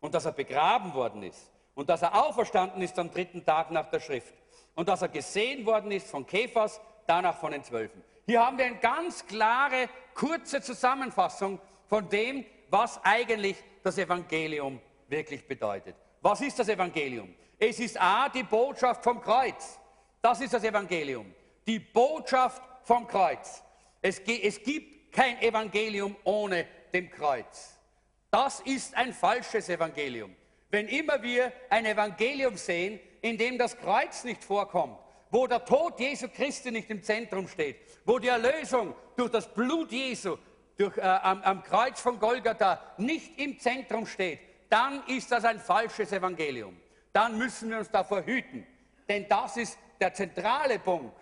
und 0.00 0.14
dass 0.14 0.26
er 0.26 0.32
begraben 0.32 0.92
worden 0.94 1.22
ist 1.22 1.50
und 1.74 1.88
dass 1.88 2.02
er 2.02 2.14
auferstanden 2.14 2.82
ist 2.82 2.98
am 2.98 3.10
dritten 3.10 3.44
Tag 3.44 3.70
nach 3.70 3.88
der 3.90 4.00
Schrift 4.00 4.34
und 4.74 4.88
dass 4.88 5.02
er 5.02 5.08
gesehen 5.08 5.64
worden 5.64 5.90
ist 5.90 6.08
von 6.08 6.26
Kephas, 6.26 6.80
danach 7.06 7.38
von 7.38 7.52
den 7.52 7.64
Zwölfen. 7.64 8.02
Hier 8.26 8.44
haben 8.44 8.58
wir 8.58 8.66
eine 8.66 8.76
ganz 8.76 9.26
klare, 9.26 9.88
kurze 10.14 10.60
Zusammenfassung 10.60 11.58
von 11.88 12.08
dem, 12.08 12.44
was 12.70 13.00
eigentlich 13.04 13.56
das 13.82 13.98
Evangelium 13.98 14.80
wirklich 15.08 15.46
bedeutet. 15.46 15.96
Was 16.20 16.40
ist 16.40 16.58
das 16.58 16.68
Evangelium? 16.68 17.34
Es 17.58 17.80
ist 17.80 18.00
A, 18.00 18.28
die 18.28 18.42
Botschaft 18.42 19.02
vom 19.02 19.20
Kreuz. 19.20 19.78
Das 20.20 20.40
ist 20.40 20.52
das 20.52 20.64
Evangelium. 20.64 21.34
Die 21.66 21.78
Botschaft 21.78 22.62
vom 22.82 23.06
Kreuz. 23.06 23.62
Es, 24.00 24.18
es 24.18 24.62
gibt 24.62 25.12
kein 25.12 25.40
Evangelium 25.40 26.16
ohne 26.24 26.66
dem 26.92 27.10
Kreuz. 27.10 27.78
Das 28.30 28.60
ist 28.60 28.94
ein 28.96 29.12
falsches 29.12 29.68
Evangelium. 29.68 30.34
Wenn 30.70 30.88
immer 30.88 31.22
wir 31.22 31.52
ein 31.68 31.84
Evangelium 31.84 32.56
sehen, 32.56 32.98
in 33.20 33.36
dem 33.36 33.58
das 33.58 33.76
Kreuz 33.76 34.24
nicht 34.24 34.42
vorkommt, 34.42 34.98
wo 35.30 35.46
der 35.46 35.64
Tod 35.64 36.00
Jesu 36.00 36.28
Christi 36.28 36.70
nicht 36.70 36.90
im 36.90 37.02
Zentrum 37.02 37.46
steht, 37.46 37.76
wo 38.04 38.18
die 38.18 38.28
Erlösung 38.28 38.94
durch 39.16 39.30
das 39.30 39.52
Blut 39.52 39.92
Jesu 39.92 40.36
durch, 40.76 40.96
äh, 40.96 41.02
am, 41.02 41.42
am 41.42 41.62
Kreuz 41.62 42.00
von 42.00 42.18
Golgatha 42.18 42.80
nicht 42.96 43.38
im 43.38 43.58
Zentrum 43.58 44.06
steht, 44.06 44.40
dann 44.68 45.02
ist 45.06 45.30
das 45.30 45.44
ein 45.44 45.60
falsches 45.60 46.12
Evangelium. 46.12 46.76
Dann 47.12 47.36
müssen 47.36 47.70
wir 47.70 47.78
uns 47.78 47.90
davor 47.90 48.24
hüten. 48.24 48.66
Denn 49.08 49.28
das 49.28 49.58
ist 49.58 49.78
der 50.00 50.14
zentrale 50.14 50.78
Punkt 50.78 51.14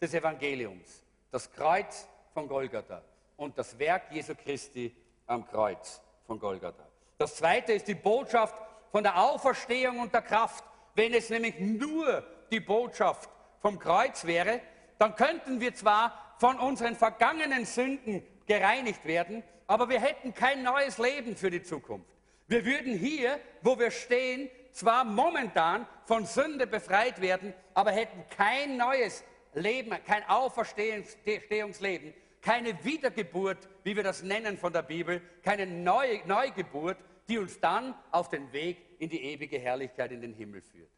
des 0.00 0.14
Evangeliums. 0.14 1.02
Das 1.30 1.50
Kreuz 1.52 2.06
von 2.32 2.48
Golgatha 2.48 3.02
und 3.36 3.56
das 3.58 3.78
Werk 3.78 4.10
Jesu 4.10 4.34
Christi 4.34 4.94
am 5.26 5.46
Kreuz 5.46 6.00
von 6.26 6.38
Golgatha. 6.38 6.86
Das 7.18 7.36
zweite 7.36 7.72
ist 7.72 7.88
die 7.88 7.94
Botschaft 7.94 8.54
von 8.90 9.02
der 9.02 9.16
Auferstehung 9.20 10.00
und 10.00 10.12
der 10.12 10.22
Kraft. 10.22 10.64
Wenn 10.94 11.14
es 11.14 11.30
nämlich 11.30 11.58
nur 11.58 12.24
die 12.50 12.60
Botschaft 12.60 13.28
vom 13.60 13.78
Kreuz 13.78 14.24
wäre, 14.24 14.60
dann 14.98 15.14
könnten 15.14 15.60
wir 15.60 15.74
zwar 15.74 16.34
von 16.38 16.58
unseren 16.58 16.94
vergangenen 16.94 17.64
Sünden 17.64 18.22
gereinigt 18.46 19.04
werden, 19.04 19.42
aber 19.66 19.88
wir 19.88 20.00
hätten 20.00 20.32
kein 20.34 20.62
neues 20.62 20.98
Leben 20.98 21.36
für 21.36 21.50
die 21.50 21.62
Zukunft. 21.62 22.10
Wir 22.46 22.64
würden 22.64 22.96
hier, 22.96 23.40
wo 23.62 23.78
wir 23.78 23.90
stehen, 23.90 24.48
zwar 24.72 25.04
momentan 25.04 25.86
von 26.04 26.26
Sünde 26.26 26.66
befreit 26.66 27.20
werden, 27.20 27.52
aber 27.74 27.90
hätten 27.90 28.24
kein 28.36 28.76
neues 28.76 29.24
Leben, 29.56 29.90
kein 30.04 30.28
Auferstehungsleben, 30.28 32.14
keine 32.42 32.84
Wiedergeburt, 32.84 33.68
wie 33.82 33.96
wir 33.96 34.02
das 34.02 34.22
nennen 34.22 34.56
von 34.58 34.72
der 34.72 34.82
Bibel, 34.82 35.20
keine 35.42 35.66
Neu 35.66 36.20
Neugeburt, 36.26 36.98
die 37.28 37.38
uns 37.38 37.58
dann 37.58 37.94
auf 38.10 38.28
den 38.28 38.52
Weg 38.52 38.78
in 38.98 39.08
die 39.08 39.22
ewige 39.22 39.58
Herrlichkeit 39.58 40.12
in 40.12 40.20
den 40.20 40.34
Himmel 40.34 40.62
führt. 40.62 40.90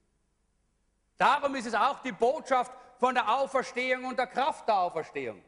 Darum 1.16 1.54
ist 1.54 1.66
es 1.66 1.74
auch 1.74 2.00
die 2.02 2.12
Botschaft 2.12 2.72
von 2.98 3.14
der 3.14 3.38
Auferstehung 3.38 4.04
und 4.04 4.18
der 4.18 4.26
Kraft 4.26 4.68
der 4.68 4.78
Auferstehung. 4.78 5.42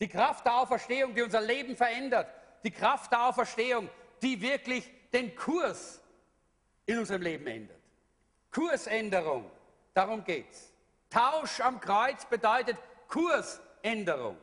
Die 0.00 0.08
Kraft 0.08 0.44
der 0.44 0.56
Auferstehung, 0.56 1.14
die 1.14 1.22
unser 1.22 1.40
Leben 1.40 1.74
verändert. 1.74 2.28
Die 2.62 2.70
Kraft 2.70 3.10
der 3.12 3.28
Auferstehung, 3.28 3.88
die 4.22 4.40
wirklich 4.40 4.90
den 5.12 5.34
Kurs 5.34 6.00
in 6.84 6.98
unserem 6.98 7.22
Leben 7.22 7.46
ändert. 7.46 7.80
Kursänderung, 8.50 9.50
darum 9.92 10.22
geht's. 10.22 10.72
Tausch 11.16 11.60
am 11.60 11.80
Kreuz 11.80 12.26
bedeutet 12.26 12.76
Kursänderung. 13.08 14.36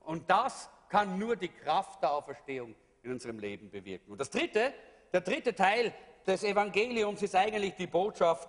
Und 0.00 0.28
das 0.28 0.68
kann 0.88 1.16
nur 1.16 1.36
die 1.36 1.48
Kraft 1.48 2.02
der 2.02 2.12
Auferstehung 2.12 2.74
in 3.04 3.12
unserem 3.12 3.38
Leben 3.38 3.70
bewirken. 3.70 4.10
Und 4.10 4.20
das 4.20 4.28
dritte, 4.28 4.74
der 5.12 5.20
dritte 5.20 5.54
Teil 5.54 5.94
des 6.26 6.42
Evangeliums 6.42 7.22
ist 7.22 7.36
eigentlich 7.36 7.76
die 7.76 7.86
Botschaft 7.86 8.48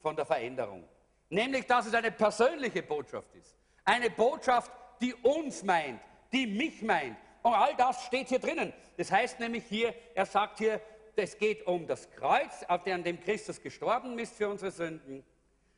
von 0.00 0.16
der 0.16 0.24
Veränderung. 0.24 0.88
Nämlich, 1.28 1.66
dass 1.66 1.84
es 1.84 1.92
eine 1.92 2.12
persönliche 2.12 2.82
Botschaft 2.82 3.34
ist. 3.34 3.58
Eine 3.84 4.08
Botschaft, 4.08 4.72
die 5.02 5.12
uns 5.12 5.62
meint, 5.64 6.00
die 6.32 6.46
mich 6.46 6.80
meint. 6.80 7.18
Und 7.42 7.52
all 7.52 7.76
das 7.76 8.06
steht 8.06 8.28
hier 8.28 8.38
drinnen. 8.38 8.72
Das 8.96 9.12
heißt 9.12 9.38
nämlich 9.38 9.64
hier, 9.66 9.94
er 10.14 10.24
sagt 10.24 10.60
hier, 10.60 10.80
es 11.14 11.36
geht 11.36 11.66
um 11.66 11.86
das 11.86 12.10
Kreuz, 12.10 12.64
auf 12.68 12.84
dem 12.84 13.20
Christus 13.20 13.60
gestorben 13.60 14.18
ist 14.18 14.34
für 14.34 14.48
unsere 14.48 14.70
Sünden, 14.70 15.22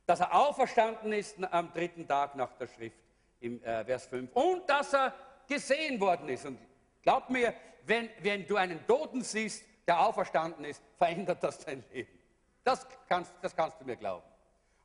dass 0.06 0.20
er 0.20 0.34
auferstanden 0.34 1.12
ist 1.12 1.36
am 1.50 1.72
dritten 1.72 2.06
Tag 2.06 2.34
nach 2.36 2.52
der 2.54 2.68
Schrift 2.68 2.98
im 3.40 3.62
äh, 3.62 3.84
Vers 3.84 4.06
5 4.06 4.30
und 4.34 4.68
dass 4.68 4.92
er 4.92 5.14
gesehen 5.46 6.00
worden 6.00 6.28
ist. 6.28 6.46
Und 6.46 6.58
glaub 7.02 7.30
mir, 7.30 7.54
wenn, 7.86 8.08
wenn 8.20 8.46
du 8.46 8.56
einen 8.56 8.86
Toten 8.86 9.22
siehst, 9.22 9.64
der 9.86 10.00
auferstanden 10.00 10.64
ist, 10.64 10.82
verändert 10.96 11.42
das 11.42 11.58
dein 11.58 11.84
Leben. 11.92 12.18
Das 12.62 12.86
kannst, 13.08 13.32
das 13.42 13.54
kannst 13.54 13.80
du 13.80 13.84
mir 13.84 13.96
glauben. 13.96 14.24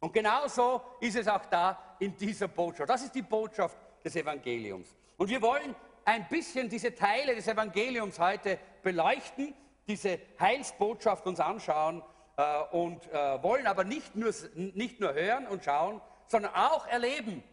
Und 0.02 0.14
genauso 0.14 0.82
ist 1.00 1.16
es 1.16 1.28
auch 1.28 1.46
da 1.46 1.96
in 2.00 2.16
dieser 2.16 2.48
Botschaft. 2.48 2.90
Das 2.90 3.02
ist 3.02 3.16
die 3.16 3.22
Botschaft 3.22 3.78
des 4.04 4.16
Evangeliums. 4.16 4.96
Und 5.18 5.30
wir 5.30 5.42
wollen 5.42 5.76
ein 6.06 6.28
bisschen 6.28 6.70
diese 6.70 6.96
Teile 6.96 7.36
des 7.36 7.48
Evangeliums 7.48 8.20
heute 8.20 8.58
beleuchten, 8.82 9.54
diese 9.88 10.20
Heilsbotschaft 10.40 11.26
uns 11.26 11.40
anschauen 11.40 12.02
äh, 12.40 12.62
und 12.72 13.06
äh, 13.12 13.44
wollen 13.44 13.68
aber 13.68 13.84
nicht 13.84 14.16
nur, 14.16 14.34
nicht 14.56 15.02
nur 15.02 15.14
hören 15.14 15.46
und 15.48 15.66
schauen, 15.66 16.00
sondern 16.26 16.56
auch 16.56 16.88
erleben. 16.88 17.44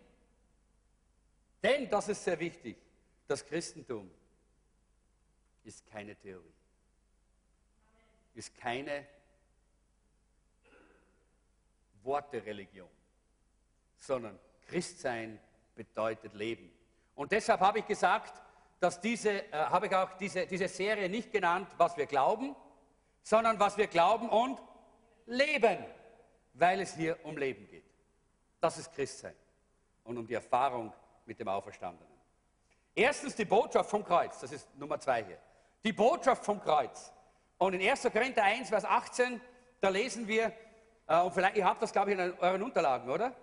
Denn, 1.60 1.90
das 1.90 2.08
ist 2.08 2.22
sehr 2.22 2.38
wichtig, 2.38 2.76
das 3.26 3.44
Christentum 3.44 4.08
ist 5.64 5.84
keine 5.88 6.14
Theorie, 6.14 6.54
ist 8.36 8.56
keine 8.58 9.04
Worte-Religion, 12.04 12.88
sondern 13.98 14.38
Christsein 14.68 15.40
bedeutet 15.74 16.32
Leben. 16.34 16.70
Und 17.16 17.32
deshalb 17.32 17.58
habe 17.60 17.80
ich 17.80 17.86
gesagt, 17.88 18.40
dass 18.78 19.00
diese, 19.00 19.30
äh, 19.30 19.52
habe 19.52 19.86
ich 19.86 19.96
auch 19.96 20.12
diese, 20.12 20.46
diese 20.46 20.68
Serie 20.68 21.08
nicht 21.08 21.32
genannt, 21.32 21.68
was 21.76 21.96
wir 21.96 22.06
glauben, 22.06 22.54
sondern 23.24 23.58
was 23.58 23.76
wir 23.76 23.88
glauben 23.88 24.28
und 24.28 24.60
leben, 25.26 25.84
weil 26.54 26.80
es 26.80 26.94
hier 26.94 27.18
um 27.24 27.36
Leben 27.36 27.66
geht. 27.68 27.84
Das 28.60 28.78
ist 28.78 28.92
Christsein 28.92 29.34
und 30.04 30.16
um 30.16 30.26
die 30.26 30.34
Erfahrung 30.34 30.92
mit 31.26 31.38
dem 31.38 31.48
Auferstandenen. 31.48 32.12
Erstens 32.94 33.34
die 33.34 33.44
Botschaft 33.44 33.90
vom 33.90 34.04
Kreuz, 34.04 34.38
das 34.40 34.52
ist 34.52 34.74
Nummer 34.76 34.98
zwei 34.98 35.22
hier. 35.24 35.38
Die 35.84 35.92
Botschaft 35.92 36.44
vom 36.44 36.60
Kreuz. 36.60 37.12
Und 37.58 37.74
in 37.74 37.88
1. 37.88 38.02
Korinther 38.12 38.42
1, 38.42 38.70
Vers 38.70 38.84
18, 38.84 39.40
da 39.80 39.88
lesen 39.88 40.26
wir, 40.26 40.52
äh, 41.06 41.20
und 41.20 41.32
vielleicht, 41.32 41.56
ihr 41.56 41.64
habt 41.64 41.82
das, 41.82 41.92
glaube 41.92 42.12
ich, 42.12 42.18
in 42.18 42.32
euren 42.38 42.62
Unterlagen, 42.62 43.10
oder? 43.10 43.34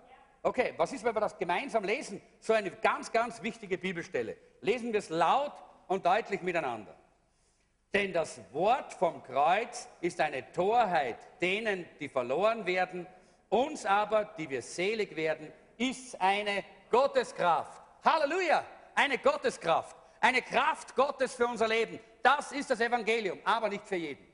Okay, 0.42 0.74
was 0.76 0.92
ist, 0.92 1.04
wenn 1.04 1.16
wir 1.16 1.22
das 1.22 1.38
gemeinsam 1.38 1.84
lesen? 1.84 2.22
So 2.40 2.54
eine 2.54 2.72
ganz, 2.72 3.12
ganz 3.12 3.42
wichtige 3.42 3.78
Bibelstelle. 3.78 4.36
Lesen 4.62 4.92
wir 4.92 5.00
es 5.00 5.10
laut 5.10 5.54
und 5.88 6.06
deutlich 6.06 6.42
miteinander. 6.42 6.96
Denn 7.94 8.12
das 8.12 8.42
Wort 8.52 8.94
vom 8.94 9.22
Kreuz 9.24 9.88
ist 10.02 10.20
eine 10.20 10.52
Torheit 10.52 11.18
denen, 11.42 11.86
die 12.00 12.10
verloren 12.10 12.66
werden. 12.66 13.06
Uns 13.50 13.86
aber, 13.86 14.26
die 14.38 14.50
wir 14.50 14.62
selig 14.62 15.16
werden, 15.16 15.52
ist 15.78 16.20
eine 16.20 16.64
Gotteskraft. 16.90 17.84
Halleluja! 18.04 18.66
Eine 18.96 19.18
Gotteskraft. 19.20 19.96
Eine 20.20 20.42
Kraft 20.42 20.96
Gottes 20.96 21.36
für 21.36 21.48
unser 21.48 21.68
Leben. 21.68 22.00
Das 22.22 22.52
ist 22.52 22.70
das 22.70 22.80
Evangelium, 22.80 23.40
aber 23.44 23.70
nicht 23.70 23.86
für 23.86 23.96
jeden. 23.96 24.26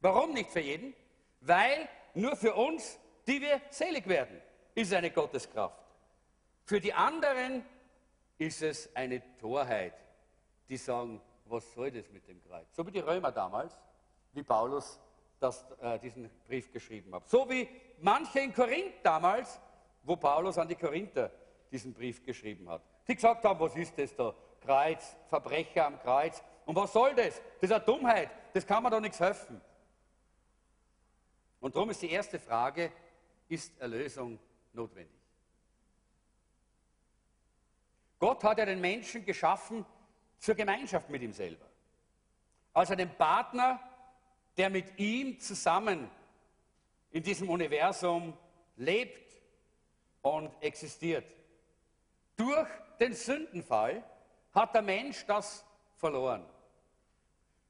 Warum 0.00 0.32
nicht 0.32 0.50
für 0.50 0.60
jeden? 0.60 0.94
Weil 1.40 1.88
nur 2.14 2.36
für 2.36 2.54
uns, 2.54 2.98
die 3.26 3.40
wir 3.40 3.60
selig 3.70 4.06
werden 4.06 4.40
ist 4.74 4.92
eine 4.92 5.10
Gotteskraft. 5.10 5.78
Für 6.64 6.80
die 6.80 6.92
anderen 6.92 7.64
ist 8.38 8.62
es 8.62 8.94
eine 8.94 9.22
Torheit, 9.38 9.94
die 10.68 10.76
sagen, 10.76 11.20
was 11.46 11.72
soll 11.74 11.90
das 11.90 12.08
mit 12.10 12.26
dem 12.28 12.42
Kreuz? 12.42 12.66
So 12.74 12.86
wie 12.86 12.90
die 12.90 13.00
Römer 13.00 13.32
damals, 13.32 13.78
wie 14.32 14.42
Paulus 14.42 14.98
das, 15.40 15.64
äh, 15.80 15.98
diesen 15.98 16.30
Brief 16.46 16.72
geschrieben 16.72 17.14
hat. 17.14 17.28
So 17.28 17.48
wie 17.48 17.68
manche 18.00 18.40
in 18.40 18.54
Korinth 18.54 18.94
damals, 19.02 19.60
wo 20.02 20.16
Paulus 20.16 20.58
an 20.58 20.68
die 20.68 20.74
Korinther 20.74 21.30
diesen 21.70 21.92
Brief 21.92 22.24
geschrieben 22.24 22.68
hat. 22.68 22.82
Die 23.06 23.14
gesagt 23.14 23.44
haben, 23.44 23.60
was 23.60 23.76
ist 23.76 23.98
das 23.98 24.14
da? 24.14 24.34
Kreuz, 24.60 25.16
Verbrecher 25.28 25.86
am 25.86 26.00
Kreuz. 26.00 26.42
Und 26.64 26.76
was 26.76 26.92
soll 26.92 27.14
das? 27.14 27.40
Das 27.60 27.70
ist 27.70 27.72
eine 27.72 27.84
Dummheit, 27.84 28.30
das 28.54 28.66
kann 28.66 28.82
man 28.82 28.90
doch 28.90 29.00
nichts 29.00 29.20
helfen. 29.20 29.60
Und 31.60 31.74
darum 31.74 31.90
ist 31.90 32.00
die 32.00 32.10
erste 32.10 32.38
Frage, 32.38 32.90
ist 33.48 33.78
Erlösung 33.78 34.38
notwendig. 34.72 35.12
Gott 38.18 38.42
hat 38.44 38.58
ja 38.58 38.64
den 38.64 38.80
Menschen 38.80 39.24
geschaffen 39.24 39.84
zur 40.44 40.54
Gemeinschaft 40.54 41.08
mit 41.08 41.22
ihm 41.22 41.32
selber. 41.32 41.64
Als 42.74 42.90
einen 42.90 43.08
Partner, 43.16 43.80
der 44.58 44.68
mit 44.68 44.98
ihm 44.98 45.40
zusammen 45.40 46.10
in 47.12 47.22
diesem 47.22 47.48
Universum 47.48 48.36
lebt 48.76 49.40
und 50.20 50.50
existiert. 50.60 51.24
Durch 52.36 52.68
den 53.00 53.14
Sündenfall 53.14 54.04
hat 54.52 54.74
der 54.74 54.82
Mensch 54.82 55.24
das 55.24 55.64
verloren. 55.96 56.44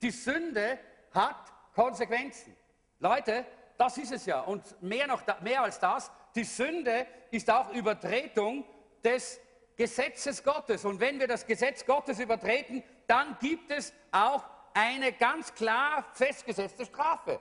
Die 0.02 0.10
Sünde 0.10 0.80
hat 1.12 1.52
Konsequenzen. 1.74 2.56
Leute, 2.98 3.46
das 3.78 3.98
ist 3.98 4.10
es 4.10 4.26
ja. 4.26 4.40
Und 4.40 4.82
mehr, 4.82 5.06
noch, 5.06 5.22
mehr 5.42 5.62
als 5.62 5.78
das, 5.78 6.10
die 6.34 6.44
Sünde 6.44 7.06
ist 7.30 7.48
auch 7.48 7.72
Übertretung 7.72 8.64
des 9.04 9.38
Gesetzes 9.76 10.42
Gottes. 10.42 10.84
Und 10.84 11.00
wenn 11.00 11.18
wir 11.18 11.26
das 11.26 11.46
Gesetz 11.46 11.84
Gottes 11.84 12.18
übertreten, 12.18 12.82
dann 13.06 13.36
gibt 13.40 13.70
es 13.70 13.92
auch 14.12 14.44
eine 14.72 15.12
ganz 15.12 15.52
klar 15.54 16.04
festgesetzte 16.12 16.86
Strafe 16.86 17.40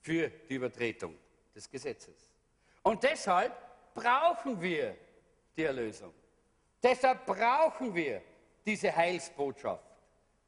für 0.00 0.28
die 0.28 0.54
Übertretung 0.54 1.16
des 1.54 1.70
Gesetzes. 1.70 2.32
Und 2.82 3.02
deshalb 3.02 3.54
brauchen 3.94 4.60
wir 4.60 4.96
die 5.56 5.64
Erlösung. 5.64 6.14
Deshalb 6.82 7.26
brauchen 7.26 7.94
wir 7.94 8.22
diese 8.64 8.94
Heilsbotschaft 8.94 9.84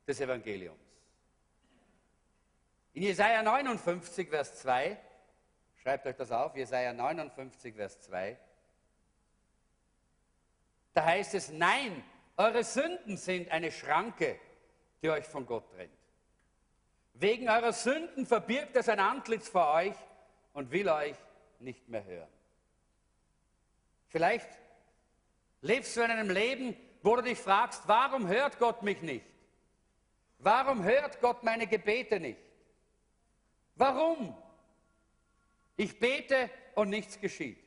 des 0.07 0.21
Evangeliums. 0.21 0.79
In 2.95 3.03
Jesaja 3.03 3.43
59, 3.43 4.29
Vers 4.29 4.61
2 4.61 4.99
Schreibt 5.83 6.07
euch 6.07 6.15
das 6.15 6.31
auf, 6.31 6.55
Jesaja 6.55 6.93
59, 6.93 7.75
Vers 7.75 8.01
2. 8.03 8.39
Da 10.95 11.05
heißt 11.05 11.35
es: 11.35 11.51
Nein, 11.51 12.05
eure 12.37 12.65
Sünden 12.65 13.17
sind 13.17 13.51
eine 13.51 13.71
Schranke, 13.71 14.39
die 15.03 15.11
euch 15.11 15.27
von 15.27 15.47
Gott 15.47 15.71
trennt. 15.71 15.93
Wegen 17.15 17.49
eurer 17.49 17.73
Sünden 17.73 18.27
verbirgt 18.27 18.75
er 18.77 18.83
sein 18.83 19.01
Antlitz 19.01 19.49
vor 19.49 19.73
euch 19.75 19.95
und 20.55 20.71
will 20.71 20.89
euch 20.89 21.17
nicht 21.61 21.89
mehr 21.89 22.05
hören. 22.05 22.29
Vielleicht 24.09 24.49
lebst 25.61 25.97
du 25.97 26.03
in 26.03 26.11
einem 26.11 26.31
Leben, 26.31 26.77
wo 27.03 27.17
du 27.17 27.23
dich 27.23 27.39
fragst, 27.39 27.83
warum 27.87 28.29
hört 28.29 28.59
Gott 28.59 28.83
mich 28.83 29.01
nicht? 29.03 29.27
Warum 30.39 30.83
hört 30.83 31.21
Gott 31.21 31.43
meine 31.43 31.67
Gebete 31.67 32.19
nicht? 32.19 32.41
Warum? 33.77 34.37
Ich 35.77 35.99
bete 35.99 36.51
und 36.75 36.91
nichts 36.91 37.21
geschieht. 37.21 37.62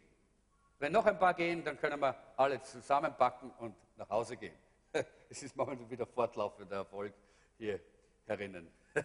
Wenn 0.80 0.92
noch 0.92 1.06
ein 1.06 1.18
paar 1.18 1.34
gehen, 1.34 1.64
dann 1.64 1.80
können 1.80 2.00
wir 2.00 2.16
alle 2.36 2.62
zusammenpacken 2.62 3.52
und 3.60 3.76
nach 3.98 4.10
Hause 4.10 4.38
gehen. 4.38 4.56
Es 5.30 5.44
ist 5.44 5.56
momentan 5.56 5.90
wieder 5.90 6.06
fortlaufender 6.06 6.78
Erfolg 6.78 7.14
hier 7.58 7.80
herinnen. 8.26 8.72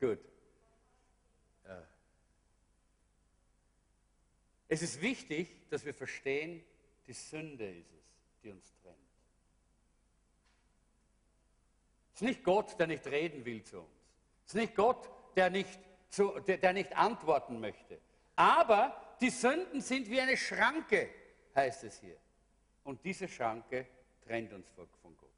Gut. 0.00 0.20
Es 4.72 4.82
ist 4.82 5.00
wichtig, 5.00 5.68
dass 5.68 5.84
wir 5.84 5.92
verstehen, 5.92 6.64
die 7.04 7.12
Sünde 7.12 7.68
ist 7.68 7.92
es, 7.92 8.04
die 8.40 8.50
uns 8.50 8.72
trennt. 8.80 8.96
Es 12.14 12.22
ist 12.22 12.28
nicht 12.28 12.44
Gott, 12.44 12.78
der 12.78 12.86
nicht 12.86 13.04
reden 13.08 13.44
will 13.44 13.64
zu 13.64 13.80
uns. 13.80 13.90
Es 14.46 14.54
ist 14.54 14.60
nicht 14.60 14.76
Gott, 14.76 15.10
der 15.34 15.50
nicht 15.50 15.80
zu, 16.08 16.38
der, 16.38 16.58
der 16.58 16.72
nicht 16.72 16.96
antworten 16.96 17.58
möchte. 17.58 18.00
Aber 18.36 18.94
die 19.20 19.30
Sünden 19.30 19.80
sind 19.80 20.08
wie 20.08 20.20
eine 20.20 20.36
Schranke, 20.36 21.10
heißt 21.54 21.84
es 21.84 22.00
hier. 22.00 22.16
Und 22.84 23.04
diese 23.04 23.28
Schranke 23.28 23.86
trennt 24.26 24.52
uns 24.52 24.68
von 24.70 24.86
Gott. 25.02 25.30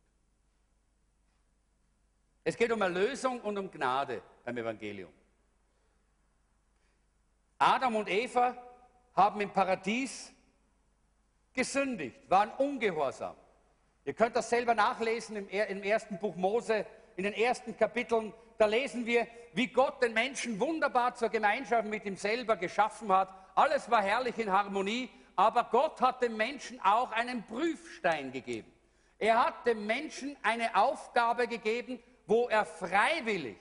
Es 2.45 2.57
geht 2.57 2.73
um 2.73 2.81
Erlösung 2.83 3.41
und 3.41 3.57
um 3.57 3.71
Gnade 3.71 4.23
beim 4.45 4.57
Evangelium. 4.57 5.13
Adam 7.59 7.97
und 7.97 8.09
Eva 8.09 8.57
haben 9.15 9.41
im 9.41 9.51
Paradies 9.51 10.33
gesündigt, 11.53 12.19
waren 12.29 12.51
ungehorsam. 12.59 13.37
Ihr 14.05 14.15
könnt 14.15 14.35
das 14.35 14.51
selber 14.51 14.75
nachlesen 14.75 15.49
im, 15.49 15.83
ersten 15.85 16.19
Buch 16.19 16.35
Mose, 16.35 16.85
in 17.15 17.23
den 17.23 17.35
ersten 17.35 17.77
Kapiteln. 17.77 18.35
Da 18.59 18.67
lesen 18.67 19.07
wir, 19.07 19.29
wie 19.53 19.69
Gott 19.69 20.03
den 20.03 20.13
Menschen 20.13 20.59
wunderbar 20.59 21.15
zur 21.15 21.29
Gemeinschaft 21.29 21.87
mit 21.87 22.05
ihm 22.05 22.17
selber 22.17 22.57
geschaffen 22.57 23.13
hat. 23.13 23.29
Alles 23.55 23.91
war 23.91 24.03
herrlich 24.03 24.39
in 24.39 24.51
Harmonie, 24.51 25.11
aber 25.37 25.65
Gott 25.65 26.01
hat 26.01 26.23
dem 26.23 26.37
Menschen 26.37 26.81
auch 26.81 27.11
einen 27.13 27.45
Prüfstein 27.47 28.33
gegeben. 28.33 28.73
Er 29.19 29.45
hat 29.45 29.67
dem 29.67 29.87
Menschen 29.87 30.37
eine 30.43 30.75
Aufgabe 30.75 31.47
gegeben, 31.47 32.03
wo 32.27 32.49
er 32.49 32.65
freiwillig 32.65 33.57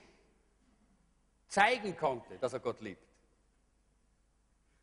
zeigen 1.48 1.96
konnte, 1.96 2.38
dass 2.38 2.52
er 2.52 2.60
Gott 2.60 2.80
liebt. 2.80 3.02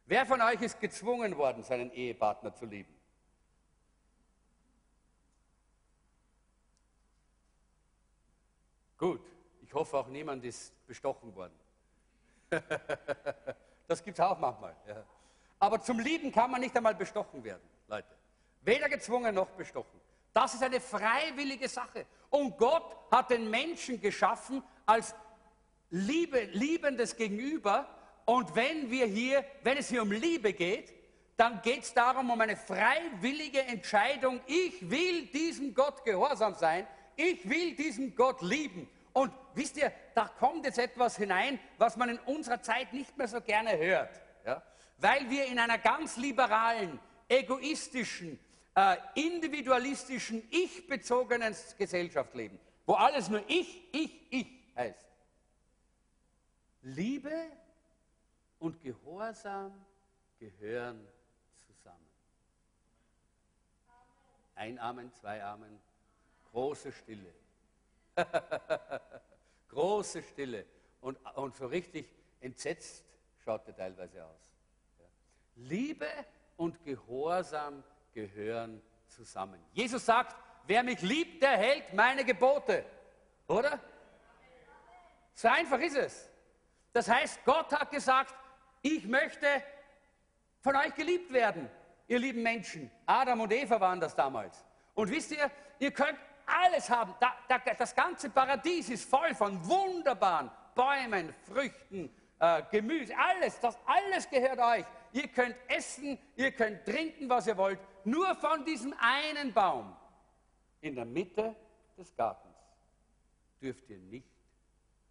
Wer 0.05 0.25
von 0.25 0.41
euch 0.41 0.61
ist 0.61 0.79
gezwungen 0.79 1.37
worden, 1.37 1.63
seinen 1.63 1.91
Ehepartner 1.91 2.53
zu 2.53 2.65
lieben? 2.65 2.95
Gut, 8.97 9.21
ich 9.61 9.73
hoffe 9.73 9.97
auch 9.97 10.07
niemand 10.07 10.43
ist 10.43 10.73
bestochen 10.87 11.33
worden. 11.35 11.53
das 13.89 14.03
gibt 14.03 14.19
es 14.19 14.23
auch 14.23 14.37
manchmal. 14.37 14.75
Ja. 14.87 15.03
Aber 15.59 15.81
zum 15.81 15.99
Lieben 15.99 16.31
kann 16.31 16.51
man 16.51 16.61
nicht 16.61 16.75
einmal 16.77 16.95
bestochen 16.95 17.43
werden, 17.43 17.61
Leute. 17.87 18.07
Weder 18.61 18.87
gezwungen 18.87 19.33
noch 19.33 19.49
bestochen. 19.49 19.99
Das 20.33 20.53
ist 20.53 20.63
eine 20.63 20.79
freiwillige 20.79 21.67
Sache. 21.67 22.05
Und 22.29 22.57
Gott 22.57 22.95
hat 23.11 23.31
den 23.31 23.49
Menschen 23.49 23.99
geschaffen 23.99 24.63
als 24.85 25.15
Liebe, 25.89 26.41
liebendes 26.51 27.15
Gegenüber. 27.15 27.87
Und 28.25 28.55
wenn 28.55 28.91
wir 28.91 29.07
hier, 29.07 29.43
wenn 29.63 29.77
es 29.77 29.89
hier 29.89 30.03
um 30.03 30.11
Liebe 30.11 30.53
geht, 30.53 30.93
dann 31.35 31.61
geht 31.61 31.83
es 31.83 31.93
darum, 31.93 32.29
um 32.29 32.39
eine 32.41 32.57
freiwillige 32.57 33.61
Entscheidung. 33.61 34.39
Ich 34.45 34.87
will 34.89 35.25
diesem 35.27 35.73
Gott 35.73 36.03
gehorsam 36.03 36.53
sein. 36.53 36.85
Ich 37.15 37.49
will 37.49 37.75
diesen 37.75 38.15
Gott 38.15 38.41
lieben. 38.41 38.87
Und 39.19 39.33
wisst 39.53 39.75
ihr, 39.75 39.91
da 40.15 40.29
kommt 40.29 40.63
jetzt 40.63 40.79
etwas 40.79 41.17
hinein, 41.17 41.59
was 41.77 41.97
man 41.97 42.07
in 42.07 42.19
unserer 42.19 42.61
Zeit 42.61 42.93
nicht 42.93 43.17
mehr 43.17 43.27
so 43.27 43.41
gerne 43.41 43.77
hört. 43.77 44.21
Ja? 44.45 44.63
Weil 44.97 45.29
wir 45.29 45.45
in 45.47 45.59
einer 45.59 45.77
ganz 45.77 46.15
liberalen, 46.15 46.97
egoistischen, 47.27 48.39
äh, 48.75 48.95
individualistischen, 49.15 50.47
ich-bezogenen 50.49 51.53
Gesellschaft 51.77 52.33
leben, 52.33 52.57
wo 52.85 52.93
alles 52.93 53.27
nur 53.27 53.43
ich, 53.49 53.93
ich, 53.93 54.31
ich 54.31 54.47
heißt. 54.77 55.05
Liebe 56.83 57.51
und 58.57 58.81
Gehorsam 58.81 59.85
gehören 60.39 61.05
zusammen. 61.67 62.07
Ein 64.55 64.79
Amen, 64.79 65.11
zwei 65.11 65.43
Amen, 65.43 65.77
große 66.53 66.93
Stille. 66.93 67.33
große 69.69 70.23
Stille. 70.23 70.65
Und, 71.01 71.17
und 71.35 71.55
so 71.55 71.67
richtig 71.67 72.13
entsetzt 72.39 73.05
schaut 73.43 73.67
er 73.67 73.75
teilweise 73.75 74.25
aus. 74.25 74.51
Liebe 75.55 76.07
und 76.57 76.83
Gehorsam 76.83 77.83
gehören 78.13 78.81
zusammen. 79.07 79.59
Jesus 79.73 80.05
sagt, 80.05 80.35
wer 80.67 80.83
mich 80.83 81.01
liebt, 81.01 81.41
der 81.41 81.57
hält 81.57 81.93
meine 81.93 82.23
Gebote. 82.23 82.85
Oder? 83.47 83.79
So 85.33 85.47
einfach 85.47 85.79
ist 85.79 85.95
es. 85.95 86.29
Das 86.93 87.09
heißt, 87.09 87.43
Gott 87.45 87.71
hat 87.73 87.91
gesagt, 87.91 88.33
ich 88.81 89.05
möchte 89.05 89.47
von 90.61 90.75
euch 90.75 90.93
geliebt 90.95 91.31
werden, 91.31 91.69
ihr 92.07 92.19
lieben 92.19 92.43
Menschen. 92.43 92.91
Adam 93.05 93.41
und 93.41 93.51
Eva 93.51 93.79
waren 93.79 93.99
das 93.99 94.15
damals. 94.15 94.65
Und 94.93 95.09
wisst 95.09 95.31
ihr, 95.31 95.49
ihr 95.79 95.91
könnt 95.91 96.17
alles 96.49 96.89
haben. 96.89 97.13
Da, 97.19 97.33
da, 97.47 97.59
das 97.59 97.95
ganze 97.95 98.29
Paradies 98.29 98.89
ist 98.89 99.09
voll 99.09 99.33
von 99.35 99.63
wunderbaren 99.67 100.49
Bäumen, 100.75 101.33
Früchten, 101.43 102.09
äh, 102.39 102.63
Gemüse, 102.71 103.13
alles. 103.17 103.59
Das 103.59 103.77
alles 103.85 104.29
gehört 104.29 104.59
euch. 104.59 104.85
Ihr 105.11 105.27
könnt 105.27 105.55
essen, 105.67 106.17
ihr 106.35 106.51
könnt 106.51 106.85
trinken, 106.85 107.29
was 107.29 107.47
ihr 107.47 107.57
wollt. 107.57 107.79
Nur 108.05 108.33
von 108.35 108.63
diesem 108.65 108.93
einen 108.99 109.53
Baum 109.53 109.95
in 110.81 110.95
der 110.95 111.05
Mitte 111.05 111.55
des 111.97 112.15
Gartens 112.15 112.55
dürft 113.61 113.89
ihr 113.89 113.97
nicht 113.97 114.27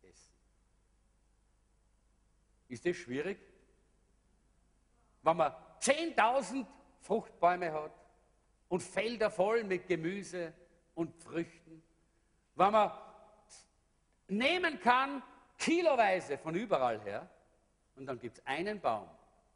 essen. 0.02 0.34
Ist 2.68 2.86
das 2.86 2.96
schwierig? 2.96 3.38
Wenn 5.22 5.36
man 5.36 5.52
10.000 5.80 6.66
Fruchtbäume 7.00 7.72
hat 7.72 7.92
und 8.68 8.82
Felder 8.82 9.30
voll 9.30 9.64
mit 9.64 9.86
Gemüse 9.86 10.52
und 10.98 11.14
Früchten, 11.22 11.80
wenn 12.56 12.72
man 12.72 12.90
nehmen 14.26 14.80
kann, 14.80 15.22
kiloweise 15.56 16.36
von 16.38 16.56
überall 16.56 17.00
her, 17.00 17.30
und 17.94 18.06
dann 18.06 18.18
gibt 18.18 18.38
es 18.38 18.46
einen 18.46 18.80
Baum, 18.80 19.08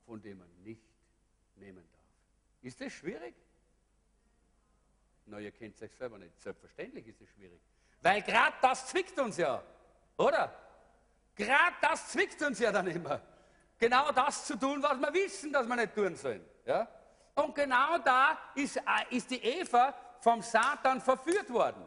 von 0.07 0.23
dem 0.23 0.39
man 0.39 0.49
nicht 0.63 0.83
nehmen 1.57 1.85
darf. 1.93 2.05
Ist 2.63 2.81
das 2.81 2.93
schwierig? 2.93 3.35
Na, 5.27 5.41
ihr 5.41 5.51
kennt 5.51 5.75
es 5.75 5.83
euch 5.83 5.95
selber 5.97 6.17
nicht. 6.19 6.41
Selbstverständlich 6.41 7.09
ist 7.09 7.21
es 7.21 7.29
schwierig. 7.31 7.61
Weil 8.03 8.23
gerade 8.23 8.55
das 8.63 8.87
zwickt 8.87 9.19
uns 9.19 9.37
ja, 9.37 9.63
oder? 10.17 10.57
Gerade 11.35 11.77
das 11.81 12.13
zwickt 12.13 12.41
uns 12.43 12.61
ja 12.61 12.71
dann 12.71 12.87
immer. 12.87 13.21
Genau 13.79 14.13
das 14.13 14.47
zu 14.47 14.57
tun, 14.57 14.81
was 14.81 14.97
wir 14.97 15.13
wissen, 15.13 15.53
dass 15.53 15.67
wir 15.67 15.75
nicht 15.75 15.95
tun 15.95 16.15
sollen. 16.15 16.45
Ja? 16.65 16.87
Und 17.35 17.53
genau 17.55 17.99
da 17.99 18.39
ist, 18.55 18.77
äh, 18.77 18.83
ist 19.11 19.29
die 19.31 19.43
Eva 19.43 19.93
vom 20.23 20.41
Satan 20.41 21.01
verführt 21.01 21.53
worden. 21.53 21.85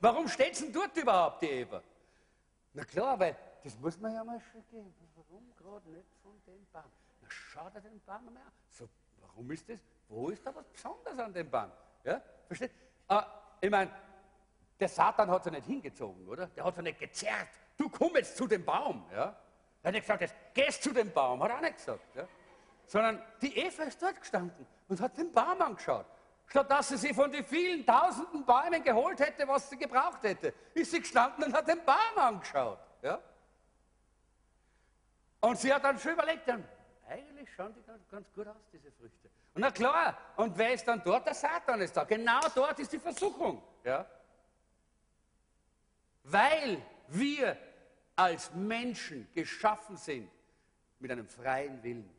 Warum 0.00 0.28
steht 0.28 0.60
denn 0.60 0.72
dort 0.72 0.94
überhaupt, 0.96 1.40
die 1.42 1.46
Eva? 1.46 1.82
Na 2.74 2.84
klar, 2.84 3.18
weil 3.18 3.36
das 3.64 3.78
muss 3.78 3.98
man 3.98 4.14
ja 4.14 4.22
mal 4.22 4.38
schon 4.40 4.62
geben. 4.68 4.94
Warum 5.14 5.54
gerade 5.56 5.88
nicht 5.90 6.08
von 6.22 6.32
dem 6.46 6.66
Baum? 6.72 6.84
Na, 7.22 7.30
schaut 7.30 7.74
er 7.74 7.80
den 7.80 8.00
Baum 8.00 8.24
mal 8.26 8.36
an. 8.36 8.52
So, 8.68 8.88
warum 9.20 9.50
ist 9.50 9.68
das? 9.68 9.78
Wo 10.08 10.28
ist 10.28 10.46
da 10.46 10.54
was 10.54 10.66
Besonderes 10.66 11.18
an 11.18 11.32
dem 11.32 11.50
Baum? 11.50 11.70
Ja, 12.04 12.20
versteht? 12.46 12.72
Ah, 13.08 13.26
ich 13.60 13.70
meine, 13.70 13.90
der 14.78 14.88
Satan 14.88 15.30
hat 15.30 15.44
sich 15.44 15.52
nicht 15.52 15.66
hingezogen, 15.66 16.28
oder? 16.28 16.46
Der 16.48 16.64
hat 16.64 16.74
sich 16.74 16.84
nicht 16.84 16.98
gezerrt. 16.98 17.48
Du 17.78 17.88
komm 17.88 18.14
jetzt 18.16 18.36
zu 18.36 18.46
dem 18.46 18.64
Baum. 18.64 19.06
Ja? 19.10 19.36
Er 19.82 19.88
hat 19.88 19.92
nicht 19.92 20.02
gesagt, 20.02 20.20
jetzt 20.20 20.34
gehst 20.52 20.82
zu 20.82 20.92
dem 20.92 21.10
Baum. 21.12 21.42
Hat 21.42 21.50
er 21.50 21.56
auch 21.56 21.60
nicht 21.62 21.76
gesagt. 21.76 22.14
Ja? 22.14 22.28
Sondern 22.86 23.22
die 23.40 23.56
Eva 23.56 23.84
ist 23.84 24.02
dort 24.02 24.20
gestanden 24.20 24.66
und 24.88 25.00
hat 25.00 25.16
den 25.16 25.32
Baum 25.32 25.60
angeschaut. 25.62 26.06
Statt 26.50 26.68
dass 26.68 26.88
sie 26.88 26.96
sich 26.96 27.14
von 27.14 27.30
den 27.30 27.44
vielen 27.44 27.86
tausenden 27.86 28.44
Bäumen 28.44 28.82
geholt 28.82 29.20
hätte, 29.20 29.46
was 29.46 29.70
sie 29.70 29.76
gebraucht 29.76 30.24
hätte, 30.24 30.52
ist 30.74 30.90
sie 30.90 30.98
gestanden 30.98 31.44
und 31.44 31.54
hat 31.54 31.68
den 31.68 31.84
Baum 31.84 32.18
angeschaut. 32.18 32.80
Ja? 33.02 33.20
Und 35.40 35.58
sie 35.58 35.72
hat 35.72 35.84
dann 35.84 35.96
schon 35.96 36.12
überlegt, 36.12 36.48
dann, 36.48 36.66
eigentlich 37.08 37.48
schauen 37.54 37.72
die 37.72 37.82
ganz, 37.82 38.02
ganz 38.08 38.26
gut 38.34 38.48
aus, 38.48 38.56
diese 38.72 38.90
Früchte. 38.90 39.30
Und 39.54 39.62
na 39.62 39.70
klar, 39.70 40.18
und 40.36 40.58
wer 40.58 40.74
ist 40.74 40.86
dann 40.88 41.00
dort? 41.04 41.24
Der 41.24 41.34
Satan 41.34 41.80
ist 41.82 41.96
da. 41.96 42.02
Genau 42.02 42.40
dort 42.52 42.80
ist 42.80 42.92
die 42.92 42.98
Versuchung. 42.98 43.62
Ja? 43.84 44.04
Weil 46.24 46.82
wir 47.06 47.56
als 48.16 48.52
Menschen 48.54 49.28
geschaffen 49.32 49.96
sind 49.96 50.28
mit 50.98 51.12
einem 51.12 51.28
freien 51.28 51.80
Willen. 51.84 52.10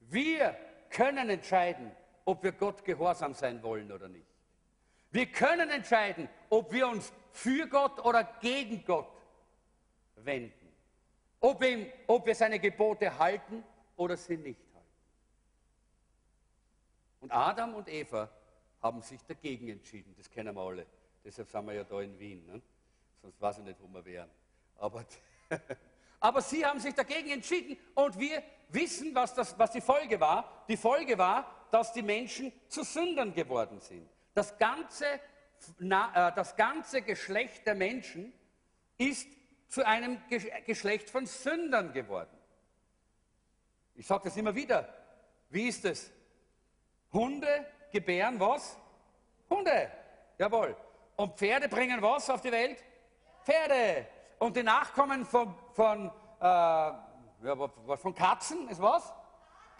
Wir 0.00 0.56
können 0.88 1.28
entscheiden, 1.28 1.92
ob 2.24 2.42
wir 2.42 2.52
Gott 2.52 2.84
gehorsam 2.84 3.34
sein 3.34 3.62
wollen 3.62 3.90
oder 3.92 4.08
nicht. 4.08 4.26
Wir 5.10 5.26
können 5.26 5.70
entscheiden, 5.70 6.28
ob 6.50 6.72
wir 6.72 6.88
uns 6.88 7.12
für 7.30 7.68
Gott 7.68 8.04
oder 8.04 8.24
gegen 8.40 8.84
Gott 8.84 9.12
wenden. 10.16 10.72
Ob, 11.40 11.62
ihm, 11.62 11.86
ob 12.06 12.26
wir 12.26 12.34
seine 12.34 12.58
Gebote 12.58 13.18
halten 13.18 13.62
oder 13.96 14.16
sie 14.16 14.36
nicht 14.36 14.60
halten. 14.74 14.88
Und 17.20 17.30
Adam 17.30 17.74
und 17.74 17.88
Eva 17.88 18.28
haben 18.82 19.02
sich 19.02 19.22
dagegen 19.24 19.68
entschieden. 19.68 20.14
Das 20.16 20.30
kennen 20.30 20.54
wir 20.54 20.62
alle. 20.62 20.86
Deshalb 21.24 21.48
sind 21.48 21.66
wir 21.66 21.74
ja 21.74 21.84
da 21.84 22.00
in 22.00 22.18
Wien. 22.18 22.44
Ne? 22.46 22.60
Sonst 23.22 23.40
weiß 23.40 23.58
ich 23.58 23.64
nicht, 23.64 23.80
wo 23.80 23.88
wir 23.88 24.04
wären. 24.04 24.30
Aber, 24.76 25.04
aber 26.20 26.42
sie 26.42 26.66
haben 26.66 26.80
sich 26.80 26.94
dagegen 26.94 27.30
entschieden 27.30 27.78
und 27.94 28.18
wir 28.18 28.42
wissen, 28.68 29.14
was, 29.14 29.34
das, 29.34 29.58
was 29.58 29.70
die 29.70 29.80
Folge 29.80 30.20
war. 30.20 30.64
Die 30.68 30.76
Folge 30.76 31.16
war, 31.16 31.63
dass 31.74 31.92
die 31.92 32.02
Menschen 32.02 32.52
zu 32.68 32.84
Sündern 32.84 33.34
geworden 33.34 33.80
sind. 33.80 34.08
Das 34.32 34.56
ganze, 34.58 35.06
äh, 35.06 35.18
das 35.80 36.54
ganze 36.54 37.02
Geschlecht 37.02 37.66
der 37.66 37.74
Menschen 37.74 38.32
ist 38.96 39.26
zu 39.66 39.84
einem 39.84 40.22
Geschlecht 40.66 41.10
von 41.10 41.26
Sündern 41.26 41.92
geworden. 41.92 42.38
Ich 43.96 44.06
sage 44.06 44.22
das 44.22 44.36
immer 44.36 44.54
wieder. 44.54 44.88
Wie 45.50 45.66
ist 45.66 45.84
es? 45.84 46.12
Hunde 47.12 47.66
gebären 47.90 48.38
was? 48.38 48.78
Hunde. 49.50 49.90
Jawohl. 50.38 50.76
Und 51.16 51.36
Pferde 51.36 51.68
bringen 51.68 52.00
was 52.00 52.30
auf 52.30 52.40
die 52.40 52.52
Welt? 52.52 52.84
Pferde. 53.42 54.06
Und 54.38 54.56
die 54.56 54.62
Nachkommen 54.62 55.26
von, 55.26 55.52
von, 55.72 56.06
äh, 56.40 56.44
ja, 56.44 57.68
von 57.96 58.14
Katzen 58.14 58.68
ist 58.68 58.80
was? 58.80 59.12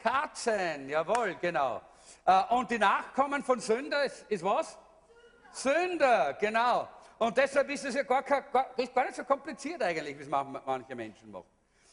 Katzen, 0.04 0.90
jawohl, 0.90 1.34
genau. 1.40 1.80
Äh, 2.26 2.42
und 2.50 2.70
die 2.70 2.78
Nachkommen 2.78 3.42
von 3.42 3.58
Sünder 3.58 4.04
ist, 4.04 4.26
ist 4.28 4.44
was? 4.44 4.76
Sünder, 5.50 6.34
genau. 6.34 6.86
Und 7.18 7.38
deshalb 7.38 7.70
ist 7.70 7.86
es 7.86 7.94
ja 7.94 8.02
gar, 8.02 8.22
gar, 8.22 8.42
gar 8.50 8.74
nicht 8.76 9.14
so 9.14 9.24
kompliziert 9.24 9.82
eigentlich, 9.82 10.18
wie 10.18 10.22
es 10.22 10.28
manche 10.28 10.94
Menschen 10.94 11.30
machen. 11.30 11.46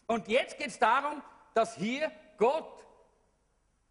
Und 0.07 0.27
jetzt 0.27 0.57
geht 0.57 0.67
es 0.67 0.77
darum, 0.77 1.21
dass 1.53 1.77
hier 1.77 2.11
Gott 2.35 2.85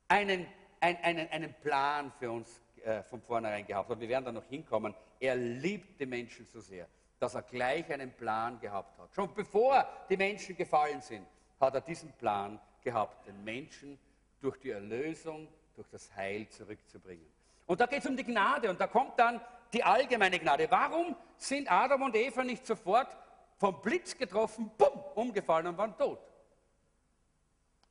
einen, 0.07 0.47
einen, 0.81 0.99
einen, 1.03 1.31
einen 1.31 1.55
Plan 1.55 2.13
für 2.19 2.31
uns 2.31 2.61
äh, 2.85 3.03
von 3.05 3.23
vornherein 3.23 3.67
gehabt 3.67 3.89
hat. 3.89 4.01
Wir 4.01 4.09
werden 4.11 4.27
da 4.27 4.33
noch 4.33 4.45
hinkommen. 4.45 4.95
Er 5.19 5.35
liebt 5.35 5.99
die 5.99 6.05
Menschen 6.05 6.47
so 6.47 6.61
sehr, 6.61 6.87
dass 7.19 7.35
er 7.37 7.43
gleich 7.43 7.91
einen 7.91 8.13
Plan 8.13 8.61
gehabt 8.61 8.99
hat. 8.99 9.15
Schon 9.15 9.33
bevor 9.35 9.89
die 10.11 10.19
Menschen 10.19 10.55
gefallen 10.57 11.01
sind, 11.01 11.27
hat 11.59 11.75
er 11.75 11.81
diesen 11.81 12.13
Plan 12.13 12.61
gehabt, 12.83 13.27
den 13.27 13.43
Menschen 13.45 13.99
durch 14.41 14.59
die 14.59 14.71
Erlösung, 14.71 15.49
durch 15.77 15.89
das 15.89 16.15
Heil 16.17 16.49
zurückzubringen. 16.49 17.27
Und 17.67 17.81
da 17.81 17.87
geht 17.87 18.01
es 18.01 18.07
um 18.07 18.17
die 18.17 18.25
Gnade 18.25 18.69
und 18.69 18.81
da 18.81 18.87
kommt 18.87 19.19
dann 19.19 19.41
die 19.73 19.85
allgemeine 19.85 20.39
Gnade. 20.39 20.71
Warum 20.71 21.15
sind 21.37 21.71
Adam 21.71 22.03
und 22.03 22.17
Eva 22.17 22.43
nicht 22.43 22.67
sofort 22.67 23.17
vom 23.59 23.81
Blitz 23.81 24.17
getroffen, 24.17 24.71
bumm, 24.77 24.99
umgefallen 25.15 25.69
und 25.69 25.79
waren 25.79 25.97
tot? 25.97 26.19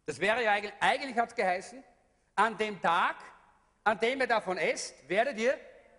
Das 0.05 0.19
wäre 0.19 0.43
ja 0.43 0.51
eigentlich, 0.51 0.73
eigentlich 0.79 1.15
hat 1.17 1.29
es 1.29 1.35
geheißen, 1.35 1.83
an 2.35 2.57
dem 2.57 2.81
Tag, 2.81 3.15
an 3.83 3.99
dem 3.99 4.19
ihr 4.19 4.27
davon 4.27 4.57
esst, 4.57 5.07
werdet 5.07 5.38
ihr 5.38 5.57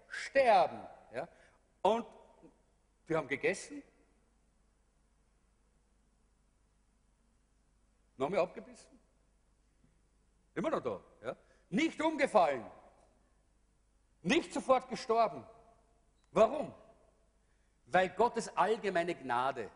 sterben. 0.09 0.81
Ja? 1.15 1.29
Und 1.83 2.07
wir 3.07 3.17
haben 3.17 3.29
gegessen, 3.29 3.83
nochmal 8.17 8.41
abgebissen, 8.41 8.90
immer 10.55 10.71
noch 10.71 10.83
da. 10.83 11.01
Ja? 11.25 11.37
Nicht 11.71 12.01
umgefallen, 12.01 12.65
nicht 14.23 14.53
sofort 14.53 14.89
gestorben. 14.89 15.45
Warum? 16.33 16.73
Weil 17.87 18.11
Gottes 18.11 18.55
allgemeine 18.57 19.15
Gnade 19.15 19.71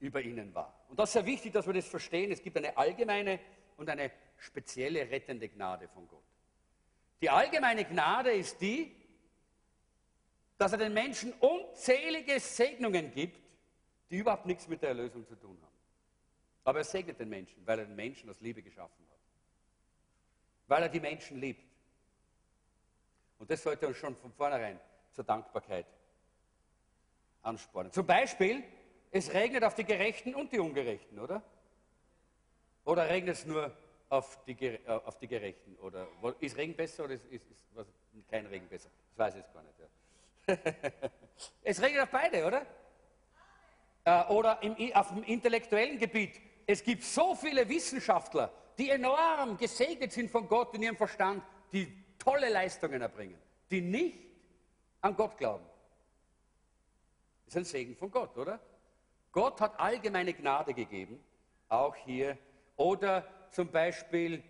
über 0.00 0.20
ihnen 0.20 0.54
war. 0.54 0.72
Und 0.88 0.98
das 0.98 1.08
ist 1.08 1.14
sehr 1.14 1.26
wichtig, 1.26 1.52
dass 1.52 1.66
wir 1.66 1.74
das 1.74 1.86
verstehen. 1.86 2.30
Es 2.30 2.42
gibt 2.42 2.56
eine 2.56 2.76
allgemeine 2.76 3.40
und 3.76 3.88
eine 3.88 4.10
spezielle 4.36 5.10
rettende 5.10 5.48
Gnade 5.48 5.88
von 5.88 6.06
Gott. 6.08 6.22
Die 7.20 7.30
allgemeine 7.30 7.84
Gnade 7.84 8.30
ist 8.30 8.60
die, 8.60 8.94
dass 10.56 10.72
er 10.72 10.78
den 10.78 10.92
Menschen 10.92 11.32
unzählige 11.34 12.38
Segnungen 12.40 13.10
gibt, 13.12 13.40
die 14.10 14.18
überhaupt 14.18 14.46
nichts 14.46 14.68
mit 14.68 14.82
der 14.82 14.90
Erlösung 14.90 15.26
zu 15.26 15.36
tun 15.36 15.58
haben. 15.60 15.68
Aber 16.64 16.78
er 16.78 16.84
segnet 16.84 17.18
den 17.18 17.28
Menschen, 17.28 17.66
weil 17.66 17.78
er 17.80 17.86
den 17.86 17.96
Menschen 17.96 18.28
aus 18.30 18.40
Liebe 18.40 18.62
geschaffen 18.62 19.04
hat. 19.07 19.07
Weil 20.68 20.84
er 20.84 20.88
die 20.88 21.00
Menschen 21.00 21.40
liebt. 21.40 21.64
Und 23.38 23.50
das 23.50 23.62
sollte 23.62 23.88
uns 23.88 23.96
schon 23.96 24.14
von 24.16 24.32
vornherein 24.32 24.78
zur 25.12 25.24
Dankbarkeit 25.24 25.86
anspornen. 27.42 27.92
Zum 27.92 28.06
Beispiel, 28.06 28.62
es 29.10 29.32
regnet 29.32 29.64
auf 29.64 29.74
die 29.74 29.84
Gerechten 29.84 30.34
und 30.34 30.52
die 30.52 30.58
Ungerechten, 30.58 31.18
oder? 31.18 31.42
Oder 32.84 33.08
regnet 33.08 33.36
es 33.36 33.46
nur 33.46 33.76
auf 34.08 34.44
die, 34.44 34.52
äh, 34.66 34.80
auf 34.86 35.18
die 35.18 35.28
Gerechten? 35.28 35.76
Oder 35.76 36.06
ist 36.40 36.56
Regen 36.56 36.74
besser 36.74 37.04
oder 37.04 37.14
ist, 37.14 37.24
ist, 37.26 37.50
ist 37.50 37.60
was, 37.74 37.86
kein 38.30 38.46
Regen 38.46 38.68
besser? 38.68 38.90
Das 39.10 39.18
weiß 39.18 39.34
ich 39.34 39.40
jetzt 39.42 39.52
gar 39.52 39.62
nicht. 39.62 39.78
Ja. 39.78 40.56
es 41.62 41.80
regnet 41.80 42.02
auf 42.02 42.10
beide, 42.10 42.46
oder? 42.46 42.66
Äh, 44.04 44.24
oder 44.32 44.62
im, 44.62 44.92
auf 44.94 45.08
dem 45.08 45.22
intellektuellen 45.24 45.98
Gebiet. 45.98 46.40
Es 46.66 46.82
gibt 46.82 47.02
so 47.02 47.34
viele 47.34 47.68
Wissenschaftler, 47.68 48.52
die 48.78 48.90
enorm 48.90 49.56
gesegnet 49.56 50.12
sind 50.12 50.30
von 50.30 50.48
Gott 50.48 50.74
in 50.74 50.82
ihrem 50.82 50.96
Verstand, 50.96 51.42
die 51.72 51.92
tolle 52.18 52.48
Leistungen 52.48 53.02
erbringen, 53.02 53.38
die 53.70 53.80
nicht 53.80 54.18
an 55.00 55.16
Gott 55.16 55.36
glauben. 55.36 55.64
Das 57.44 57.54
ist 57.54 57.56
ein 57.56 57.64
Segen 57.64 57.96
von 57.96 58.10
Gott, 58.10 58.36
oder? 58.36 58.60
Gott 59.32 59.60
hat 59.60 59.78
allgemeine 59.80 60.32
Gnade 60.32 60.74
gegeben, 60.74 61.22
auch 61.68 61.94
hier. 61.96 62.38
Oder 62.76 63.26
zum 63.50 63.70
Beispiel 63.70 64.42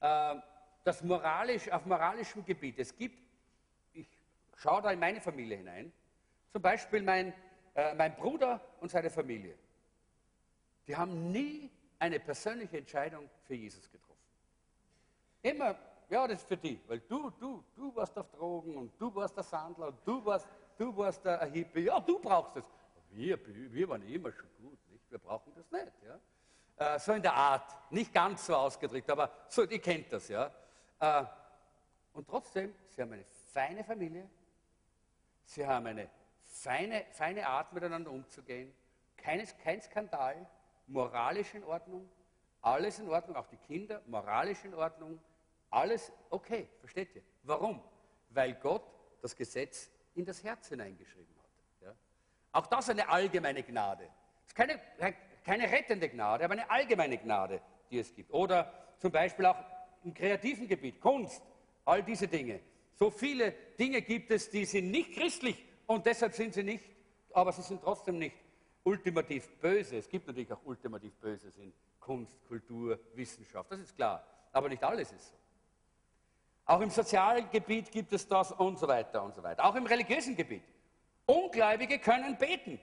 äh, 0.00 0.34
das 0.84 1.02
moralisch, 1.02 1.70
auf 1.70 1.84
moralischem 1.86 2.44
Gebiet. 2.44 2.78
Es 2.78 2.96
gibt, 2.96 3.18
ich 3.92 4.08
schaue 4.56 4.82
da 4.82 4.90
in 4.90 4.98
meine 4.98 5.20
Familie 5.20 5.58
hinein, 5.58 5.92
zum 6.52 6.62
Beispiel 6.62 7.02
mein, 7.02 7.32
äh, 7.74 7.94
mein 7.94 8.16
Bruder 8.16 8.60
und 8.80 8.90
seine 8.90 9.10
Familie. 9.10 9.54
Die 10.86 10.96
haben 10.96 11.30
nie 11.30 11.70
eine 12.00 12.18
persönliche 12.18 12.78
Entscheidung 12.78 13.30
für 13.44 13.54
Jesus 13.54 13.88
getroffen. 13.88 14.16
Immer 15.42 15.76
ja, 16.10 16.26
das 16.26 16.40
ist 16.40 16.48
für 16.48 16.56
dich, 16.56 16.80
weil 16.88 16.98
du, 17.00 17.30
du, 17.38 17.62
du 17.76 17.94
warst 17.94 18.18
auf 18.18 18.28
Drogen 18.32 18.76
und 18.76 19.00
du 19.00 19.14
warst 19.14 19.36
der 19.36 19.44
Sandler 19.44 19.88
und 19.88 19.98
du 20.04 20.24
warst, 20.24 20.48
du 20.76 20.96
warst 20.96 21.24
der 21.24 21.44
Hippie. 21.46 21.82
Ja, 21.84 22.00
du 22.00 22.18
brauchst 22.18 22.56
es. 22.56 22.64
Wir, 23.12 23.38
wir 23.46 23.88
waren 23.88 24.02
immer 24.08 24.32
schon 24.32 24.48
gut, 24.60 24.78
nicht? 24.90 25.08
Wir 25.08 25.18
brauchen 25.18 25.52
das 25.54 25.70
nicht, 25.70 25.92
ja. 26.04 26.94
Äh, 26.94 26.98
so 26.98 27.12
in 27.12 27.22
der 27.22 27.34
Art, 27.34 27.76
nicht 27.92 28.12
ganz 28.12 28.46
so 28.46 28.56
ausgedrückt, 28.56 29.08
aber 29.08 29.30
so, 29.48 29.62
ihr 29.62 29.80
kennt 29.80 30.12
das, 30.12 30.28
ja. 30.28 30.50
Äh, 30.98 31.24
und 32.12 32.28
trotzdem, 32.28 32.74
sie 32.88 33.02
haben 33.02 33.12
eine 33.12 33.24
feine 33.52 33.84
Familie, 33.84 34.28
sie 35.44 35.64
haben 35.64 35.86
eine 35.86 36.10
feine, 36.44 37.04
feine 37.12 37.46
Art, 37.46 37.72
miteinander 37.72 38.10
umzugehen, 38.10 38.74
Keines, 39.16 39.56
kein 39.58 39.80
Skandal, 39.80 40.48
moralisch 40.90 41.54
in 41.54 41.64
Ordnung, 41.64 42.08
alles 42.60 42.98
in 42.98 43.08
Ordnung, 43.08 43.36
auch 43.36 43.46
die 43.46 43.56
Kinder, 43.56 44.02
moralisch 44.06 44.64
in 44.64 44.74
Ordnung, 44.74 45.18
alles 45.70 46.12
okay, 46.28 46.68
versteht 46.80 47.14
ihr? 47.14 47.22
Warum? 47.44 47.82
Weil 48.30 48.54
Gott 48.54 48.82
das 49.22 49.34
Gesetz 49.34 49.90
in 50.14 50.24
das 50.24 50.42
Herz 50.42 50.68
hineingeschrieben 50.68 51.34
hat. 51.38 51.86
Ja? 51.86 51.94
Auch 52.52 52.66
das 52.66 52.90
eine 52.90 53.08
allgemeine 53.08 53.62
Gnade. 53.62 54.04
Es 54.42 54.48
ist 54.48 54.56
keine, 54.56 54.80
keine 55.44 55.70
rettende 55.70 56.08
Gnade, 56.08 56.44
aber 56.44 56.52
eine 56.52 56.68
allgemeine 56.68 57.16
Gnade, 57.18 57.60
die 57.90 57.98
es 57.98 58.12
gibt. 58.14 58.32
Oder 58.32 58.72
zum 58.98 59.12
Beispiel 59.12 59.46
auch 59.46 59.56
im 60.04 60.12
kreativen 60.12 60.66
Gebiet, 60.66 61.00
Kunst, 61.00 61.42
all 61.84 62.02
diese 62.02 62.26
Dinge. 62.26 62.60
So 62.96 63.10
viele 63.10 63.52
Dinge 63.78 64.02
gibt 64.02 64.30
es, 64.30 64.50
die 64.50 64.64
sind 64.64 64.90
nicht 64.90 65.12
christlich 65.12 65.64
und 65.86 66.04
deshalb 66.04 66.34
sind 66.34 66.52
sie 66.52 66.64
nicht, 66.64 66.84
aber 67.32 67.52
sie 67.52 67.62
sind 67.62 67.80
trotzdem 67.80 68.18
nicht 68.18 68.36
ultimativ 68.84 69.48
böse. 69.60 69.96
Es 69.96 70.08
gibt 70.08 70.26
natürlich 70.26 70.52
auch 70.52 70.64
ultimativ 70.64 71.14
Böses 71.16 71.56
in 71.56 71.72
Kunst, 71.98 72.44
Kultur, 72.46 72.98
Wissenschaft, 73.14 73.70
das 73.70 73.80
ist 73.80 73.94
klar. 73.94 74.24
Aber 74.52 74.68
nicht 74.68 74.82
alles 74.82 75.12
ist 75.12 75.28
so. 75.28 75.34
Auch 76.64 76.80
im 76.80 76.90
sozialen 76.90 77.50
Gebiet 77.50 77.90
gibt 77.90 78.12
es 78.12 78.26
das 78.26 78.52
und 78.52 78.78
so 78.78 78.86
weiter 78.86 79.22
und 79.22 79.34
so 79.34 79.42
weiter. 79.42 79.64
Auch 79.64 79.74
im 79.74 79.86
religiösen 79.86 80.36
Gebiet. 80.36 80.62
Ungläubige 81.26 81.98
können 81.98 82.36
beten. 82.36 82.80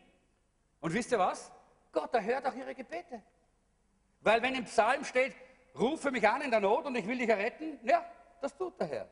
Und 0.81 0.93
wisst 0.93 1.11
ihr 1.11 1.19
was? 1.19 1.51
Gott 1.91 2.13
erhört 2.13 2.45
auch 2.45 2.53
ihre 2.53 2.75
Gebete. 2.75 3.21
Weil 4.21 4.41
wenn 4.41 4.55
im 4.55 4.65
Psalm 4.65 5.03
steht, 5.03 5.35
rufe 5.77 6.11
mich 6.11 6.27
an 6.27 6.41
in 6.41 6.51
der 6.51 6.59
Not 6.59 6.85
und 6.85 6.95
ich 6.95 7.07
will 7.07 7.17
dich 7.17 7.29
erretten, 7.29 7.79
ja, 7.83 8.05
das 8.41 8.55
tut 8.55 8.79
der 8.79 8.87
Herr. 8.87 9.09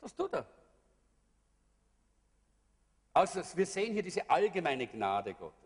Das 0.00 0.14
tut 0.14 0.32
er. 0.32 0.46
Also 3.12 3.40
wir 3.56 3.66
sehen 3.66 3.92
hier 3.92 4.02
diese 4.02 4.28
allgemeine 4.28 4.86
Gnade 4.86 5.34
Gottes. 5.34 5.65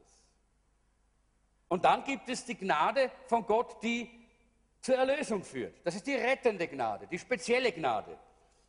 Und 1.70 1.84
dann 1.84 2.02
gibt 2.02 2.28
es 2.28 2.44
die 2.44 2.56
Gnade 2.56 3.12
von 3.28 3.46
Gott, 3.46 3.80
die 3.80 4.10
zur 4.80 4.96
Erlösung 4.96 5.44
führt. 5.44 5.74
Das 5.84 5.94
ist 5.94 6.04
die 6.04 6.16
rettende 6.16 6.66
Gnade, 6.66 7.06
die 7.06 7.18
spezielle 7.18 7.70
Gnade. 7.70 8.18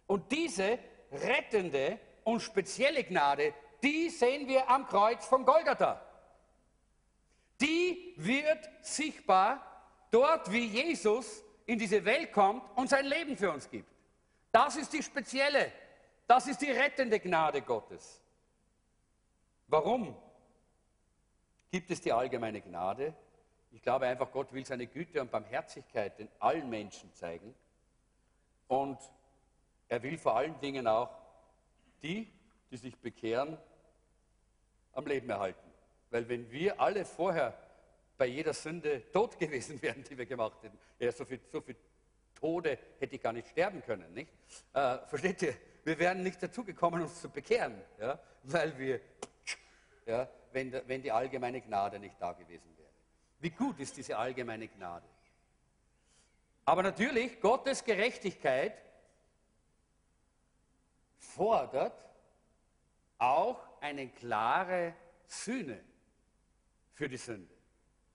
Und 0.05 0.31
diese 0.31 0.77
rettende 1.11 1.97
und 2.23 2.41
spezielle 2.41 3.03
Gnade, 3.03 3.55
die 3.81 4.09
sehen 4.09 4.47
wir 4.47 4.69
am 4.69 4.87
Kreuz 4.87 5.25
von 5.25 5.43
Golgatha. 5.43 5.99
Die 7.59 8.13
wird 8.17 8.69
sichtbar 8.81 9.65
dort, 10.11 10.51
wie 10.51 10.67
Jesus 10.67 11.43
in 11.65 11.79
diese 11.79 12.05
Welt 12.05 12.31
kommt 12.31 12.61
und 12.77 12.87
sein 12.87 13.05
Leben 13.05 13.35
für 13.35 13.51
uns 13.51 13.67
gibt. 13.67 13.89
Das 14.51 14.75
ist 14.75 14.93
die 14.93 15.01
spezielle, 15.01 15.71
das 16.27 16.45
ist 16.45 16.61
die 16.61 16.69
rettende 16.69 17.19
Gnade 17.19 17.63
Gottes. 17.63 18.21
Warum 19.67 20.15
gibt 21.71 21.89
es 21.89 22.01
die 22.01 22.11
allgemeine 22.11 22.61
Gnade? 22.61 23.13
Ich 23.71 23.81
glaube 23.81 24.05
einfach, 24.05 24.31
Gott 24.31 24.51
will 24.53 24.65
seine 24.65 24.85
Güte 24.85 25.21
und 25.21 25.31
Barmherzigkeit 25.31 26.19
in 26.19 26.27
allen 26.39 26.69
Menschen 26.69 27.13
zeigen. 27.13 27.55
Und 28.67 28.99
er 29.87 30.03
will 30.03 30.17
vor 30.17 30.35
allen 30.35 30.59
Dingen 30.59 30.87
auch 30.87 31.09
die, 32.03 32.31
die 32.69 32.77
sich 32.77 32.97
bekehren, 32.97 33.57
am 34.93 35.05
Leben 35.05 35.29
erhalten. 35.29 35.71
Weil 36.09 36.27
wenn 36.27 36.51
wir 36.51 36.79
alle 36.79 37.05
vorher 37.05 37.57
bei 38.17 38.27
jeder 38.27 38.53
Sünde 38.53 39.09
tot 39.11 39.39
gewesen 39.39 39.81
wären, 39.81 40.03
die 40.03 40.17
wir 40.17 40.25
gemacht 40.25 40.61
hätten, 40.63 40.77
ja, 40.99 41.11
so 41.11 41.23
viel, 41.25 41.39
so 41.49 41.61
viel 41.61 41.75
Tode 42.35 42.77
hätte 42.99 43.15
ich 43.15 43.21
gar 43.21 43.33
nicht 43.33 43.47
sterben 43.47 43.81
können, 43.83 44.13
nicht? 44.13 44.31
Äh, 44.73 44.97
versteht 45.07 45.41
ihr? 45.43 45.55
Wir 45.83 45.97
wären 45.97 46.21
nicht 46.21 46.41
dazu 46.43 46.63
gekommen, 46.63 47.01
uns 47.01 47.21
zu 47.21 47.29
bekehren, 47.29 47.81
ja? 47.99 48.19
weil 48.43 48.77
wir, 48.77 48.99
ja, 50.05 50.27
wenn, 50.51 50.73
wenn 50.87 51.01
die 51.01 51.11
allgemeine 51.11 51.61
Gnade 51.61 51.99
nicht 51.99 52.15
da 52.19 52.33
gewesen 52.33 52.77
wäre. 52.77 52.89
Wie 53.39 53.49
gut 53.49 53.79
ist 53.79 53.97
diese 53.97 54.17
allgemeine 54.17 54.67
Gnade? 54.67 55.05
Aber 56.65 56.83
natürlich, 56.83 57.39
Gottes 57.41 57.83
Gerechtigkeit 57.83 58.73
fordert 61.17 61.93
auch 63.17 63.59
eine 63.79 64.09
klare 64.09 64.93
Sühne 65.25 65.79
für 66.93 67.09
die 67.09 67.17
Sünde. 67.17 67.53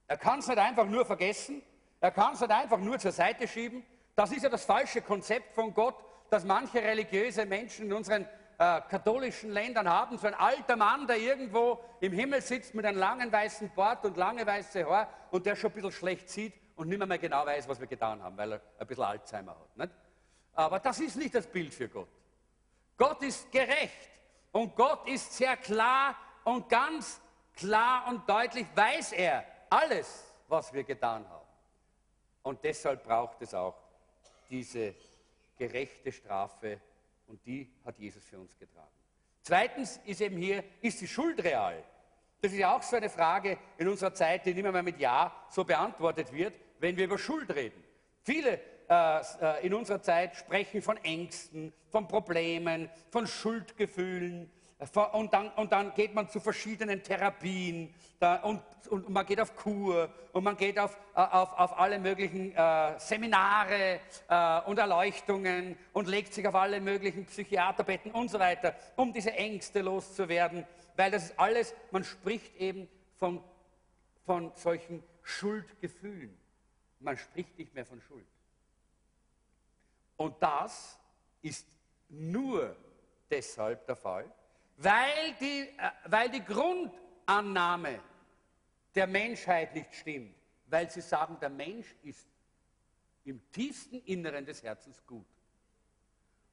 Er 0.07 0.17
kann 0.17 0.39
es 0.39 0.47
nicht 0.47 0.57
einfach 0.57 0.85
nur 0.85 1.05
vergessen, 1.05 1.61
er 1.99 2.11
kann 2.11 2.33
es 2.33 2.41
nicht 2.41 2.51
einfach 2.51 2.79
nur 2.79 2.99
zur 2.99 3.11
Seite 3.11 3.47
schieben. 3.47 3.85
Das 4.15 4.31
ist 4.31 4.43
ja 4.43 4.49
das 4.49 4.65
falsche 4.65 5.01
Konzept 5.01 5.53
von 5.53 5.73
Gott, 5.73 5.95
das 6.29 6.45
manche 6.45 6.81
religiöse 6.81 7.45
Menschen 7.45 7.87
in 7.87 7.93
unseren 7.93 8.27
äh, 8.57 8.81
katholischen 8.89 9.51
Ländern 9.51 9.87
haben. 9.87 10.17
So 10.17 10.27
ein 10.27 10.33
alter 10.33 10.75
Mann, 10.75 11.05
der 11.07 11.17
irgendwo 11.17 11.79
im 11.99 12.11
Himmel 12.13 12.41
sitzt 12.41 12.73
mit 12.73 12.85
einem 12.85 12.97
langen 12.97 13.31
weißen 13.31 13.71
Bart 13.75 14.03
und 14.05 14.17
lange 14.17 14.45
weiße 14.45 14.85
Haar 14.85 15.09
und 15.31 15.45
der 15.45 15.55
schon 15.55 15.71
ein 15.71 15.75
bisschen 15.75 15.91
schlecht 15.91 16.29
sieht 16.29 16.53
und 16.75 16.89
nicht 16.89 16.97
mehr, 16.97 17.07
mehr 17.07 17.17
genau 17.17 17.45
weiß, 17.45 17.67
was 17.67 17.79
wir 17.79 17.87
getan 17.87 18.21
haben, 18.21 18.37
weil 18.37 18.53
er 18.53 18.61
ein 18.79 18.87
bisschen 18.87 19.03
Alzheimer 19.03 19.51
hat. 19.51 19.77
Nicht? 19.77 19.91
Aber 20.53 20.79
das 20.79 20.99
ist 20.99 21.15
nicht 21.17 21.35
das 21.35 21.45
Bild 21.45 21.73
für 21.73 21.87
Gott. 21.87 22.09
Gott 22.97 23.21
ist 23.21 23.51
gerecht 23.51 24.09
und 24.51 24.75
Gott 24.75 25.07
ist 25.07 25.33
sehr 25.33 25.55
klar 25.57 26.15
und 26.43 26.67
ganz 26.67 27.21
klar 27.55 28.07
und 28.07 28.27
deutlich 28.27 28.65
weiß 28.73 29.11
er 29.11 29.45
alles, 29.69 30.33
was 30.47 30.73
wir 30.73 30.83
getan 30.83 31.27
haben. 31.29 31.45
Und 32.41 32.63
deshalb 32.63 33.03
braucht 33.03 33.41
es 33.41 33.53
auch 33.53 33.75
diese 34.49 34.95
gerechte 35.57 36.11
Strafe 36.11 36.79
und 37.27 37.45
die 37.45 37.71
hat 37.85 37.97
Jesus 37.99 38.23
für 38.25 38.39
uns 38.39 38.57
getragen. 38.57 38.91
Zweitens 39.41 39.99
ist 40.05 40.21
eben 40.21 40.37
hier, 40.37 40.63
ist 40.81 40.99
die 40.99 41.07
Schuld 41.07 41.43
real? 41.43 41.83
Das 42.41 42.51
ist 42.51 42.59
ja 42.59 42.75
auch 42.75 42.83
so 42.83 42.97
eine 42.97 43.09
Frage 43.09 43.57
in 43.77 43.87
unserer 43.87 44.13
Zeit, 44.13 44.45
die 44.45 44.51
immer 44.51 44.71
mehr 44.71 44.83
mit 44.83 44.99
Ja 44.99 45.33
so 45.49 45.63
beantwortet 45.63 46.31
wird, 46.33 46.53
wenn 46.79 46.97
wir 46.97 47.05
über 47.05 47.17
Schuld 47.17 47.53
reden. 47.53 47.83
Viele 48.23 48.59
äh, 48.89 49.19
äh 49.19 49.65
in 49.65 49.73
unserer 49.73 50.01
Zeit 50.01 50.35
sprechen 50.35 50.81
von 50.81 50.97
Ängsten, 50.97 51.73
von 51.89 52.07
Problemen, 52.07 52.89
von 53.09 53.25
Schuldgefühlen, 53.25 54.51
und 55.13 55.33
dann, 55.33 55.49
und 55.51 55.71
dann, 55.71 55.93
geht 55.95 56.13
man 56.13 56.29
zu 56.29 56.39
verschiedenen 56.39 57.01
Therapien 57.01 57.93
da, 58.19 58.35
und, 58.37 58.61
und, 58.89 59.09
man 59.09 59.25
geht 59.25 59.39
auf 59.39 59.55
Kur 59.55 60.09
und 60.33 60.43
man 60.43 60.55
geht 60.55 60.77
auf, 60.77 60.95
äh, 61.15 61.19
auf, 61.19 61.53
auf 61.57 61.79
alle 61.79 61.97
möglichen 61.97 62.55
äh, 62.55 62.99
Seminare 62.99 63.99
äh, 64.27 64.61
und 64.61 64.77
Erleuchtungen 64.77 65.77
und 65.93 66.07
legt 66.07 66.33
sich 66.33 66.47
auf 66.47 66.53
alle 66.53 66.79
möglichen 66.79 67.25
Psychiaterbetten 67.25 68.11
und 68.11 68.29
so 68.29 68.39
weiter, 68.39 68.75
um 68.95 69.13
diese 69.13 69.33
Ängste 69.33 69.81
loszuwerden, 69.81 70.65
weil 70.95 71.09
das 71.09 71.25
ist 71.25 71.39
alles, 71.39 71.73
man 71.89 72.03
spricht 72.03 72.55
eben 72.57 72.87
von, 73.15 73.43
von 74.25 74.51
solchen 74.55 75.03
Schuldgefühlen. 75.23 76.37
Man 76.99 77.17
spricht 77.17 77.57
nicht 77.57 77.73
mehr 77.73 77.85
von 77.85 78.01
Schuld. 78.01 78.25
Und 80.17 80.35
das 80.41 80.99
ist 81.41 81.67
nur 82.09 82.75
deshalb 83.29 83.85
der 83.85 83.95
Fall, 83.95 84.25
weil 84.77 85.33
die, 85.39 85.69
äh, 85.77 85.91
weil 86.05 86.29
die 86.29 86.43
Grundannahme 86.43 87.99
der 88.95 89.07
Menschheit 89.07 89.73
nicht 89.73 89.93
stimmt, 89.93 90.35
weil 90.67 90.89
sie 90.89 91.01
sagen, 91.01 91.37
der 91.39 91.49
Mensch 91.49 91.95
ist 92.03 92.27
im 93.25 93.41
tiefsten 93.51 94.01
Inneren 94.05 94.45
des 94.45 94.63
Herzens 94.63 95.05
gut. 95.05 95.25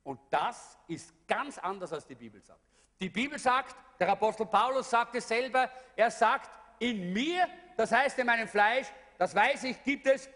Und 0.03 0.21
das 0.31 0.77
ist 0.89 1.13
ganz 1.27 1.57
anders, 1.59 1.93
als 1.93 2.07
die 2.07 2.15
Bibel 2.15 2.43
sagt. 2.43 2.61
Die 3.01 3.09
Bibel 3.09 3.39
sagt, 3.39 3.77
der 3.99 4.09
Apostel 4.11 4.47
Paulus 4.47 4.91
sagt 4.91 5.15
es 5.15 5.27
selber, 5.27 5.71
er 5.97 6.11
sagt, 6.11 6.51
in 6.79 7.13
mir, 7.13 7.49
das 7.77 7.93
heißt 7.93 8.19
in 8.19 8.27
meinem 8.27 8.49
Fleisch, 8.49 8.89
das 9.19 9.35
weiß 9.35 9.65
ich, 9.65 9.83
gibt 9.83 10.07
es 10.07 10.29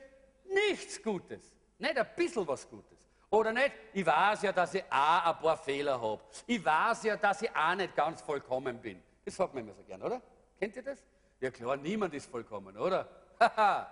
nichts 0.44 1.02
Gutes. 1.02 1.52
Nicht 1.78 1.96
ein 1.96 2.06
bisschen 2.16 2.46
was 2.46 2.68
Gutes. 2.68 2.97
Oder 3.30 3.52
nicht? 3.52 3.72
Ich 3.92 4.06
weiß 4.06 4.42
ja, 4.42 4.52
dass 4.52 4.74
ich 4.74 4.84
auch 4.90 5.24
ein 5.24 5.38
paar 5.38 5.56
Fehler 5.58 6.00
habe. 6.00 6.20
Ich 6.46 6.64
weiß 6.64 7.02
ja, 7.04 7.16
dass 7.16 7.42
ich 7.42 7.54
auch 7.54 7.74
nicht 7.74 7.94
ganz 7.94 8.22
vollkommen 8.22 8.80
bin. 8.80 9.02
Das 9.24 9.36
sagt 9.36 9.54
man 9.54 9.64
immer 9.64 9.74
so 9.74 9.82
gern, 9.82 10.02
oder? 10.02 10.22
Kennt 10.58 10.76
ihr 10.76 10.82
das? 10.82 11.04
Ja 11.40 11.50
klar, 11.50 11.76
niemand 11.76 12.14
ist 12.14 12.30
vollkommen, 12.30 12.76
oder? 12.76 13.08
Haha, 13.40 13.86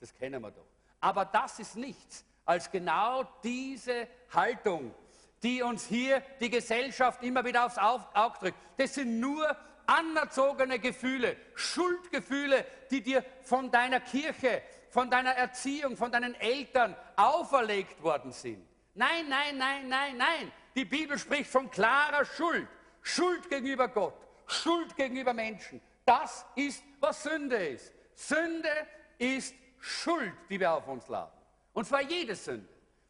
das 0.00 0.14
kennen 0.14 0.40
wir 0.40 0.50
doch. 0.50 0.66
Aber 1.00 1.24
das 1.24 1.58
ist 1.58 1.76
nichts 1.76 2.24
als 2.44 2.70
genau 2.70 3.24
diese 3.42 4.06
Haltung, 4.32 4.94
die 5.42 5.62
uns 5.62 5.86
hier 5.86 6.22
die 6.40 6.48
Gesellschaft 6.48 7.22
immer 7.22 7.44
wieder 7.44 7.66
aufs 7.66 7.78
Auge 7.78 8.38
drückt. 8.40 8.58
Das 8.78 8.94
sind 8.94 9.20
nur 9.20 9.54
anerzogene 9.86 10.78
Gefühle, 10.78 11.36
Schuldgefühle, 11.54 12.64
die 12.90 13.02
dir 13.02 13.24
von 13.42 13.70
deiner 13.70 14.00
Kirche, 14.00 14.62
von 14.90 15.10
deiner 15.10 15.32
Erziehung, 15.32 15.96
von 15.96 16.10
deinen 16.10 16.34
Eltern 16.34 16.96
auferlegt 17.16 18.02
worden 18.02 18.32
sind. 18.32 18.66
Nein, 18.94 19.28
nein, 19.28 19.58
nein, 19.58 19.88
nein, 19.88 20.16
nein. 20.16 20.52
Die 20.74 20.84
Bibel 20.84 21.18
spricht 21.18 21.50
von 21.50 21.70
klarer 21.70 22.24
Schuld. 22.24 22.68
Schuld 23.02 23.48
gegenüber 23.48 23.88
Gott, 23.88 24.14
Schuld 24.46 24.96
gegenüber 24.96 25.32
Menschen. 25.32 25.80
Das 26.04 26.44
ist, 26.54 26.82
was 27.00 27.22
Sünde 27.22 27.56
ist. 27.56 27.92
Sünde 28.14 28.70
ist 29.18 29.54
Schuld, 29.78 30.32
die 30.48 30.58
wir 30.58 30.72
auf 30.72 30.88
uns 30.88 31.06
laden. 31.08 31.30
Und 31.72 31.86
zwar 31.86 32.02
jede 32.02 32.34
Sünde. 32.34 32.68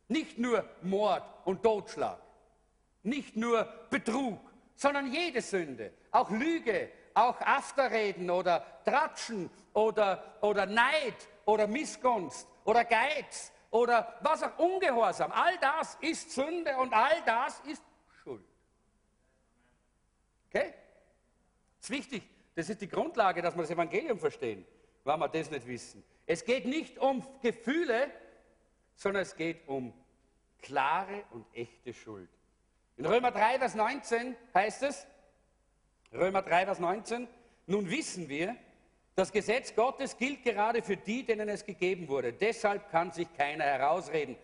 Nicht 0.09 0.39
nur 0.39 0.68
Mord 0.83 1.22
und 1.45 1.62
Totschlag. 1.62 2.18
Nicht 3.03 3.37
nur 3.37 3.64
Betrug, 3.91 4.39
sondern 4.74 5.12
jede 5.12 5.41
Sünde. 5.41 5.93
Auch 6.11 6.31
Lüge, 6.31 6.91
auch 7.14 7.41
Afterreden 7.41 8.31
oder 8.31 8.64
Tratschen 8.85 9.51
oder, 9.72 10.39
oder 10.41 10.66
Neid 10.66 11.14
oder 11.47 11.66
Missgunst 11.66 12.47
oder 12.64 12.84
Geiz 12.84 13.53
oder 13.70 14.18
was 14.20 14.42
auch 14.42 14.59
Ungehorsam. 14.59 15.32
All 15.32 15.57
das 15.59 15.97
ist 16.01 16.32
Sünde 16.32 16.76
und 16.76 16.92
all 16.92 17.22
das 17.24 17.61
ist 17.61 17.82
Schuld. 18.22 18.44
Okay? 20.49 20.74
Das 21.78 21.88
ist 21.88 21.90
wichtig. 21.90 22.22
Das 22.55 22.68
ist 22.68 22.80
die 22.80 22.88
Grundlage, 22.88 23.40
dass 23.42 23.55
wir 23.55 23.62
das 23.62 23.70
Evangelium 23.70 24.18
verstehen, 24.18 24.66
wenn 25.05 25.18
wir 25.18 25.28
das 25.28 25.51
nicht 25.51 25.66
wissen. 25.66 26.05
Es 26.26 26.44
geht 26.44 26.66
nicht 26.66 26.99
um 26.99 27.24
Gefühle, 27.40 28.11
sondern 28.94 29.22
es 29.22 29.36
geht 29.36 29.68
um 29.68 29.92
klare 30.62 31.24
und 31.30 31.47
echte 31.55 31.92
Schuld. 31.92 32.28
In 32.97 33.07
Römer 33.07 33.30
3, 33.30 33.59
Vers 33.59 33.74
19 33.74 34.34
heißt 34.55 34.82
es, 34.84 35.07
Römer 36.12 36.42
3, 36.42 36.64
Vers 36.64 36.80
19, 36.80 37.28
nun 37.66 37.90
wissen 37.90 38.28
wir, 38.28 38.57
das 39.16 39.32
Gesetz 39.32 39.74
Gottes 39.74 40.16
gilt 40.16 40.44
gerade 40.44 40.82
für 40.82 40.96
die, 40.96 41.24
denen 41.24 41.48
es 41.48 41.64
gegeben 41.64 42.06
wurde. 42.06 42.34
Deshalb 42.34 42.90
kann 42.90 43.10
sich 43.10 43.32
keiner 43.32 43.64
herausreden. 43.64 44.36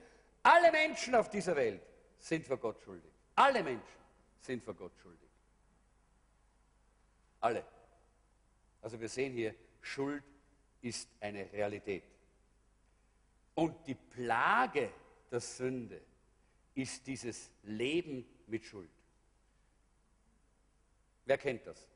Alle 0.43 0.73
Menschen 0.73 1.15
auf 1.15 1.29
dieser 1.29 1.55
Welt 1.55 1.83
sind 2.19 2.47
vor 2.47 2.57
Gott 2.57 2.81
schuldig. 2.81 3.13
Alle 3.35 3.63
Menschen 3.63 3.99
sind 4.41 4.65
vor 4.65 4.73
Gott 4.73 4.93
schuldig. 5.03 5.29
Alle. 7.41 7.65
Also 8.81 8.99
wir 8.99 9.11
sehen 9.11 9.35
hier, 9.35 9.55
Schuld 9.83 10.25
ist 10.81 11.09
eine 11.21 11.53
Realität. 11.53 12.05
Und 13.55 13.87
die 13.87 13.95
Plage 13.95 14.91
der 15.31 15.41
Sünde 15.41 16.01
ist 16.75 17.07
dieses 17.07 17.51
Leben 17.65 18.25
mit 18.47 18.65
Schuld. 18.65 18.89
Wer 21.27 21.37
kennt 21.37 21.67
das? 21.67 21.87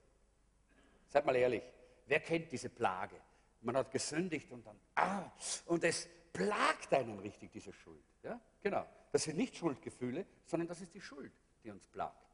Seid 1.08 1.24
mal 1.24 1.36
ehrlich. 1.36 1.62
Wer 2.07 2.20
kennt 2.20 2.50
diese 2.50 2.70
Plage? 2.70 3.16
Man 3.62 3.76
hat 3.76 3.90
gesündigt 3.90 4.50
und 4.52 4.66
dann, 4.66 4.78
ah, 4.94 5.30
und 5.66 5.82
es 5.84 6.09
plagt 6.32 6.94
einen 6.94 7.18
richtig, 7.18 7.50
diese 7.50 7.72
Schuld. 7.72 8.04
Ja? 8.22 8.40
Genau. 8.62 8.86
Das 9.11 9.24
sind 9.24 9.36
nicht 9.36 9.57
Schuldgefühle, 9.57 10.26
sondern 10.44 10.68
das 10.68 10.80
ist 10.80 10.94
die 10.94 11.00
Schuld, 11.00 11.32
die 11.64 11.70
uns 11.70 11.86
plagt. 11.88 12.26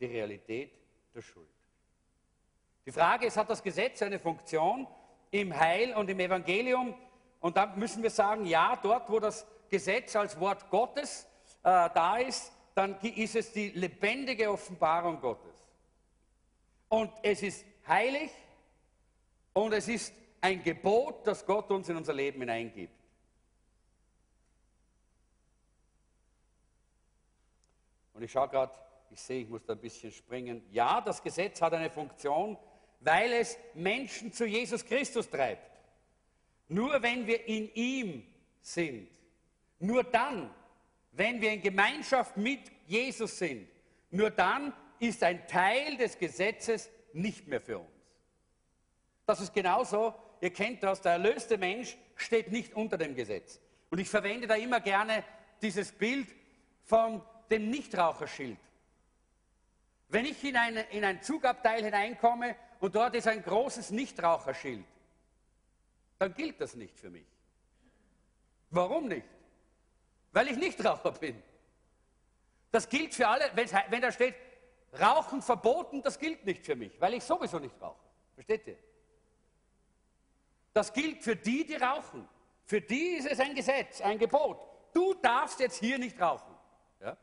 Die 0.00 0.06
Realität 0.06 0.72
der 1.14 1.22
Schuld. 1.22 1.48
Die 2.84 2.92
Frage 2.92 3.26
ist, 3.26 3.36
hat 3.36 3.50
das 3.50 3.62
Gesetz 3.62 4.02
eine 4.02 4.18
Funktion 4.18 4.86
im 5.30 5.54
Heil 5.58 5.94
und 5.94 6.08
im 6.08 6.20
Evangelium? 6.20 6.94
Und 7.40 7.56
dann 7.56 7.78
müssen 7.78 8.02
wir 8.02 8.10
sagen, 8.10 8.46
ja, 8.46 8.76
dort, 8.76 9.10
wo 9.10 9.20
das 9.20 9.46
Gesetz 9.68 10.14
als 10.16 10.38
Wort 10.38 10.70
Gottes 10.70 11.26
äh, 11.62 11.90
da 11.92 12.16
ist, 12.18 12.52
dann 12.74 12.98
ist 13.00 13.36
es 13.36 13.52
die 13.52 13.70
lebendige 13.70 14.50
Offenbarung 14.50 15.20
Gottes. 15.20 15.54
Und 16.88 17.10
es 17.22 17.42
ist 17.42 17.64
heilig, 17.86 18.30
und 19.56 19.72
es 19.72 19.88
ist 19.88 20.12
ein 20.42 20.62
Gebot, 20.62 21.26
das 21.26 21.46
Gott 21.46 21.70
uns 21.70 21.88
in 21.88 21.96
unser 21.96 22.12
Leben 22.12 22.40
hineingibt. 22.40 22.92
Und 28.12 28.22
ich 28.22 28.30
schaue 28.30 28.48
gerade, 28.48 28.74
ich 29.10 29.18
sehe, 29.18 29.42
ich 29.42 29.48
muss 29.48 29.64
da 29.64 29.72
ein 29.72 29.80
bisschen 29.80 30.12
springen. 30.12 30.62
Ja, 30.70 31.00
das 31.00 31.22
Gesetz 31.22 31.62
hat 31.62 31.72
eine 31.72 31.88
Funktion, 31.88 32.58
weil 33.00 33.32
es 33.32 33.56
Menschen 33.72 34.30
zu 34.30 34.44
Jesus 34.44 34.84
Christus 34.84 35.30
treibt. 35.30 35.70
Nur 36.68 37.00
wenn 37.02 37.26
wir 37.26 37.48
in 37.48 37.72
ihm 37.72 38.26
sind, 38.60 39.08
nur 39.78 40.04
dann, 40.04 40.54
wenn 41.12 41.40
wir 41.40 41.52
in 41.52 41.62
Gemeinschaft 41.62 42.36
mit 42.36 42.60
Jesus 42.86 43.38
sind, 43.38 43.66
nur 44.10 44.30
dann 44.30 44.74
ist 44.98 45.22
ein 45.22 45.48
Teil 45.48 45.96
des 45.96 46.18
Gesetzes 46.18 46.90
nicht 47.14 47.48
mehr 47.48 47.62
für 47.62 47.78
uns. 47.78 47.95
Das 49.26 49.40
ist 49.40 49.52
genauso, 49.52 50.14
ihr 50.40 50.52
kennt 50.52 50.82
das, 50.82 51.00
der 51.00 51.12
erlöste 51.12 51.58
Mensch 51.58 51.96
steht 52.14 52.52
nicht 52.52 52.74
unter 52.74 52.96
dem 52.96 53.14
Gesetz. 53.14 53.60
Und 53.90 53.98
ich 53.98 54.08
verwende 54.08 54.46
da 54.46 54.54
immer 54.54 54.80
gerne 54.80 55.24
dieses 55.60 55.92
Bild 55.92 56.28
von 56.84 57.20
dem 57.50 57.68
Nichtraucherschild. 57.68 58.58
Wenn 60.08 60.24
ich 60.24 60.42
in 60.44 60.56
ein, 60.56 60.76
in 60.90 61.04
ein 61.04 61.20
Zugabteil 61.22 61.84
hineinkomme 61.84 62.54
und 62.78 62.94
dort 62.94 63.16
ist 63.16 63.26
ein 63.26 63.42
großes 63.42 63.90
Nichtraucherschild, 63.90 64.84
dann 66.18 66.32
gilt 66.32 66.60
das 66.60 66.76
nicht 66.76 66.98
für 66.98 67.10
mich. 67.10 67.26
Warum 68.70 69.08
nicht? 69.08 69.26
Weil 70.32 70.48
ich 70.48 70.56
Nichtraucher 70.56 71.12
bin. 71.12 71.42
Das 72.70 72.88
gilt 72.88 73.14
für 73.14 73.26
alle, 73.26 73.50
wenn 73.54 74.00
da 74.00 74.12
steht, 74.12 74.34
Rauchen 75.00 75.42
verboten, 75.42 76.02
das 76.02 76.18
gilt 76.18 76.46
nicht 76.46 76.64
für 76.64 76.76
mich, 76.76 77.00
weil 77.00 77.14
ich 77.14 77.24
sowieso 77.24 77.58
nicht 77.58 77.74
rauche. 77.80 77.98
Versteht 78.34 78.66
ihr? 78.66 78.78
Das 80.76 80.92
gilt 80.92 81.22
für 81.22 81.34
die, 81.34 81.64
die 81.64 81.76
rauchen. 81.76 82.28
Für 82.66 82.82
die 82.82 83.16
ist 83.16 83.26
es 83.26 83.40
ein 83.40 83.54
Gesetz, 83.54 84.02
ein 84.02 84.18
Gebot. 84.18 84.60
Du 84.92 85.14
darfst 85.14 85.58
jetzt 85.58 85.78
hier 85.78 85.96
nicht 85.98 86.20
rauchen. 86.20 86.54
Ja? 87.00 87.16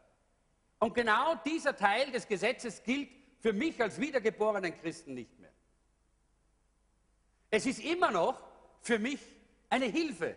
Und 0.80 0.96
genau 0.96 1.36
dieser 1.36 1.76
Teil 1.76 2.10
des 2.10 2.28
Gesetzes 2.28 2.82
gilt 2.82 3.12
für 3.42 3.54
mich 3.54 3.80
als 3.80 4.00
wiedergeborenen 4.00 4.76
Christen 4.82 5.14
nicht 5.14 5.38
mehr. 5.38 5.52
Es 7.52 7.68
ist 7.68 7.78
immer 7.78 8.10
noch 8.10 8.42
für 8.82 8.98
mich 8.98 9.22
eine 9.70 9.86
Hilfe. 9.86 10.36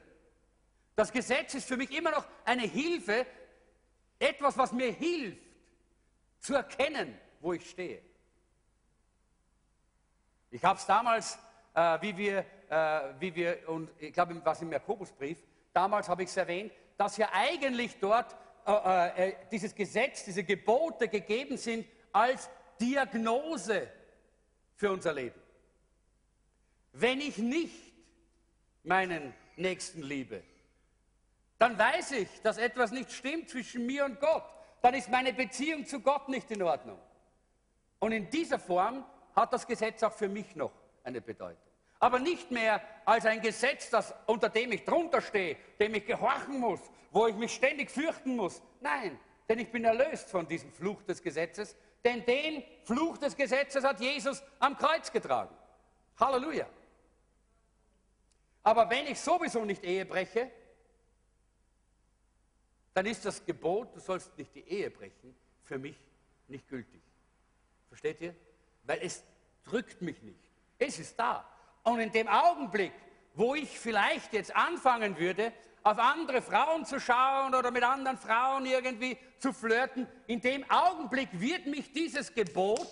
Das 0.94 1.10
Gesetz 1.10 1.54
ist 1.54 1.66
für 1.66 1.78
mich 1.78 1.92
immer 1.92 2.10
noch 2.10 2.26
eine 2.44 2.64
Hilfe, 2.64 3.24
etwas, 4.18 4.58
was 4.58 4.72
mir 4.72 4.92
hilft, 4.92 5.40
zu 6.40 6.52
erkennen, 6.52 7.18
wo 7.40 7.54
ich 7.54 7.70
stehe. 7.70 8.02
Ich 10.50 10.62
habe 10.62 10.78
es 10.78 10.84
damals, 10.84 11.38
äh, 11.77 11.99
wie, 12.01 12.16
wir, 12.16 12.45
äh, 12.70 13.01
wie 13.20 13.35
wir, 13.35 13.68
und 13.68 13.91
ich 13.99 14.12
glaube, 14.12 14.41
was 14.43 14.62
im 14.62 14.72
Jakobusbrief, 14.72 15.39
damals 15.72 16.09
habe 16.09 16.22
ich 16.22 16.31
es 16.31 16.37
erwähnt, 16.37 16.72
dass 16.97 17.18
ja 17.18 17.29
eigentlich 17.33 17.99
dort 18.01 18.35
äh, 18.66 18.72
äh, 18.72 19.29
äh, 19.29 19.35
dieses 19.53 19.74
Gesetz, 19.74 20.24
diese 20.24 20.43
Gebote 20.43 21.07
gegeben 21.07 21.57
sind 21.57 21.87
als 22.12 22.49
Diagnose 22.81 23.89
für 24.74 24.91
unser 24.91 25.12
Leben. 25.12 25.41
Wenn 26.93 27.20
ich 27.20 27.37
nicht 27.39 27.93
meinen 28.83 29.35
Nächsten 29.57 30.03
liebe, 30.03 30.43
dann 31.59 31.79
weiß 31.79 32.12
ich, 32.12 32.29
dass 32.43 32.59
etwas 32.59 32.91
nicht 32.91 33.12
stimmt 33.12 33.51
zwischen 33.51 33.87
mir 33.87 34.05
und 34.05 34.18
Gott. 34.18 34.45
Dann 34.83 34.95
ist 34.95 35.11
meine 35.11 35.33
Beziehung 35.33 35.87
zu 35.87 36.01
Gott 36.01 36.29
nicht 36.29 36.51
in 36.51 36.62
Ordnung. 36.62 36.99
Und 37.99 38.12
in 38.12 38.29
dieser 38.31 38.59
Form 38.59 39.05
hat 39.35 39.53
das 39.53 39.66
Gesetz 39.66 40.03
auch 40.03 40.12
für 40.12 40.29
mich 40.29 40.57
noch 40.57 40.72
eine 41.03 41.20
Bedeutung. 41.20 41.65
Aber 41.99 42.18
nicht 42.18 42.51
mehr 42.51 42.82
als 43.05 43.24
ein 43.24 43.40
Gesetz, 43.40 43.90
das, 43.90 44.14
unter 44.26 44.49
dem 44.49 44.72
ich 44.72 44.84
drunter 44.84 45.20
stehe, 45.20 45.57
dem 45.80 45.94
ich 45.94 46.07
gehorchen 46.07 46.61
muss, 46.61 46.80
wo 47.11 47.26
ich 47.26 47.34
mich 47.36 47.55
ständig 47.55 47.90
fürchten 47.90 48.36
muss. 48.36 48.61
Nein, 48.80 49.18
denn 49.49 49.59
ich 49.59 49.70
bin 49.70 49.84
erlöst 49.84 50.28
von 50.28 50.47
diesem 50.47 50.72
Fluch 50.72 51.03
des 51.03 51.22
Gesetzes, 51.22 51.76
denn 52.05 52.24
den 52.24 52.62
Fluch 52.84 53.18
des 53.18 53.36
Gesetzes 53.36 53.84
hat 53.84 54.01
Jesus 54.01 54.42
am 54.59 54.76
Kreuz 54.76 55.11
getragen. 55.11 55.55
Halleluja. 56.18 56.66
Aber 58.62 58.90
wenn 58.90 59.07
ich 59.07 59.20
sowieso 59.20 59.64
nicht 59.64 59.84
Ehe 59.84 60.05
breche, 60.05 60.51
dann 62.94 63.07
ist 63.07 63.24
das 63.24 63.44
Gebot, 63.44 63.94
du 63.94 64.01
sollst 64.01 64.36
nicht 64.38 64.55
die 64.55 64.66
Ehe 64.68 64.90
brechen, 64.90 65.36
für 65.62 65.78
mich 65.78 65.97
nicht 66.49 66.68
gültig. 66.68 67.03
Versteht 67.88 68.20
ihr? 68.20 68.34
Weil 68.84 69.01
es 69.03 69.22
drückt 69.64 70.03
mich 70.03 70.20
nicht. 70.22 70.40
Es 70.78 70.99
ist 70.99 71.18
da. 71.18 71.49
Und 71.87 72.01
in 72.01 72.11
dem 72.11 72.26
Augenblick, 72.26 72.93
wo 73.34 73.55
ich 73.55 73.78
vielleicht 73.78 74.32
jetzt 74.32 74.55
anfangen 74.57 75.16
würde, 75.18 75.53
auf 75.84 76.01
andere 76.01 76.43
Frauen 76.43 76.84
zu 76.84 76.99
schauen 76.99 77.55
oder 77.55 77.70
mit 77.70 77.84
anderen 77.84 78.18
Frauen 78.18 78.66
irgendwie 78.66 79.16
zu 79.39 79.53
flirten, 79.53 80.09
in 80.26 80.41
dem 80.41 80.68
Augenblick 80.68 81.28
wird 81.34 81.66
mich 81.66 81.93
dieses 81.93 82.34
Gebot 82.34 82.89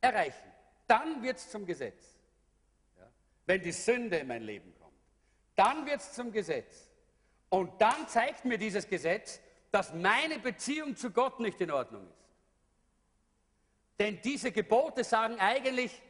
erreichen. 0.00 0.50
Dann 0.88 1.22
wird 1.22 1.36
es 1.36 1.48
zum 1.48 1.64
Gesetz. 1.64 2.18
Ja? 2.98 3.06
Wenn 3.46 3.62
die 3.62 3.70
Sünde 3.70 4.16
in 4.16 4.26
mein 4.26 4.42
Leben 4.42 4.74
kommt, 4.80 4.98
dann 5.54 5.86
wird 5.86 6.00
es 6.00 6.14
zum 6.14 6.32
Gesetz. 6.32 6.90
Und 7.48 7.80
dann 7.80 8.08
zeigt 8.08 8.44
mir 8.44 8.58
dieses 8.58 8.88
Gesetz, 8.88 9.38
dass 9.70 9.94
meine 9.94 10.40
Beziehung 10.40 10.96
zu 10.96 11.12
Gott 11.12 11.38
nicht 11.38 11.60
in 11.60 11.70
Ordnung 11.70 12.08
ist. 12.08 12.24
Denn 14.00 14.20
diese 14.20 14.50
Gebote 14.50 15.04
sagen 15.04 15.38
eigentlich, 15.38 16.02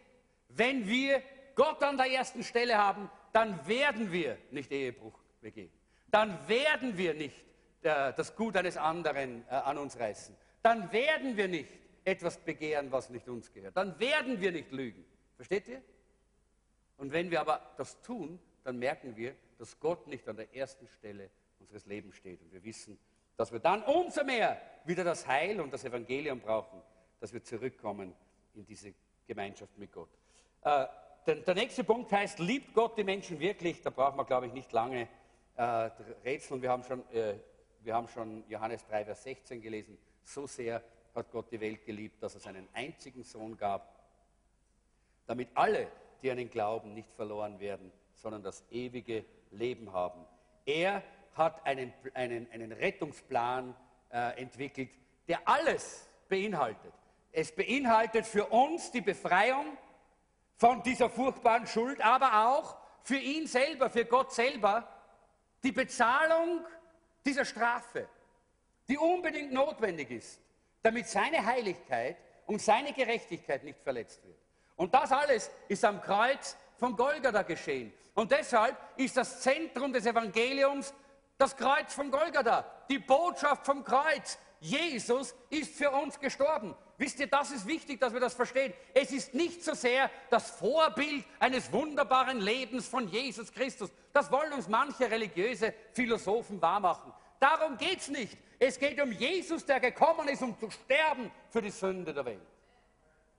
wenn 0.57 0.87
wir 0.87 1.23
Gott 1.55 1.83
an 1.83 1.97
der 1.97 2.11
ersten 2.11 2.43
Stelle 2.43 2.77
haben, 2.77 3.11
dann 3.33 3.67
werden 3.67 4.13
wir 4.13 4.39
nicht 4.51 4.71
Ehebruch 4.71 5.19
begehen. 5.41 5.71
Dann 6.09 6.49
werden 6.49 6.97
wir 6.97 7.15
nicht 7.15 7.45
äh, 7.83 8.13
das 8.15 8.37
Gut 8.37 8.57
eines 8.57 8.77
anderen 8.77 9.45
äh, 9.49 9.55
an 9.55 9.79
uns 9.79 9.99
reißen. 9.99 10.37
Dann 10.63 10.93
werden 10.93 11.37
wir 11.37 11.49
nicht 11.49 11.73
etwas 12.05 12.39
begehren, 12.39 12.93
was 12.93 13.11
nicht 13.11 13.29
uns 13.29 13.53
gehört. 13.53 13.77
Dann 13.77 13.99
werden 13.99 14.41
wir 14.41 14.53
nicht 14.53 14.71
lügen. 14.73 15.05
Versteht 15.37 15.69
ihr? 15.69 15.83
Und 16.97 17.13
wenn 17.13 17.31
wir 17.31 17.41
aber 17.41 17.75
das 17.77 18.01
tun, 18.03 18.39
dann 18.63 18.79
merken 18.79 19.17
wir, 19.17 19.35
dass 19.59 19.79
Gott 19.81 20.07
nicht 20.07 20.29
an 20.29 20.37
der 20.37 20.55
ersten 20.55 20.87
Stelle 20.87 21.31
unseres 21.59 21.87
Lebens 21.87 22.17
steht. 22.17 22.41
Und 22.43 22.53
wir 22.53 22.63
wissen, 22.63 22.99
dass 23.37 23.53
wir 23.53 23.59
dann 23.59 23.83
umso 23.83 24.25
mehr 24.25 24.61
wieder 24.85 25.05
das 25.05 25.27
Heil 25.27 25.61
und 25.61 25.73
das 25.73 25.85
Evangelium 25.85 26.41
brauchen, 26.41 26.81
dass 27.21 27.33
wir 27.33 27.43
zurückkommen 27.43 28.15
in 28.55 28.65
diese 28.65 28.95
Gemeinschaft 29.27 29.77
mit 29.79 29.91
Gott. 29.93 30.11
Äh, 30.65 30.87
der, 31.27 31.37
der, 31.37 31.55
nächste 31.55 31.85
Punkt 31.85 32.11
heißt, 32.11 32.39
liebt 32.39 32.73
Gott 32.75 32.97
die 32.97 33.05
Menschen 33.05 33.39
wirklich? 33.39 33.83
Da 33.83 33.91
braucht 33.91 34.17
man, 34.17 34.25
glaube 34.25 34.47
ich, 34.47 34.53
nicht 34.53 34.73
lange 34.73 35.09
äh, 35.57 35.91
rätseln. 36.25 36.62
Wir 36.62 36.71
haben, 36.71 36.83
schon, 36.83 37.07
äh, 37.12 37.35
wir 37.83 37.95
haben 37.95 38.09
schon 38.09 38.45
Johannes 38.49 38.85
3, 38.87 39.05
Vers 39.05 39.23
16 39.25 39.61
gelesen. 39.61 39.99
So 40.23 40.47
sehr 40.47 40.83
hat 41.15 41.31
Gott 41.31 41.53
die 41.53 41.61
Welt 41.61 41.85
geliebt, 41.85 42.23
dass 42.23 42.35
er 42.35 42.41
seinen 42.41 42.67
einzigen 42.73 43.23
Sohn 43.25 43.57
gab, 43.59 43.95
damit 45.27 45.51
alle, 45.55 45.87
die 46.23 46.31
an 46.31 46.39
ihn 46.39 46.51
glauben, 46.51 46.95
nicht 46.95 47.12
verloren 47.12 47.61
werden, 47.61 47.93
sondern 48.15 48.43
das 48.43 48.65
ewige 48.71 49.25
Leben 49.51 49.93
haben. 49.93 50.25
Er 50.65 51.03
hat 51.35 51.65
einen, 51.67 51.93
einen, 52.15 52.51
einen 52.51 52.73
Rettungsplan 52.73 53.77
äh, 54.11 54.41
entwickelt, 54.41 54.91
der 55.29 55.47
alles 55.47 56.09
beinhaltet. 56.29 56.93
Es 57.33 57.55
beinhaltet 57.55 58.27
für 58.27 58.47
uns 58.47 58.91
die 58.91 59.03
Befreiung 59.03 59.77
von 60.57 60.83
dieser 60.83 61.11
furchtbaren 61.11 61.67
Schuld, 61.67 62.01
aber 62.01 62.47
auch 62.47 62.77
für 63.03 63.17
ihn 63.17 63.47
selber, 63.47 63.91
für 63.91 64.05
Gott 64.05 64.33
selber, 64.33 64.89
die 65.63 65.73
Bezahlung 65.73 66.65
dieser 67.25 67.45
Strafe, 67.45 68.09
die 68.89 68.99
unbedingt 68.99 69.53
notwendig 69.53 70.11
ist, 70.11 70.41
damit 70.83 71.09
seine 71.09 71.45
Heiligkeit 71.45 72.17
und 72.47 72.61
seine 72.61 72.93
Gerechtigkeit 72.93 73.65
nicht 73.65 73.81
verletzt 73.81 74.23
wird. 74.25 74.37
Und 74.77 74.93
das 74.95 75.13
alles 75.13 75.51
ist 75.69 75.85
am 75.85 76.01
Kreuz 76.01 76.57
von 76.77 76.97
Golgatha 76.97 77.43
geschehen. 77.43 77.93
Und 78.15 78.31
deshalb 78.31 78.77
ist 78.97 79.17
das 79.17 79.41
Zentrum 79.41 79.93
des 79.93 80.07
Evangeliums 80.07 80.95
das 81.39 81.57
Kreuz 81.57 81.95
von 81.95 82.11
Golgatha, 82.11 82.65
die 82.89 82.99
Botschaft 82.99 83.67
vom 83.67 83.83
Kreuz. 83.83 84.39
Jesus 84.65 85.35
ist 85.51 85.77
für 85.77 85.91
uns 85.91 86.19
gestorben. 86.19 86.75
Wisst 86.97 87.21
ihr, 87.21 87.27
das 87.27 87.51
ist 87.51 87.67
wichtig, 87.67 88.01
dass 88.01 88.15
wir 88.15 88.21
das 88.21 88.33
verstehen. 88.33 88.73
Es 88.95 89.12
ist 89.12 89.35
nicht 89.35 89.62
so 89.62 89.75
sehr 89.75 90.11
das 90.31 90.53
Vorbild 90.53 91.23
eines 91.39 91.71
wunderbaren 91.71 92.41
Lebens 92.41 92.89
von 92.89 93.07
Jesus 93.07 93.53
Christus. 93.53 93.91
Das 94.15 94.33
wollen 94.33 94.55
uns 94.55 94.67
manche 94.67 95.11
religiöse 95.11 95.75
Philosophen 95.93 96.62
wahrmachen. 96.62 97.12
Darum 97.39 97.77
geht 97.77 97.99
es 97.99 98.09
nicht. 98.09 98.39
Es 98.59 98.79
geht 98.79 98.99
um 99.03 99.12
Jesus, 99.12 99.67
der 99.67 99.81
gekommen 99.81 100.29
ist, 100.29 100.41
um 100.43 100.59
zu 100.59 100.71
sterben 100.71 101.31
für 101.51 101.61
die 101.61 101.71
Sünde 101.71 102.15
der 102.15 102.25
Welt. 102.25 102.41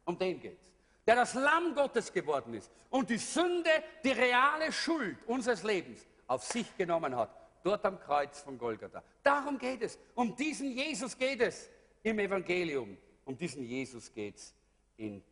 Um 0.05 0.19
den 0.19 0.39
geht 0.39 0.61
es. 0.61 0.71
Der 1.07 1.15
das 1.15 1.33
Lamm 1.33 1.73
Gottes 1.73 2.13
geworden 2.13 2.53
ist 2.53 2.69
und 2.91 3.09
die 3.09 3.17
Sünde, 3.17 3.71
die 4.03 4.11
reale 4.11 4.71
Schuld 4.71 5.17
unseres 5.25 5.63
Lebens 5.63 6.05
auf 6.27 6.43
sich 6.43 6.77
genommen 6.77 7.15
hat. 7.15 7.44
Dort 7.65 7.83
am 7.83 7.99
Kreuz 7.99 8.41
von 8.41 8.59
Golgatha. 8.59 9.01
Darum 9.23 9.57
geht 9.57 9.81
es. 9.81 9.97
Um 10.13 10.35
diesen 10.35 10.71
Jesus 10.71 11.17
geht 11.17 11.41
es 11.41 11.67
im 12.03 12.19
Evangelium. 12.19 12.95
Um 13.25 13.35
diesen 13.35 13.63
Jesus 13.63 14.13
geht 14.13 14.35
es 14.35 14.53
in 14.97 15.23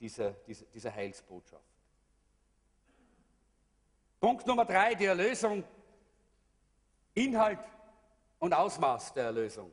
dieser, 0.00 0.30
dieser, 0.30 0.64
dieser 0.72 0.94
Heilsbotschaft. 0.94 1.62
Punkt 4.18 4.46
Nummer 4.46 4.64
drei, 4.64 4.94
die 4.94 5.04
Erlösung. 5.04 5.64
Inhalt 7.12 7.60
und 8.38 8.54
Ausmaß 8.54 9.12
der 9.12 9.24
Erlösung. 9.24 9.70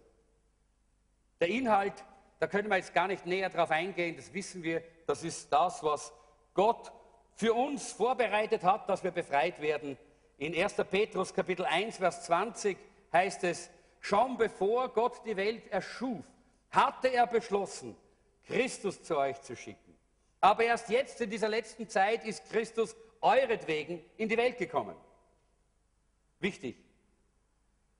Der 1.39 1.47
Inhalt, 1.47 2.03
da 2.39 2.47
können 2.47 2.67
wir 2.67 2.76
jetzt 2.76 2.93
gar 2.93 3.07
nicht 3.07 3.26
näher 3.26 3.49
drauf 3.49 3.72
eingehen, 3.72 4.17
das 4.17 4.34
wissen 4.34 4.61
wir, 4.61 4.84
das 5.07 5.24
ist 5.24 5.53
das, 5.53 5.82
was 5.84 6.11
Gott 6.53 6.91
für 7.36 7.53
uns 7.53 7.93
vorbereitet 7.93 8.65
hat, 8.65 8.89
dass 8.89 9.05
wir 9.05 9.11
befreit 9.11 9.61
werden. 9.61 9.97
In 10.39 10.55
1. 10.55 10.75
Petrus 10.89 11.33
Kapitel 11.33 11.65
1, 11.65 11.97
Vers 11.97 12.23
20 12.23 12.77
heißt 13.11 13.43
es, 13.43 13.69
schon 13.99 14.37
bevor 14.37 14.87
Gott 14.87 15.21
die 15.25 15.35
Welt 15.35 15.67
erschuf, 15.67 16.23
hatte 16.71 17.09
er 17.09 17.27
beschlossen, 17.27 17.93
Christus 18.47 19.03
zu 19.03 19.17
euch 19.17 19.41
zu 19.41 19.57
schicken. 19.57 19.97
Aber 20.39 20.63
erst 20.63 20.89
jetzt 20.89 21.19
in 21.19 21.29
dieser 21.29 21.49
letzten 21.49 21.89
Zeit 21.89 22.23
ist 22.23 22.49
Christus 22.49 22.95
euretwegen 23.19 24.01
in 24.15 24.29
die 24.29 24.37
Welt 24.37 24.57
gekommen. 24.57 24.95
Wichtig. 26.39 26.77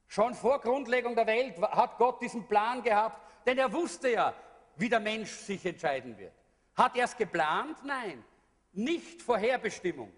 Schon 0.08 0.34
vor 0.34 0.62
Grundlegung 0.62 1.16
der 1.16 1.28
Welt 1.28 1.62
hat 1.62 1.98
Gott 1.98 2.22
diesen 2.22 2.48
Plan 2.48 2.82
gehabt, 2.82 3.22
denn 3.46 3.58
er 3.58 3.74
wusste 3.74 4.12
ja, 4.12 4.34
wie 4.78 4.88
der 4.88 5.02
Mensch 5.02 5.32
sich 5.32 5.66
entscheiden 5.66 6.18
wird. 6.18 6.32
Hat 6.78 6.96
er 6.96 7.04
es 7.04 7.18
geplant? 7.18 7.84
Nein. 7.84 8.24
Nicht 8.72 9.22
Vorherbestimmung. 9.22 10.14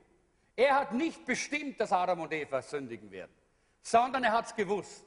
Er 0.62 0.76
hat 0.76 0.94
nicht 0.94 1.26
bestimmt, 1.26 1.80
dass 1.80 1.92
Adam 1.92 2.20
und 2.20 2.32
Eva 2.32 2.62
sündigen 2.62 3.10
werden, 3.10 3.32
sondern 3.82 4.24
er 4.24 4.32
hat 4.32 4.46
es 4.46 4.56
gewusst. 4.56 5.04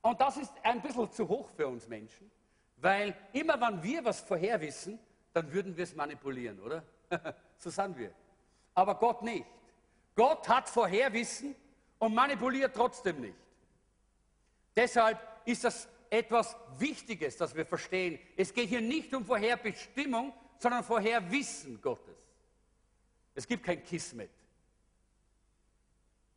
Und 0.00 0.20
das 0.20 0.36
ist 0.36 0.52
ein 0.64 0.82
bisschen 0.82 1.12
zu 1.12 1.28
hoch 1.28 1.48
für 1.50 1.68
uns 1.68 1.86
Menschen, 1.86 2.28
weil 2.78 3.16
immer 3.32 3.60
wenn 3.60 3.80
wir 3.84 4.04
was 4.04 4.20
vorher 4.20 4.60
wissen, 4.60 4.98
dann 5.32 5.52
würden 5.52 5.76
wir 5.76 5.84
es 5.84 5.94
manipulieren, 5.94 6.58
oder? 6.58 6.82
so 7.56 7.70
sind 7.70 7.96
wir. 7.96 8.12
Aber 8.74 8.96
Gott 8.96 9.22
nicht. 9.22 9.46
Gott 10.16 10.48
hat 10.48 10.68
Vorherwissen 10.68 11.54
und 12.00 12.12
manipuliert 12.12 12.74
trotzdem 12.74 13.20
nicht. 13.20 13.38
Deshalb 14.74 15.20
ist 15.44 15.62
das 15.62 15.88
etwas 16.10 16.56
Wichtiges, 16.78 17.36
das 17.36 17.54
wir 17.54 17.64
verstehen. 17.64 18.18
Es 18.36 18.52
geht 18.52 18.70
hier 18.70 18.80
nicht 18.80 19.14
um 19.14 19.24
Vorherbestimmung, 19.24 20.32
sondern 20.58 20.82
Vorherwissen 20.82 21.80
Gottes. 21.80 22.21
Es 23.34 23.46
gibt 23.46 23.64
kein 23.64 23.82
Kismet, 23.82 24.30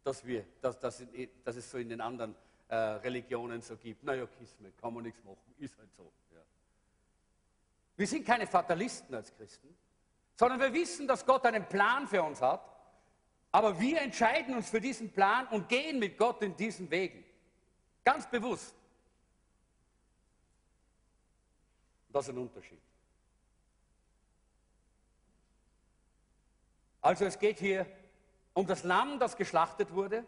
das, 0.03 0.25
wir, 0.25 0.45
das, 0.61 0.79
das, 0.79 1.03
das 1.43 1.55
es 1.55 1.69
so 1.69 1.77
in 1.77 1.89
den 1.89 1.99
anderen 1.99 2.35
äh, 2.67 2.75
Religionen 2.75 3.61
so 3.61 3.75
gibt. 3.75 4.03
Naja, 4.03 4.25
Kismet, 4.27 4.77
kann 4.77 4.93
man 4.93 5.03
nichts 5.03 5.23
machen, 5.23 5.55
ist 5.57 5.77
halt 5.77 5.91
so. 5.97 6.11
Ja. 6.33 6.41
Wir 7.97 8.07
sind 8.07 8.25
keine 8.25 8.47
Fatalisten 8.47 9.15
als 9.15 9.33
Christen, 9.35 9.75
sondern 10.35 10.59
wir 10.59 10.73
wissen, 10.73 11.07
dass 11.07 11.25
Gott 11.25 11.45
einen 11.45 11.67
Plan 11.67 12.07
für 12.07 12.23
uns 12.23 12.41
hat, 12.41 12.61
aber 13.51 13.79
wir 13.79 14.01
entscheiden 14.01 14.55
uns 14.55 14.69
für 14.69 14.81
diesen 14.81 15.11
Plan 15.11 15.47
und 15.47 15.67
gehen 15.67 15.97
mit 15.97 16.17
Gott 16.17 16.41
in 16.43 16.55
diesen 16.55 16.89
Wegen. 16.91 17.23
Ganz 18.03 18.29
bewusst. 18.29 18.75
Das 22.09 22.27
ist 22.27 22.33
ein 22.33 22.37
Unterschied. 22.37 22.79
Also 27.05 27.25
es 27.25 27.37
geht 27.37 27.59
hier 27.59 27.85
um 28.55 28.65
das 28.65 28.83
Lamm, 28.83 29.19
das 29.19 29.37
geschlachtet 29.37 29.93
wurde. 29.93 30.25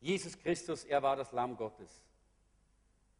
Jesus 0.00 0.38
Christus, 0.38 0.84
er 0.84 1.02
war 1.02 1.14
das 1.14 1.30
Lamm 1.32 1.58
Gottes. 1.58 2.06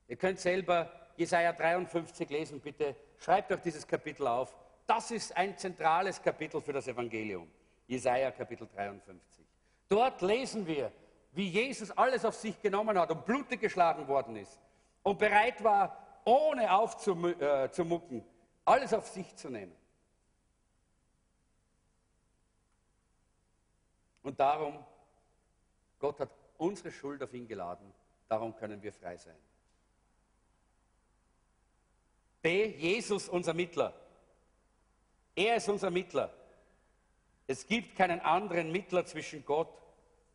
Ihr 0.09 0.17
könnt 0.17 0.41
selber 0.41 0.91
Jesaja 1.19 1.53
53 1.53 2.31
lesen, 2.31 2.59
bitte. 2.59 2.97
Schreibt 3.19 3.53
euch 3.53 3.61
dieses 3.61 3.87
Kapitel 3.87 4.27
auf. 4.27 4.57
Das 4.87 5.11
ist 5.11 5.37
ein 5.37 5.59
zentrales 5.59 6.23
Kapitel 6.23 6.63
für 6.63 6.73
das 6.73 6.89
Evangelium. 6.89 7.47
Jesaja 7.87 8.31
Kapitel 8.31 8.67
53. 8.75 9.45
Dort 9.87 10.23
lesen 10.23 10.67
wir, 10.67 10.91
wie 11.33 11.51
Jesus 11.51 11.91
alles 11.91 12.25
auf 12.25 12.35
sich 12.35 12.59
genommen 12.63 12.99
hat 12.99 13.11
und 13.11 13.27
blutig 13.27 13.61
geschlagen 13.61 14.09
worden 14.09 14.37
ist 14.37 14.59
und 15.03 15.19
bereit 15.19 15.63
war, 15.63 16.23
ohne 16.25 16.73
aufzumucken, 16.73 18.21
äh, 18.21 18.25
alles 18.65 18.95
auf 18.95 19.07
sich 19.07 19.37
zu 19.37 19.51
nehmen. 19.51 19.80
Und 24.23 24.39
darum, 24.39 24.85
Gott 25.99 26.21
hat 26.21 26.31
unsere 26.59 26.91
Schuld 26.91 27.23
auf 27.23 27.33
ihn 27.33 27.49
geladen, 27.49 27.93
darum 28.29 28.55
können 28.57 28.83
wir 28.83 28.93
frei 28.93 29.17
sein. 29.17 29.37
B. 32.43 32.67
Jesus, 32.77 33.29
unser 33.29 33.55
Mittler. 33.55 33.95
Er 35.35 35.57
ist 35.57 35.69
unser 35.69 35.91
Mittler. 35.91 36.33
Es 37.47 37.67
gibt 37.67 37.97
keinen 37.97 38.21
anderen 38.21 38.73
Mittler 38.73 39.05
zwischen 39.05 39.45
Gott 39.45 39.83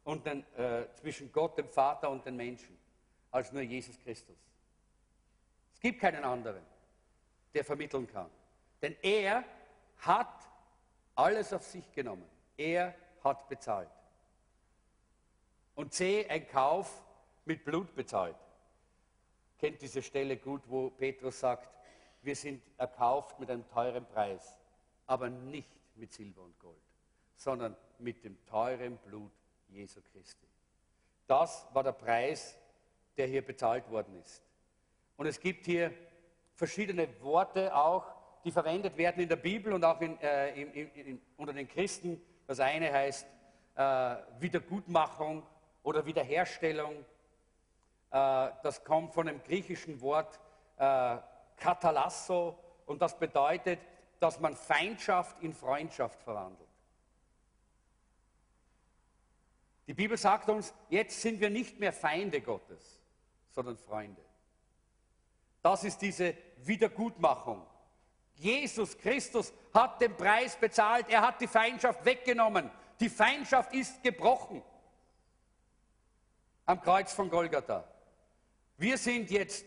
und 0.03 0.25
den, 0.25 0.45
äh, 0.55 0.87
zwischen 0.95 1.31
Gott, 1.31 1.57
dem 1.57 1.69
Vater 1.69 2.09
und 2.09 2.25
den 2.25 2.35
Menschen, 2.35 2.77
als 3.31 3.51
nur 3.51 3.61
Jesus 3.61 3.99
Christus. 4.01 4.37
Es 5.73 5.79
gibt 5.79 5.99
keinen 5.99 6.23
anderen, 6.23 6.63
der 7.53 7.63
vermitteln 7.63 8.07
kann. 8.07 8.29
Denn 8.81 8.95
er 9.01 9.43
hat 9.97 10.47
alles 11.15 11.53
auf 11.53 11.63
sich 11.63 11.91
genommen. 11.93 12.27
Er 12.57 12.93
hat 13.25 13.49
bezahlt. 13.49 13.89
Und 15.75 15.93
C, 15.93 16.25
ein 16.29 16.47
Kauf 16.47 17.03
mit 17.43 17.65
Blut 17.65 17.93
bezahlt. 17.95 18.37
Kennt 19.59 19.81
diese 19.81 20.01
Stelle 20.01 20.37
gut, 20.37 20.61
wo 20.67 20.89
Petrus 20.91 21.39
sagt, 21.39 21.69
wir 22.21 22.35
sind 22.35 22.61
erkauft 22.77 23.39
mit 23.39 23.51
einem 23.51 23.67
teuren 23.69 24.05
Preis, 24.05 24.57
aber 25.05 25.29
nicht 25.29 25.69
mit 25.95 26.13
Silber 26.13 26.41
und 26.41 26.57
Gold, 26.59 26.81
sondern 27.35 27.75
mit 27.99 28.23
dem 28.23 28.37
teuren 28.45 28.97
Blut 28.97 29.31
Jesu 29.69 29.99
Christi. 30.11 30.47
Das 31.27 31.67
war 31.73 31.83
der 31.83 31.91
Preis, 31.91 32.57
der 33.17 33.27
hier 33.27 33.45
bezahlt 33.45 33.89
worden 33.89 34.19
ist. 34.19 34.41
Und 35.17 35.25
es 35.25 35.39
gibt 35.39 35.65
hier 35.65 35.93
verschiedene 36.53 37.07
Worte 37.21 37.75
auch, 37.75 38.05
die 38.43 38.51
verwendet 38.51 38.97
werden 38.97 39.21
in 39.21 39.29
der 39.29 39.37
Bibel 39.37 39.73
und 39.73 39.83
auch 39.83 39.99
in, 40.01 40.19
äh, 40.21 40.61
in, 40.61 40.91
in, 40.91 41.21
unter 41.37 41.53
den 41.53 41.67
Christen 41.67 42.21
das 42.47 42.59
eine 42.59 42.91
heißt 42.91 43.27
äh, 43.75 44.15
Wiedergutmachung 44.39 45.43
oder 45.83 46.05
Wiederherstellung. 46.05 46.93
Äh, 48.11 48.49
das 48.63 48.83
kommt 48.83 49.13
von 49.13 49.27
dem 49.27 49.43
griechischen 49.43 49.99
Wort 50.01 50.39
äh, 50.77 51.17
Katalasso 51.57 52.57
und 52.85 53.01
das 53.01 53.17
bedeutet, 53.17 53.79
dass 54.19 54.39
man 54.39 54.55
Feindschaft 54.55 55.41
in 55.41 55.53
Freundschaft 55.53 56.21
verwandelt. 56.21 56.69
Die 59.87 59.93
Bibel 59.93 60.17
sagt 60.17 60.49
uns, 60.49 60.73
jetzt 60.89 61.21
sind 61.21 61.39
wir 61.39 61.49
nicht 61.49 61.79
mehr 61.79 61.93
Feinde 61.93 62.41
Gottes, 62.41 62.99
sondern 63.51 63.77
Freunde. 63.77 64.21
Das 65.61 65.83
ist 65.83 66.01
diese 66.01 66.35
Wiedergutmachung. 66.57 67.65
Jesus 68.35 68.97
Christus 68.97 69.53
hat 69.73 70.01
den 70.01 70.15
Preis 70.15 70.55
bezahlt, 70.55 71.09
er 71.09 71.21
hat 71.21 71.39
die 71.41 71.47
Feindschaft 71.47 72.03
weggenommen. 72.05 72.69
Die 72.99 73.09
Feindschaft 73.09 73.73
ist 73.73 74.01
gebrochen 74.03 74.61
am 76.65 76.81
Kreuz 76.81 77.13
von 77.13 77.29
Golgatha. 77.29 77.83
Wir 78.77 78.97
sind 78.97 79.29
jetzt 79.31 79.65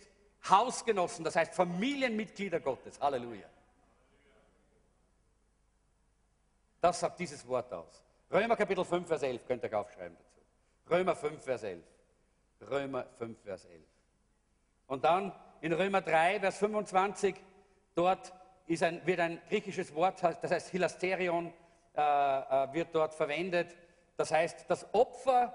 Hausgenossen, 0.49 1.25
das 1.25 1.37
heißt 1.37 1.55
Familienmitglieder 1.55 2.61
Gottes. 2.61 3.01
Halleluja. 3.01 3.49
Das 6.81 7.01
sagt 7.01 7.19
dieses 7.19 7.47
Wort 7.47 7.73
aus. 7.73 8.03
Römer 8.31 8.57
Kapitel 8.57 8.85
5, 8.85 9.07
Vers 9.07 9.23
11 9.23 9.47
könnt 9.47 9.65
ihr 9.65 9.79
aufschreiben 9.79 10.17
dazu. 10.17 10.41
Römer 10.91 11.17
5, 11.17 11.43
Vers 11.43 11.63
11. 11.63 11.85
Römer 12.61 13.07
5, 13.19 13.41
Vers 13.43 13.65
11. 13.65 13.83
Und 14.87 15.05
dann 15.05 15.33
in 15.61 15.73
Römer 15.73 16.03
3, 16.03 16.41
Vers 16.41 16.59
25, 16.59 17.35
dort 17.95 18.33
ein, 18.83 19.05
wird 19.07 19.21
ein 19.21 19.41
griechisches 19.49 19.95
Wort, 19.95 20.23
das 20.23 20.51
heißt 20.51 20.69
Hilasterion, 20.71 21.53
äh, 21.97 22.01
äh, 22.01 22.73
wird 22.73 22.95
dort 22.95 23.15
verwendet. 23.15 23.75
Das 24.17 24.31
heißt, 24.31 24.67
das 24.69 24.93
Opfer, 24.95 25.55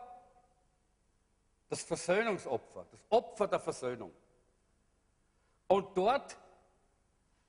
das 1.69 1.83
Versöhnungsopfer, 1.83 2.85
das 2.91 3.05
Opfer 3.09 3.47
der 3.47 3.59
Versöhnung. 3.59 4.11
Und 5.67 5.97
dort 5.97 6.37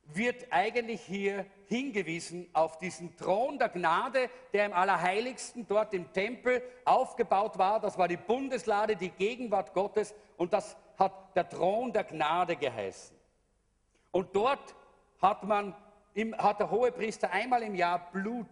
wird 0.06 0.46
eigentlich 0.50 1.00
hier 1.00 1.46
hingewiesen 1.66 2.48
auf 2.52 2.78
diesen 2.78 3.16
Thron 3.16 3.58
der 3.58 3.70
Gnade, 3.70 4.28
der 4.52 4.66
im 4.66 4.72
Allerheiligsten 4.72 5.66
dort 5.66 5.94
im 5.94 6.12
Tempel 6.12 6.62
aufgebaut 6.84 7.58
war. 7.58 7.80
Das 7.80 7.96
war 7.96 8.06
die 8.06 8.16
Bundeslade, 8.16 8.96
die 8.96 9.10
Gegenwart 9.10 9.72
Gottes 9.72 10.14
und 10.36 10.52
das 10.52 10.76
hat 10.98 11.34
der 11.34 11.48
Thron 11.48 11.92
der 11.92 12.04
Gnade 12.04 12.56
geheißen. 12.56 13.16
Und 14.12 14.36
dort 14.36 14.74
hat, 15.24 15.42
man, 15.44 15.74
hat 16.38 16.60
der 16.60 16.70
Hohepriester 16.70 17.30
einmal 17.30 17.62
im 17.62 17.74
Jahr 17.74 18.10
Blut, 18.12 18.46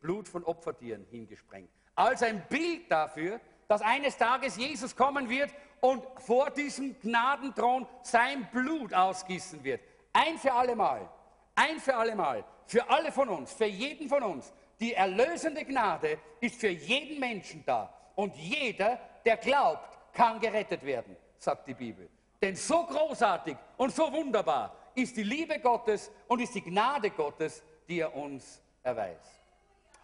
Blut 0.00 0.28
von 0.28 0.44
Opfertieren 0.44 1.04
hingesprengt. 1.10 1.68
Als 1.94 2.22
ein 2.22 2.46
Bild 2.48 2.90
dafür, 2.90 3.40
dass 3.66 3.82
eines 3.82 4.16
Tages 4.16 4.56
Jesus 4.56 4.94
kommen 4.94 5.28
wird 5.28 5.50
und 5.80 6.02
vor 6.18 6.50
diesem 6.50 6.98
Gnadenthron 7.00 7.86
sein 8.02 8.48
Blut 8.52 8.94
ausgießen 8.94 9.62
wird. 9.64 9.80
Ein 10.12 10.38
für 10.38 10.52
alle 10.52 10.76
Mal. 10.76 11.08
Ein 11.54 11.80
für 11.80 11.94
alle 11.94 12.14
Mal. 12.14 12.44
Für 12.66 12.88
alle 12.88 13.10
von 13.10 13.28
uns, 13.28 13.52
für 13.52 13.66
jeden 13.66 14.08
von 14.08 14.22
uns. 14.22 14.52
Die 14.78 14.94
erlösende 14.94 15.64
Gnade 15.64 16.18
ist 16.40 16.60
für 16.60 16.68
jeden 16.68 17.18
Menschen 17.18 17.64
da. 17.66 17.92
Und 18.14 18.36
jeder, 18.36 18.98
der 19.24 19.36
glaubt, 19.36 19.98
kann 20.12 20.38
gerettet 20.38 20.84
werden, 20.84 21.16
sagt 21.38 21.66
die 21.66 21.74
Bibel. 21.74 22.08
Denn 22.40 22.54
so 22.54 22.84
großartig 22.84 23.56
und 23.76 23.94
so 23.94 24.12
wunderbar 24.12 24.77
ist 24.98 25.16
die 25.16 25.22
Liebe 25.22 25.58
Gottes 25.60 26.10
und 26.26 26.40
ist 26.40 26.54
die 26.54 26.62
Gnade 26.62 27.10
Gottes, 27.10 27.62
die 27.88 28.00
er 28.00 28.14
uns 28.14 28.60
erweist. 28.82 29.40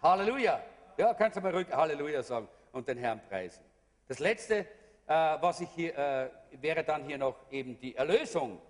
Halleluja. 0.01 0.61
Ja, 0.97 1.13
kannst 1.13 1.37
du 1.37 1.41
mal 1.41 1.53
ruhig 1.53 1.67
Halleluja 1.71 2.23
sagen 2.23 2.47
und 2.71 2.87
den 2.87 2.97
Herrn 2.97 3.21
preisen. 3.27 3.63
Das 4.07 4.19
letzte, 4.19 4.59
äh, 4.59 4.65
was 5.07 5.59
ich 5.59 5.69
hier, 5.71 5.97
äh, 5.97 6.29
wäre 6.61 6.83
dann 6.83 7.03
hier 7.03 7.17
noch 7.17 7.35
eben 7.51 7.77
die 7.79 7.95
Erlösung. 7.95 8.61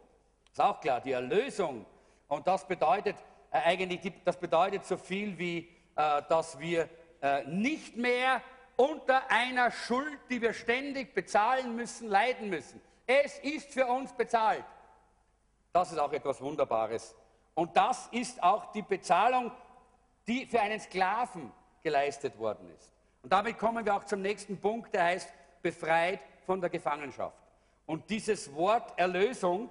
Ist 0.51 0.61
auch 0.61 0.80
klar, 0.80 1.01
die 1.01 1.11
Erlösung. 1.11 1.86
Und 2.28 2.47
das 2.47 2.67
bedeutet 2.67 3.15
äh, 3.51 3.57
eigentlich, 3.57 4.01
die, 4.01 4.13
das 4.23 4.38
bedeutet 4.38 4.86
so 4.86 4.97
viel 4.97 5.38
wie, 5.38 5.69
äh, 5.95 6.21
dass 6.28 6.59
wir 6.59 6.89
äh, 7.21 7.43
nicht 7.45 7.95
mehr 7.95 8.41
unter 8.76 9.30
einer 9.30 9.71
Schuld, 9.71 10.19
die 10.30 10.41
wir 10.41 10.53
ständig 10.53 11.13
bezahlen 11.13 11.76
müssen, 11.76 12.07
leiden 12.07 12.49
müssen. 12.49 12.82
Es 13.07 13.39
ist 13.39 13.71
für 13.71 13.86
uns 13.86 14.11
bezahlt. 14.13 14.65
Das 15.76 15.91
ist 15.91 15.99
auch 15.99 16.13
etwas 16.13 16.39
Wunderbares. 16.39 17.13
Und 17.53 17.76
das 17.76 18.07
ist 18.13 18.41
auch 18.41 18.71
die 18.71 18.82
Bezahlung, 18.82 19.51
die 20.26 20.45
für 20.45 20.61
einen 20.61 20.80
Sklaven 20.80 21.51
geleistet 21.84 22.39
worden 22.39 22.69
ist. 22.78 22.93
Und 23.21 23.34
damit 23.34 23.57
kommen 23.57 23.86
wir 23.86 23.93
auch 23.93 24.05
zum 24.05 24.21
nächsten 24.21 24.57
Punkt, 24.57 24.93
der 24.93 25.03
heißt 25.03 25.34
befreit 25.61 26.21
von 26.45 26.61
der 26.61 26.69
Gefangenschaft. 26.69 27.36
Und 27.86 28.09
dieses 28.09 28.55
Wort 28.55 28.97
Erlösung 28.97 29.69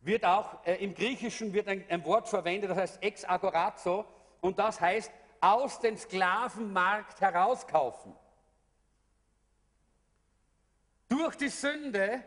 wird 0.00 0.24
auch 0.24 0.66
äh, 0.66 0.74
im 0.82 0.92
Griechischen 0.92 1.52
wird 1.52 1.68
ein, 1.68 1.84
ein, 1.88 2.04
Wort 2.04 2.28
verwendet, 2.28 2.72
das 2.72 2.78
heißt 2.78 3.02
ex 3.04 3.24
agorazo, 3.24 4.06
und 4.40 4.58
das 4.58 4.80
heißt 4.80 5.12
aus 5.40 5.78
dem 5.78 5.96
Sklavenmarkt 5.96 7.20
herauskaufen. 7.20 8.12
Durch 11.08 11.36
die 11.36 11.48
Sünde 11.48 12.24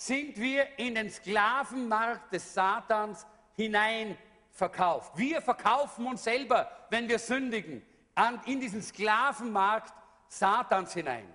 sind 0.00 0.38
wir 0.38 0.78
in 0.78 0.94
den 0.94 1.10
Sklavenmarkt 1.10 2.32
des 2.32 2.54
Satans 2.54 3.26
hinein 3.56 4.16
verkauft. 4.52 5.12
Wir 5.16 5.42
verkaufen 5.42 6.06
uns 6.06 6.22
selber, 6.22 6.70
wenn 6.88 7.08
wir 7.08 7.18
sündigen, 7.18 7.84
an, 8.14 8.40
in 8.46 8.60
diesen 8.60 8.80
Sklavenmarkt 8.80 9.92
Satans 10.28 10.94
hinein. 10.94 11.26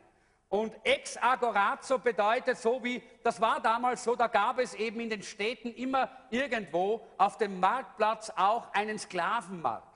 Und 0.47 0.73
ex 0.83 1.17
agorazo 1.17 1.99
bedeutet 1.99 2.57
so 2.57 2.81
wie, 2.81 3.03
das 3.21 3.41
war 3.41 3.59
damals 3.59 4.01
so, 4.01 4.15
da 4.15 4.27
gab 4.27 4.59
es 4.59 4.73
eben 4.75 5.01
in 5.01 5.09
den 5.09 5.23
Städten 5.23 5.73
immer 5.73 6.09
irgendwo 6.29 7.05
auf 7.17 7.37
dem 7.37 7.59
Marktplatz 7.59 8.31
auch 8.33 8.71
einen 8.73 8.97
Sklavenmarkt. 8.97 9.87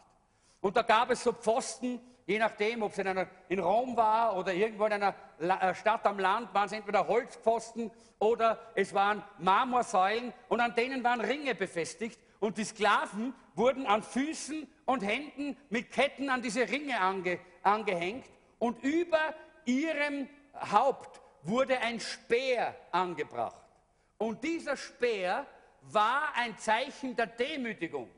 Und 0.60 0.76
da 0.76 0.82
gab 0.82 1.10
es 1.10 1.24
so 1.24 1.32
Pfosten, 1.32 2.02
je 2.28 2.38
nachdem, 2.38 2.84
ob 2.84 2.92
es 2.92 2.98
in, 3.00 3.08
einer, 3.08 3.28
in 3.48 3.60
Rom 3.60 3.96
war 3.96 4.38
oder 4.38 4.54
irgendwo 4.54 4.86
in 4.86 4.94
einer 4.94 5.16
äh, 5.40 5.74
Stadt 5.74 6.06
am 6.06 6.20
Land, 6.20 6.54
waren 6.54 6.66
es 6.66 6.74
entweder 6.74 7.08
Holzpfosten 7.08 7.90
oder 8.20 8.60
es 8.76 8.94
waren 8.94 9.24
Marmorsäulen 9.40 10.34
und 10.50 10.60
an 10.60 10.76
denen 10.76 11.04
waren 11.04 11.22
Ringe 11.22 11.56
befestigt. 11.56 12.20
Und 12.40 12.58
die 12.58 12.66
Sklaven 12.66 13.34
wurden 13.56 13.88
an 13.88 14.04
Füßen 14.04 14.68
und 14.86 15.02
Händen 15.02 15.58
mit 15.70 15.92
Ketten 15.92 16.30
an 16.30 16.42
diese 16.42 16.70
Ringe 16.70 17.00
ange, 17.00 17.40
angehängt 17.64 18.26
und 18.60 18.84
über 18.84 19.34
ihrem 19.66 20.28
Haupt 20.72 21.22
wurde 21.44 21.80
ein 21.80 22.00
Speer 22.00 22.76
angebracht. 22.92 23.62
Und 24.18 24.44
dieser 24.44 24.76
Speer 24.76 25.46
war 25.82 26.34
ein 26.36 26.58
Zeichen 26.58 27.16
der 27.16 27.28
Demütigung. 27.28 28.10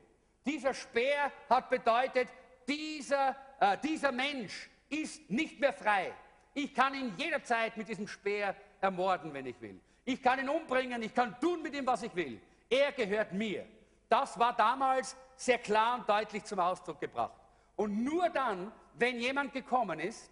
Dieser 0.44 0.74
Speer 0.74 1.30
hat 1.48 1.70
bedeutet, 1.70 2.28
dieser, 2.66 3.36
äh, 3.60 3.78
dieser 3.78 4.10
Mensch 4.10 4.68
ist 4.88 5.30
nicht 5.30 5.60
mehr 5.60 5.72
frei. 5.72 6.12
Ich 6.54 6.74
kann 6.74 6.94
ihn 6.94 7.14
jederzeit 7.16 7.76
mit 7.76 7.88
diesem 7.88 8.08
Speer 8.08 8.56
ermorden, 8.80 9.32
wenn 9.32 9.46
ich 9.46 9.60
will. 9.60 9.80
Ich 10.04 10.20
kann 10.20 10.40
ihn 10.40 10.48
umbringen, 10.48 11.02
ich 11.02 11.14
kann 11.14 11.38
tun 11.40 11.62
mit 11.62 11.74
ihm, 11.74 11.86
was 11.86 12.02
ich 12.02 12.14
will. 12.14 12.40
Er 12.68 12.90
gehört 12.92 13.32
mir. 13.32 13.66
Das 14.08 14.38
war 14.38 14.56
damals 14.56 15.16
sehr 15.36 15.58
klar 15.58 15.98
und 15.98 16.08
deutlich 16.08 16.44
zum 16.44 16.58
Ausdruck 16.58 16.98
gebracht. 16.98 17.38
Und 17.76 18.02
nur 18.02 18.28
dann, 18.30 18.72
wenn 18.94 19.20
jemand 19.20 19.52
gekommen 19.52 20.00
ist 20.00 20.30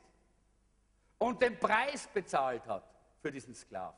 und 1.18 1.40
den 1.40 1.58
Preis 1.58 2.08
bezahlt 2.12 2.66
hat 2.66 2.82
für 3.20 3.30
diesen 3.30 3.54
Sklaven. 3.54 3.96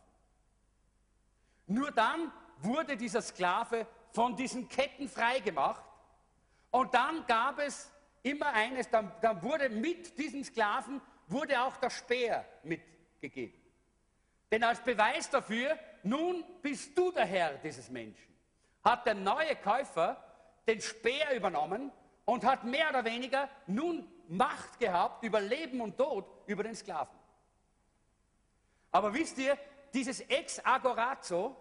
Nur 1.67 1.91
dann 1.93 2.33
wurde 2.59 2.97
dieser 2.97 3.23
Sklave 3.23 3.87
von 4.13 4.37
diesen 4.37 4.69
Ketten 4.69 5.09
freigemacht 5.09 5.85
und 6.71 6.93
dann 6.95 7.25
gab 7.27 7.59
es 7.59 7.91
immer 8.23 8.53
eines, 8.53 8.89
dann, 8.89 9.13
dann 9.21 9.43
wurde 9.43 9.69
mit 9.69 10.19
diesen 10.19 10.45
Sklaven 10.45 11.01
wurde 11.27 11.61
auch 11.63 11.77
der 11.77 11.91
Speer 11.91 12.45
mitgegeben. 12.63 13.59
Denn 14.51 14.65
als 14.65 14.81
Beweis 14.81 15.31
dafür, 15.31 15.79
nun 16.03 16.45
bist 16.61 16.97
du 16.99 17.13
der 17.13 17.25
Herr 17.25 17.55
dieses 17.59 17.89
Menschen, 17.89 18.35
hat 18.83 19.07
der 19.07 19.15
neue 19.15 19.55
Käufer 19.57 20.23
den 20.67 20.81
Speer 20.81 21.35
übernommen 21.35 21.93
und 22.25 22.45
hat 22.45 22.65
mehr 22.65 22.91
oder 22.91 23.05
weniger 23.05 23.49
nun 23.67 24.09
Macht 24.29 24.79
gehabt 24.79 25.25
über 25.25 25.41
Leben 25.41 25.81
und 25.81 25.97
Tod 25.97 26.25
über 26.47 26.63
den 26.63 26.77
Sklaven. 26.77 27.19
Aber 28.93 29.13
wisst 29.13 29.39
ihr, 29.39 29.59
dieses 29.93 30.21
Ex 30.21 30.65
agorazo, 30.65 31.57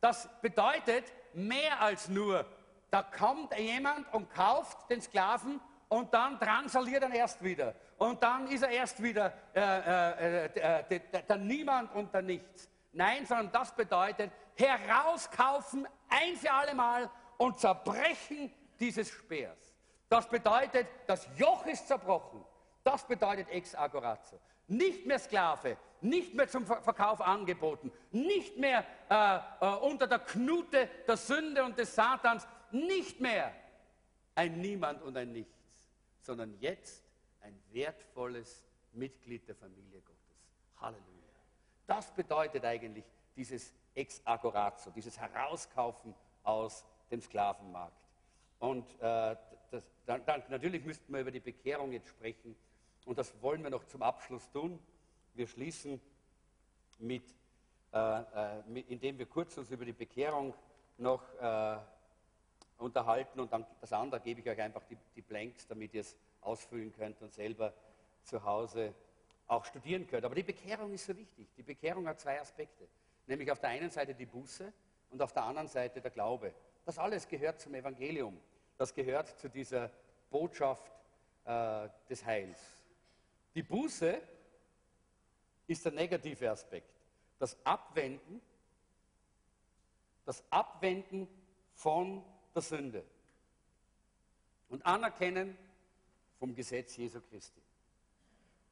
das 0.00 0.28
bedeutet 0.40 1.04
mehr 1.32 1.80
als 1.80 2.08
nur, 2.08 2.44
da 2.90 3.02
kommt 3.02 3.56
jemand 3.56 4.12
und 4.12 4.30
kauft 4.30 4.90
den 4.90 5.00
Sklaven 5.00 5.60
und 5.88 6.12
dann 6.12 6.38
drangsaliert 6.38 7.02
er 7.02 7.10
erst 7.12 7.42
wieder. 7.42 7.74
Und 7.96 8.22
dann 8.22 8.46
ist 8.48 8.62
er 8.62 8.70
erst 8.70 9.02
wieder 9.02 9.32
äh, 9.54 9.60
äh, 9.60 10.80
äh, 10.88 11.00
der, 11.28 11.36
Niemand 11.36 11.94
und 11.94 12.12
der 12.12 12.22
Nichts. 12.22 12.68
Nein, 12.92 13.26
sondern 13.26 13.52
das 13.52 13.74
bedeutet 13.74 14.30
herauskaufen 14.54 15.86
ein 16.08 16.36
für 16.36 16.52
alle 16.52 16.74
Mal 16.74 17.10
und 17.36 17.58
zerbrechen 17.58 18.52
dieses 18.78 19.10
Speers. 19.10 19.74
Das 20.08 20.28
bedeutet, 20.28 20.86
das 21.06 21.28
Joch 21.36 21.66
ist 21.66 21.86
zerbrochen. 21.86 22.44
Das 22.82 23.06
bedeutet 23.06 23.50
ex 23.50 23.74
agorazo. 23.74 24.40
Nicht 24.66 25.06
mehr 25.06 25.18
Sklave, 25.18 25.76
nicht 26.00 26.34
mehr 26.34 26.48
zum 26.48 26.66
Verkauf 26.66 27.20
angeboten, 27.20 27.92
nicht 28.10 28.56
mehr 28.56 28.84
äh, 29.08 29.38
äh, 29.60 29.76
unter 29.80 30.06
der 30.06 30.20
Knute 30.20 30.88
der 31.06 31.16
Sünde 31.16 31.64
und 31.64 31.78
des 31.78 31.94
Satans, 31.94 32.46
nicht 32.70 33.20
mehr 33.20 33.52
ein 34.34 34.60
Niemand 34.60 35.02
und 35.02 35.16
ein 35.16 35.32
Nichts, 35.32 35.57
sondern 36.28 36.54
jetzt 36.60 37.02
ein 37.40 37.58
wertvolles 37.72 38.62
Mitglied 38.92 39.48
der 39.48 39.54
Familie 39.54 40.02
Gottes. 40.02 40.44
Halleluja. 40.78 41.02
Das 41.86 42.14
bedeutet 42.14 42.66
eigentlich 42.66 43.06
dieses 43.34 43.72
Ex 43.94 44.20
agorazo, 44.26 44.90
dieses 44.90 45.18
Herauskaufen 45.18 46.14
aus 46.42 46.84
dem 47.10 47.22
Sklavenmarkt. 47.22 47.96
Und 48.58 48.84
äh, 49.00 49.36
das, 49.70 49.90
dann, 50.04 50.22
dann, 50.26 50.42
natürlich 50.50 50.84
müssten 50.84 51.10
wir 51.14 51.22
über 51.22 51.30
die 51.30 51.40
Bekehrung 51.40 51.92
jetzt 51.92 52.08
sprechen. 52.08 52.54
Und 53.06 53.16
das 53.16 53.32
wollen 53.40 53.62
wir 53.62 53.70
noch 53.70 53.84
zum 53.84 54.02
Abschluss 54.02 54.50
tun. 54.50 54.78
Wir 55.32 55.46
schließen 55.46 55.98
mit, 56.98 57.24
äh, 57.94 58.20
äh, 58.20 58.62
mit 58.66 58.86
indem 58.90 59.16
wir 59.16 59.24
kurz 59.24 59.56
uns 59.56 59.70
über 59.70 59.86
die 59.86 59.94
Bekehrung 59.94 60.52
noch 60.98 61.22
äh, 61.40 61.78
unterhalten 62.78 63.40
und 63.40 63.52
dann 63.52 63.66
das 63.80 63.92
andere 63.92 64.20
gebe 64.20 64.40
ich 64.40 64.48
euch 64.48 64.60
einfach 64.60 64.84
die, 64.84 64.96
die 65.16 65.22
Blanks, 65.22 65.66
damit 65.66 65.94
ihr 65.94 66.02
es 66.02 66.16
ausfüllen 66.40 66.92
könnt 66.92 67.20
und 67.20 67.32
selber 67.32 67.74
zu 68.22 68.42
Hause 68.44 68.94
auch 69.46 69.64
studieren 69.64 70.06
könnt. 70.06 70.24
Aber 70.24 70.34
die 70.34 70.42
Bekehrung 70.42 70.92
ist 70.92 71.06
so 71.06 71.16
wichtig. 71.16 71.48
Die 71.56 71.62
Bekehrung 71.62 72.06
hat 72.06 72.20
zwei 72.20 72.40
Aspekte, 72.40 72.86
nämlich 73.26 73.50
auf 73.50 73.58
der 73.58 73.70
einen 73.70 73.90
Seite 73.90 74.14
die 74.14 74.26
Buße 74.26 74.72
und 75.10 75.22
auf 75.22 75.32
der 75.32 75.44
anderen 75.44 75.68
Seite 75.68 76.00
der 76.00 76.10
Glaube. 76.10 76.54
Das 76.84 76.98
alles 76.98 77.26
gehört 77.26 77.60
zum 77.60 77.74
Evangelium. 77.74 78.38
Das 78.76 78.94
gehört 78.94 79.38
zu 79.38 79.48
dieser 79.48 79.90
Botschaft 80.30 80.92
äh, 81.44 81.88
des 82.08 82.24
Heils. 82.24 82.60
Die 83.54 83.62
Buße 83.62 84.20
ist 85.66 85.84
der 85.84 85.92
negative 85.92 86.50
Aspekt. 86.50 86.94
Das 87.38 87.56
Abwenden, 87.64 88.40
das 90.24 90.44
Abwenden 90.50 91.28
von 91.72 92.22
der 92.54 92.62
Sünde 92.62 93.04
und 94.68 94.84
Anerkennen 94.84 95.56
vom 96.38 96.54
Gesetz 96.54 96.96
Jesu 96.96 97.20
Christi. 97.20 97.60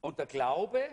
Und 0.01 0.17
der 0.19 0.25
Glaube 0.25 0.89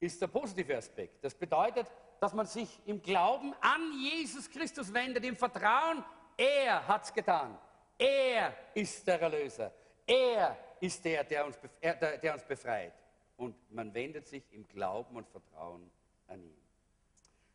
ist 0.00 0.20
der 0.20 0.28
positive 0.28 0.76
Aspekt. 0.76 1.24
Das 1.24 1.34
bedeutet, 1.34 1.90
dass 2.20 2.32
man 2.32 2.46
sich 2.46 2.80
im 2.86 3.02
Glauben 3.02 3.54
an 3.60 3.92
Jesus 4.00 4.48
Christus 4.50 4.92
wendet, 4.92 5.24
im 5.24 5.36
Vertrauen, 5.36 6.04
er 6.36 6.86
hat 6.86 7.04
es 7.04 7.12
getan. 7.12 7.58
Er 7.98 8.54
ist 8.74 9.06
der 9.06 9.20
Erlöser. 9.20 9.72
Er 10.06 10.56
ist 10.80 11.04
der, 11.04 11.24
der 11.24 11.46
uns, 11.46 11.58
der, 11.82 12.18
der 12.18 12.34
uns 12.34 12.44
befreit. 12.44 12.94
Und 13.36 13.56
man 13.72 13.92
wendet 13.92 14.26
sich 14.26 14.44
im 14.52 14.66
Glauben 14.68 15.16
und 15.16 15.28
Vertrauen 15.28 15.90
an 16.28 16.42
ihn. 16.42 16.56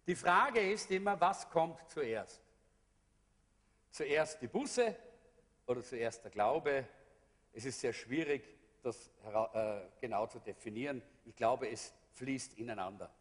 Die 0.06 0.16
Frage 0.16 0.60
ist 0.60 0.92
immer, 0.92 1.20
was 1.20 1.50
kommt 1.50 1.90
zuerst? 1.90 2.42
Zuerst 3.94 4.42
die 4.42 4.48
Buße 4.48 4.96
oder 5.68 5.84
zuerst 5.84 6.24
der 6.24 6.32
Glaube? 6.32 6.88
Es 7.54 7.64
ist 7.64 7.80
sehr 7.80 7.94
schwierig, 7.94 8.44
das 8.82 9.12
äh, 9.54 9.82
genau 10.02 10.26
zu 10.26 10.40
definieren. 10.40 11.00
Ich 11.26 11.36
glaube, 11.36 11.70
es 11.70 11.94
fließt 12.14 12.58
ineinander. 12.58 13.14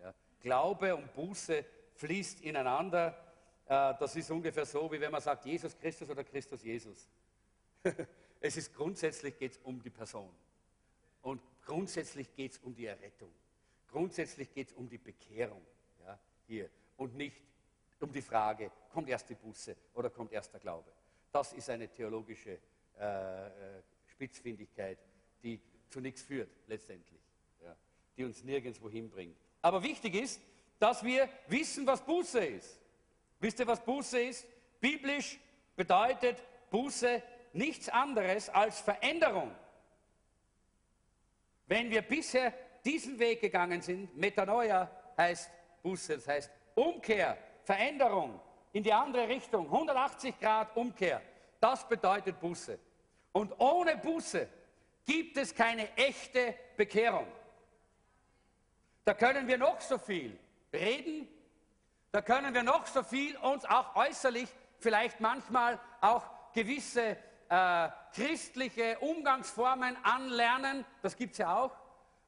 Ja. 0.00 0.14
Glaube 0.38 0.94
und 0.94 1.12
Buße 1.12 1.64
fließt 1.96 2.42
ineinander. 2.42 3.18
Äh, 3.66 3.94
das 3.98 4.14
ist 4.14 4.30
ungefähr 4.30 4.64
so, 4.64 4.92
wie 4.92 5.00
wenn 5.00 5.10
man 5.10 5.20
sagt, 5.20 5.44
Jesus 5.44 5.76
Christus 5.76 6.08
oder 6.08 6.22
Christus 6.22 6.62
Jesus. 6.62 7.08
es 8.40 8.56
ist 8.56 8.72
grundsätzlich 8.72 9.36
geht 9.36 9.52
es 9.52 9.58
um 9.64 9.82
die 9.82 9.90
Person. 9.90 10.30
Und 11.22 11.42
grundsätzlich 11.64 12.32
geht 12.32 12.52
es 12.52 12.58
um 12.58 12.76
die 12.76 12.86
Errettung. 12.86 13.32
Grundsätzlich 13.88 14.54
geht 14.54 14.68
es 14.68 14.72
um 14.74 14.88
die 14.88 14.98
Bekehrung. 14.98 15.66
Ja, 16.06 16.16
hier. 16.46 16.70
Und 16.96 17.16
nicht 17.16 17.42
um 18.02 18.12
die 18.12 18.22
Frage, 18.22 18.70
kommt 18.92 19.08
erst 19.08 19.28
die 19.28 19.34
Buße 19.34 19.76
oder 19.94 20.10
kommt 20.10 20.32
erst 20.32 20.52
der 20.52 20.60
Glaube? 20.60 20.92
Das 21.30 21.52
ist 21.52 21.68
eine 21.70 21.88
theologische 21.88 22.58
äh, 22.98 23.46
äh, 23.46 23.50
Spitzfindigkeit, 24.06 24.98
die 25.42 25.60
zu 25.88 26.00
nichts 26.00 26.22
führt 26.22 26.50
letztendlich, 26.66 27.20
ja, 27.62 27.74
die 28.16 28.24
uns 28.24 28.44
nirgendwo 28.44 28.88
hinbringt. 28.90 29.36
Aber 29.62 29.82
wichtig 29.82 30.14
ist, 30.14 30.40
dass 30.78 31.02
wir 31.02 31.28
wissen, 31.48 31.86
was 31.86 32.04
Buße 32.04 32.44
ist. 32.44 32.80
Wisst 33.40 33.60
ihr, 33.60 33.66
was 33.66 33.84
Buße 33.84 34.20
ist? 34.20 34.46
Biblisch 34.80 35.38
bedeutet 35.76 36.42
Buße 36.70 37.22
nichts 37.52 37.88
anderes 37.88 38.48
als 38.48 38.80
Veränderung. 38.80 39.54
Wenn 41.66 41.90
wir 41.90 42.02
bisher 42.02 42.52
diesen 42.84 43.18
Weg 43.18 43.40
gegangen 43.40 43.80
sind, 43.80 44.16
Metanoia 44.16 44.90
heißt 45.16 45.50
Buße, 45.82 46.16
das 46.16 46.28
heißt 46.28 46.50
Umkehr, 46.74 47.38
Veränderung 47.64 48.40
in 48.72 48.82
die 48.82 48.92
andere 48.92 49.28
Richtung, 49.28 49.66
180 49.66 50.38
Grad 50.40 50.76
Umkehr, 50.76 51.20
das 51.60 51.86
bedeutet 51.88 52.40
Buße. 52.40 52.78
Und 53.32 53.58
ohne 53.58 53.96
Buße 53.96 54.48
gibt 55.04 55.36
es 55.36 55.54
keine 55.54 55.94
echte 55.96 56.54
Bekehrung. 56.76 57.26
Da 59.04 59.14
können 59.14 59.48
wir 59.48 59.58
noch 59.58 59.80
so 59.80 59.98
viel 59.98 60.38
reden, 60.72 61.28
da 62.12 62.22
können 62.22 62.54
wir 62.54 62.62
noch 62.62 62.86
so 62.86 63.02
viel 63.02 63.36
uns 63.38 63.64
auch 63.64 63.96
äußerlich, 63.96 64.48
vielleicht 64.78 65.20
manchmal 65.20 65.78
auch 66.00 66.24
gewisse 66.52 67.16
äh, 67.48 67.88
christliche 68.14 68.98
Umgangsformen 69.00 69.96
anlernen, 70.02 70.84
das 71.02 71.16
gibt 71.16 71.32
es 71.32 71.38
ja 71.38 71.56
auch. 71.56 71.72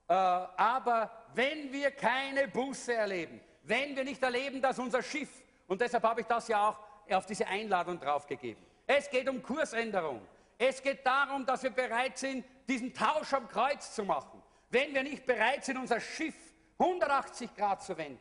Äh, 0.09 0.13
aber 0.15 1.11
wenn 1.35 1.73
wir 1.73 1.91
keine 1.91 2.49
Buße 2.49 2.95
erleben, 2.95 3.41
wenn 3.65 3.97
wir 3.97 4.05
nicht 4.05 4.23
erleben, 4.23 4.61
dass 4.63 4.79
unser 4.79 5.03
Schiff, 5.03 5.43
und 5.67 5.81
deshalb 5.81 6.05
habe 6.05 6.21
ich 6.21 6.27
das 6.27 6.49
ja 6.49 6.69
auch 6.69 6.79
auf 7.11 7.27
diese 7.27 7.47
Einladung 7.47 7.99
draufgegeben, 7.99 8.63
es 8.87 9.09
geht 9.09 9.29
um 9.29 9.43
Kursänderung. 9.43 10.21
Es 10.59 10.83
geht 10.83 11.05
darum, 11.05 11.45
dass 11.45 11.63
wir 11.63 11.71
bereit 11.71 12.17
sind, 12.19 12.45
diesen 12.69 12.95
Tausch 12.95 13.33
am 13.33 13.49
Kreuz 13.49 13.95
zu 13.95 14.05
machen. 14.05 14.43
Wenn 14.71 14.95
wir 14.95 15.03
nicht 15.03 15.27
bereit 15.27 15.65
sind, 15.65 15.79
unser 15.79 16.01
Schiff 16.01 16.35
180 16.79 17.55
Grad 17.55 17.83
zu 17.83 17.97
wenden, 17.97 18.21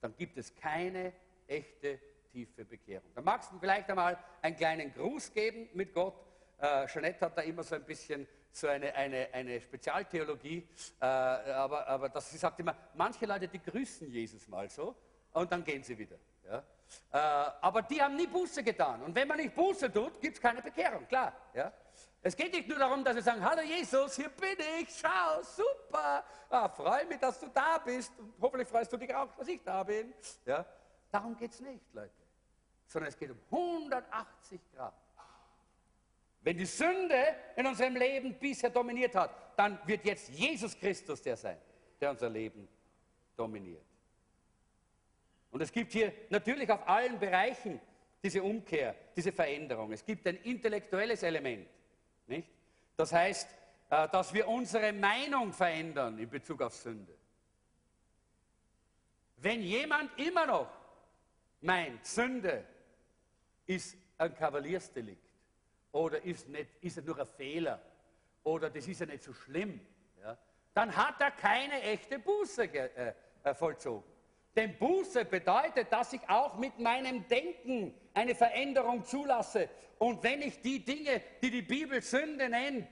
dann 0.00 0.16
gibt 0.16 0.38
es 0.38 0.54
keine 0.54 1.12
echte 1.46 1.98
tiefe 2.32 2.64
Bekehrung. 2.64 3.10
Da 3.14 3.20
magst 3.20 3.52
du 3.52 3.58
vielleicht 3.58 3.90
einmal 3.90 4.18
einen 4.40 4.56
kleinen 4.56 4.94
Gruß 4.94 5.32
geben 5.32 5.68
mit 5.74 5.92
Gott. 5.92 6.14
Äh, 6.58 6.86
Jeanette 6.86 7.26
hat 7.26 7.36
da 7.36 7.42
immer 7.42 7.62
so 7.62 7.74
ein 7.74 7.84
bisschen 7.84 8.26
so 8.52 8.66
eine, 8.66 8.94
eine, 8.94 9.28
eine 9.32 9.60
Spezialtheologie, 9.60 10.66
äh, 11.00 11.04
aber, 11.04 11.86
aber 11.86 12.08
das, 12.08 12.30
sie 12.30 12.38
sagt 12.38 12.58
immer, 12.60 12.74
manche 12.94 13.26
Leute, 13.26 13.48
die 13.48 13.62
grüßen 13.62 14.10
Jesus 14.10 14.48
mal 14.48 14.68
so 14.68 14.94
und 15.32 15.50
dann 15.50 15.64
gehen 15.64 15.82
sie 15.82 15.96
wieder. 15.96 16.16
Ja? 16.44 16.62
Äh, 17.12 17.52
aber 17.60 17.82
die 17.82 18.02
haben 18.02 18.16
nie 18.16 18.26
Buße 18.26 18.62
getan. 18.62 19.02
Und 19.02 19.14
wenn 19.14 19.28
man 19.28 19.36
nicht 19.36 19.54
Buße 19.54 19.92
tut, 19.92 20.20
gibt 20.20 20.36
es 20.36 20.42
keine 20.42 20.60
Bekehrung, 20.60 21.06
klar. 21.06 21.32
Ja? 21.54 21.72
Es 22.22 22.36
geht 22.36 22.52
nicht 22.52 22.68
nur 22.68 22.78
darum, 22.78 23.02
dass 23.02 23.14
sie 23.14 23.22
sagen, 23.22 23.42
hallo 23.42 23.62
Jesus, 23.62 24.16
hier 24.16 24.28
bin 24.28 24.56
ich, 24.78 24.88
schau, 25.00 25.42
super, 25.42 26.24
ah, 26.50 26.68
freue 26.68 27.06
mich, 27.06 27.18
dass 27.18 27.40
du 27.40 27.48
da 27.48 27.78
bist 27.78 28.12
und 28.18 28.34
hoffentlich 28.40 28.68
freust 28.68 28.92
du 28.92 28.96
dich 28.96 29.14
auch, 29.14 29.32
dass 29.36 29.48
ich 29.48 29.62
da 29.62 29.82
bin. 29.82 30.12
Ja? 30.44 30.66
Darum 31.10 31.36
geht 31.36 31.52
es 31.52 31.60
nicht, 31.60 31.82
Leute, 31.94 32.12
sondern 32.86 33.08
es 33.08 33.16
geht 33.16 33.30
um 33.30 33.38
180 33.50 34.60
Grad. 34.74 34.94
Wenn 36.42 36.56
die 36.56 36.66
Sünde 36.66 37.36
in 37.56 37.66
unserem 37.66 37.96
Leben 37.96 38.34
bisher 38.38 38.70
dominiert 38.70 39.14
hat, 39.14 39.30
dann 39.56 39.78
wird 39.86 40.04
jetzt 40.04 40.30
Jesus 40.30 40.78
Christus 40.78 41.20
der 41.20 41.36
sein, 41.36 41.58
der 42.00 42.10
unser 42.10 42.30
Leben 42.30 42.66
dominiert. 43.36 43.84
Und 45.50 45.60
es 45.60 45.70
gibt 45.70 45.92
hier 45.92 46.12
natürlich 46.30 46.70
auf 46.70 46.88
allen 46.88 47.18
Bereichen 47.18 47.80
diese 48.22 48.42
Umkehr, 48.42 48.94
diese 49.16 49.32
Veränderung. 49.32 49.92
Es 49.92 50.04
gibt 50.04 50.26
ein 50.26 50.36
intellektuelles 50.36 51.22
Element. 51.22 51.68
Nicht? 52.26 52.48
Das 52.96 53.12
heißt, 53.12 53.48
äh, 53.90 54.08
dass 54.08 54.32
wir 54.32 54.46
unsere 54.48 54.92
Meinung 54.92 55.52
verändern 55.52 56.18
in 56.18 56.28
Bezug 56.28 56.62
auf 56.62 56.74
Sünde. 56.74 57.14
Wenn 59.38 59.62
jemand 59.62 60.18
immer 60.18 60.46
noch 60.46 60.70
meint, 61.60 62.06
Sünde 62.06 62.64
ist 63.66 63.96
ein 64.18 64.34
Kavaliersdelikt 64.34 65.29
oder 65.92 66.22
ist, 66.24 66.48
nicht, 66.48 66.68
ist 66.80 66.96
er 66.96 67.02
nur 67.02 67.18
ein 67.18 67.26
Fehler 67.26 67.80
oder 68.42 68.70
das 68.70 68.86
ist 68.86 69.00
ja 69.00 69.06
nicht 69.06 69.22
so 69.22 69.32
schlimm, 69.32 69.80
ja, 70.22 70.36
dann 70.74 70.96
hat 70.96 71.20
er 71.20 71.30
keine 71.30 71.82
echte 71.82 72.18
Buße 72.18 72.64
äh, 72.64 73.14
äh, 73.42 73.54
vollzogen. 73.54 74.04
Denn 74.56 74.76
Buße 74.78 75.24
bedeutet, 75.24 75.92
dass 75.92 76.12
ich 76.12 76.28
auch 76.28 76.56
mit 76.58 76.78
meinem 76.78 77.26
Denken 77.28 77.94
eine 78.14 78.34
Veränderung 78.34 79.04
zulasse. 79.04 79.68
Und 79.98 80.22
wenn 80.22 80.42
ich 80.42 80.60
die 80.60 80.84
Dinge, 80.84 81.22
die 81.40 81.50
die 81.50 81.62
Bibel 81.62 82.02
Sünde 82.02 82.48
nennt, 82.48 82.88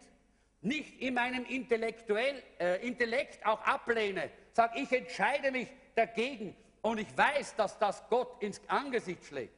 nicht 0.60 1.00
in 1.00 1.14
meinem 1.14 1.44
Intellektuell, 1.46 2.42
äh, 2.58 2.86
Intellekt 2.86 3.44
auch 3.46 3.60
ablehne, 3.62 4.30
sage 4.52 4.80
ich 4.80 4.92
entscheide 4.92 5.50
mich 5.50 5.68
dagegen 5.94 6.56
und 6.82 6.98
ich 6.98 7.16
weiß, 7.16 7.56
dass 7.56 7.78
das 7.78 8.08
Gott 8.08 8.42
ins 8.42 8.60
Angesicht 8.68 9.24
schlägt 9.24 9.54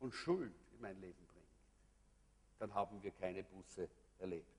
und 0.00 0.12
Schuld 0.12 0.52
in 0.72 0.80
mein 0.80 1.00
Leben 1.00 1.25
dann 2.58 2.74
haben 2.74 3.02
wir 3.02 3.10
keine 3.10 3.42
Buße 3.42 3.88
erlebt. 4.18 4.50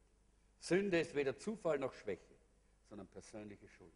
Sünde 0.60 1.00
ist 1.00 1.14
weder 1.16 1.38
Zufall 1.38 1.80
noch 1.80 1.94
Schwäche, 1.94 2.36
sondern 2.90 3.08
persönliche 3.08 3.68
Schuld. 3.68 3.94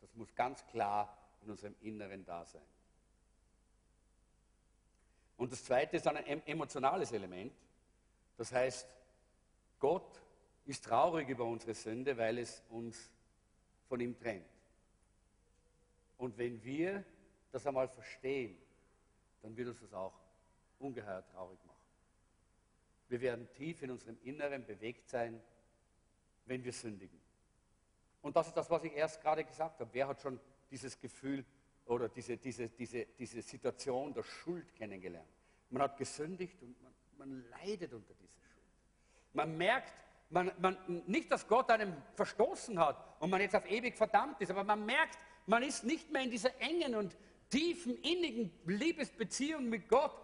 Das 0.00 0.14
muss 0.14 0.34
ganz 0.34 0.64
klar 0.66 1.16
in 1.42 1.50
unserem 1.50 1.74
inneren 1.80 2.24
Dasein. 2.24 2.62
Und 5.36 5.52
das 5.52 5.64
zweite 5.64 5.96
ist 5.96 6.06
ein 6.06 6.46
emotionales 6.46 7.12
Element. 7.12 7.52
Das 8.36 8.52
heißt, 8.52 8.86
Gott 9.78 10.20
ist 10.66 10.84
traurig 10.84 11.28
über 11.28 11.44
unsere 11.44 11.74
Sünde, 11.74 12.16
weil 12.16 12.38
es 12.38 12.62
uns 12.68 13.10
von 13.88 14.00
ihm 14.00 14.18
trennt. 14.18 14.46
Und 16.18 16.36
wenn 16.36 16.62
wir 16.62 17.02
das 17.50 17.66
einmal 17.66 17.88
verstehen, 17.88 18.56
dann 19.42 19.56
wird 19.56 19.68
uns 19.68 19.80
das 19.80 19.94
auch 19.94 20.12
ungeheuer 20.78 21.24
traurig 21.32 21.58
machen. 21.64 21.79
Wir 23.10 23.20
werden 23.20 23.52
tief 23.52 23.82
in 23.82 23.90
unserem 23.90 24.16
Inneren 24.22 24.64
bewegt 24.64 25.08
sein, 25.08 25.42
wenn 26.46 26.62
wir 26.62 26.72
sündigen. 26.72 27.20
Und 28.22 28.36
das 28.36 28.46
ist 28.46 28.56
das, 28.56 28.70
was 28.70 28.84
ich 28.84 28.92
erst 28.92 29.20
gerade 29.20 29.44
gesagt 29.44 29.80
habe. 29.80 29.90
Wer 29.92 30.06
hat 30.06 30.20
schon 30.20 30.38
dieses 30.70 30.98
Gefühl 30.98 31.44
oder 31.86 32.08
diese, 32.08 32.36
diese, 32.36 32.68
diese, 32.68 33.06
diese 33.06 33.42
Situation 33.42 34.14
der 34.14 34.22
Schuld 34.22 34.72
kennengelernt. 34.76 35.28
Man 35.70 35.82
hat 35.82 35.96
gesündigt 35.96 36.62
und 36.62 36.80
man, 36.82 36.92
man 37.18 37.44
leidet 37.50 37.92
unter 37.92 38.14
dieser 38.14 38.40
Schuld. 38.52 38.66
Man 39.32 39.58
merkt, 39.58 39.92
man, 40.28 40.52
man, 40.60 40.76
nicht, 41.06 41.32
dass 41.32 41.48
Gott 41.48 41.68
einem 41.70 41.96
verstoßen 42.14 42.78
hat 42.78 43.04
und 43.18 43.28
man 43.28 43.40
jetzt 43.40 43.56
auf 43.56 43.68
ewig 43.68 43.96
verdammt 43.96 44.40
ist, 44.40 44.52
aber 44.52 44.62
man 44.62 44.86
merkt, 44.86 45.18
man 45.46 45.64
ist 45.64 45.82
nicht 45.82 46.12
mehr 46.12 46.22
in 46.22 46.30
dieser 46.30 46.60
engen 46.60 46.94
und 46.94 47.16
tiefen, 47.48 47.96
innigen 48.02 48.52
Liebesbeziehung 48.66 49.68
mit 49.68 49.88
Gott 49.88 50.14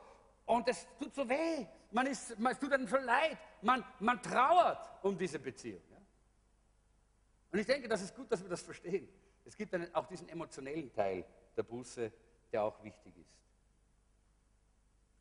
und 0.44 0.68
es 0.68 0.86
tut 1.00 1.12
so 1.16 1.28
weh. 1.28 1.66
Man 1.96 2.08
ist, 2.08 2.38
man, 2.38 2.54
tut 2.60 2.74
einem 2.74 2.86
leid. 3.06 3.38
Man, 3.62 3.82
man 4.00 4.22
trauert 4.22 4.86
um 5.02 5.16
diese 5.16 5.38
Beziehung. 5.38 5.80
Ja? 5.90 5.96
Und 7.50 7.58
ich 7.58 7.64
denke, 7.64 7.88
das 7.88 8.02
ist 8.02 8.14
gut, 8.14 8.30
dass 8.30 8.42
wir 8.42 8.50
das 8.50 8.60
verstehen. 8.60 9.08
Es 9.46 9.56
gibt 9.56 9.72
einen, 9.72 9.94
auch 9.94 10.06
diesen 10.06 10.28
emotionellen 10.28 10.92
Teil 10.92 11.24
der 11.56 11.62
Buße, 11.62 12.12
der 12.52 12.64
auch 12.64 12.84
wichtig 12.84 13.16
ist. 13.16 13.40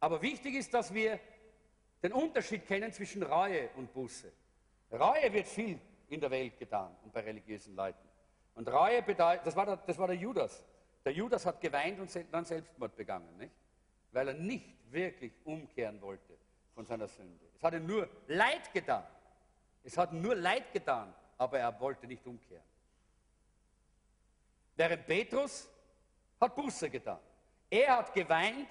Aber 0.02 0.22
wichtig 0.22 0.56
ist, 0.56 0.74
dass 0.74 0.94
wir 0.94 1.18
den 2.04 2.12
Unterschied 2.12 2.68
kennen 2.68 2.92
zwischen 2.92 3.24
Reue 3.24 3.70
und 3.78 3.94
Buße. 3.94 4.30
Reue 4.92 5.32
wird 5.32 5.48
viel 5.48 5.80
in 6.10 6.20
der 6.20 6.30
Welt 6.30 6.60
getan 6.60 6.94
und 7.06 7.14
bei 7.14 7.22
religiösen 7.22 7.74
Leuten. 7.74 8.06
Und 8.54 8.68
Reue 8.68 9.02
bedeutet, 9.02 9.48
das 9.48 9.56
war 9.56 9.66
der, 9.66 9.78
das 9.78 9.98
war 9.98 10.08
der 10.08 10.18
Judas. 10.18 10.62
Der 11.06 11.14
Judas 11.14 11.46
hat 11.46 11.62
geweint 11.62 12.02
und 12.02 12.14
dann 12.34 12.44
Selbstmord 12.44 12.98
begangen, 12.98 13.38
nicht? 13.38 13.54
weil 14.12 14.28
er 14.28 14.34
nicht 14.34 14.92
wirklich 14.92 15.32
umkehren 15.46 16.02
wollte 16.02 16.35
von 16.76 16.86
seiner 16.86 17.08
Sünde. 17.08 17.46
Es 17.56 17.64
hat 17.64 17.74
ihm 17.74 17.86
nur 17.88 18.08
Leid 18.28 18.72
getan. 18.74 19.04
Es 19.84 19.98
hat 19.98 20.12
ihm 20.12 20.22
nur 20.22 20.36
Leid 20.36 20.72
getan, 20.74 21.14
aber 21.38 21.60
er 21.60 21.80
wollte 21.80 22.06
nicht 22.06 22.26
umkehren. 22.28 22.64
Während 24.76 25.08
Petrus 25.08 25.70
hat 26.40 26.54
Buße 26.54 26.90
getan. 26.90 27.20
Er 27.70 27.98
hat 27.98 28.14
geweint 28.14 28.68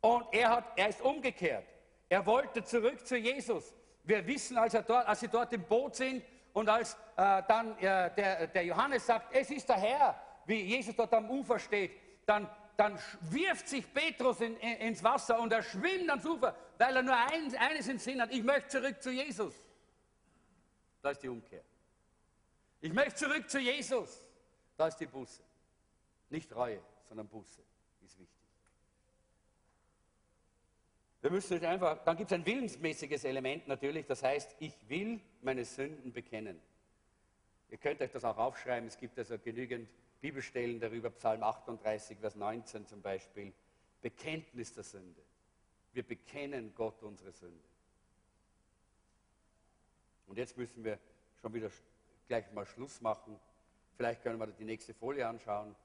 und 0.00 0.26
er, 0.32 0.50
hat, 0.50 0.64
er 0.76 0.88
ist 0.88 1.00
umgekehrt. 1.02 1.66
Er 2.08 2.24
wollte 2.24 2.62
zurück 2.62 3.04
zu 3.06 3.16
Jesus. 3.16 3.74
Wir 4.04 4.24
wissen, 4.26 4.56
als, 4.56 4.74
er 4.74 4.82
dort, 4.82 5.06
als 5.06 5.20
sie 5.20 5.28
dort 5.28 5.52
im 5.52 5.64
Boot 5.64 5.96
sind 5.96 6.24
und 6.52 6.68
als 6.68 6.94
äh, 7.16 7.42
dann 7.48 7.76
äh, 7.78 8.14
der, 8.14 8.46
der 8.46 8.64
Johannes 8.64 9.06
sagt, 9.06 9.34
es 9.34 9.50
ist 9.50 9.68
der 9.68 9.76
Herr, 9.76 10.20
wie 10.46 10.60
Jesus 10.60 10.94
dort 10.94 11.12
am 11.14 11.30
Ufer 11.30 11.58
steht, 11.58 11.92
dann, 12.26 12.48
dann 12.76 12.98
wirft 13.22 13.68
sich 13.68 13.92
Petrus 13.92 14.40
in, 14.40 14.56
in, 14.58 14.76
ins 14.78 15.02
Wasser 15.02 15.40
und 15.40 15.52
er 15.52 15.62
schwimmt 15.62 16.10
ans 16.10 16.26
Ufer, 16.26 16.54
weil 16.82 16.96
er 16.96 17.02
nur 17.02 17.16
ein, 17.16 17.54
eines 17.56 17.86
im 17.86 17.98
Sinn 17.98 18.20
hat, 18.20 18.32
ich 18.32 18.42
möchte 18.42 18.80
zurück 18.80 19.00
zu 19.00 19.12
Jesus. 19.12 19.54
Da 21.00 21.10
ist 21.10 21.22
die 21.22 21.28
Umkehr. 21.28 21.62
Ich 22.80 22.92
möchte 22.92 23.14
zurück 23.14 23.48
zu 23.48 23.60
Jesus. 23.60 24.26
Da 24.76 24.88
ist 24.88 24.96
die 24.96 25.06
Buße. 25.06 25.42
Nicht 26.30 26.52
Reue, 26.52 26.82
sondern 27.08 27.28
Buße 27.28 27.62
ist 28.04 28.18
wichtig. 28.18 28.48
Wir 31.20 31.30
müssen 31.30 31.54
nicht 31.54 31.64
einfach, 31.64 32.02
dann 32.02 32.16
gibt 32.16 32.32
es 32.32 32.34
ein 32.34 32.44
willensmäßiges 32.44 33.22
Element 33.24 33.68
natürlich, 33.68 34.06
das 34.06 34.24
heißt, 34.24 34.56
ich 34.58 34.74
will 34.88 35.20
meine 35.40 35.64
Sünden 35.64 36.12
bekennen. 36.12 36.60
Ihr 37.70 37.78
könnt 37.78 38.00
euch 38.00 38.10
das 38.10 38.24
auch 38.24 38.38
aufschreiben, 38.38 38.88
es 38.88 38.98
gibt 38.98 39.16
also 39.20 39.38
genügend 39.38 39.88
Bibelstellen 40.20 40.80
darüber, 40.80 41.10
Psalm 41.10 41.44
38, 41.44 42.18
Vers 42.18 42.34
19 42.34 42.88
zum 42.88 43.02
Beispiel, 43.02 43.52
Bekenntnis 44.00 44.74
der 44.74 44.82
Sünde. 44.82 45.22
Wir 45.92 46.02
bekennen 46.02 46.74
Gott 46.74 47.02
unsere 47.02 47.32
Sünde. 47.32 47.64
Und 50.26 50.38
jetzt 50.38 50.56
müssen 50.56 50.84
wir 50.84 50.98
schon 51.40 51.52
wieder 51.52 51.70
gleich 52.26 52.50
mal 52.52 52.64
Schluss 52.64 53.00
machen. 53.00 53.38
Vielleicht 53.96 54.22
können 54.22 54.38
wir 54.38 54.46
die 54.46 54.64
nächste 54.64 54.94
Folie 54.94 55.26
anschauen. 55.26 55.76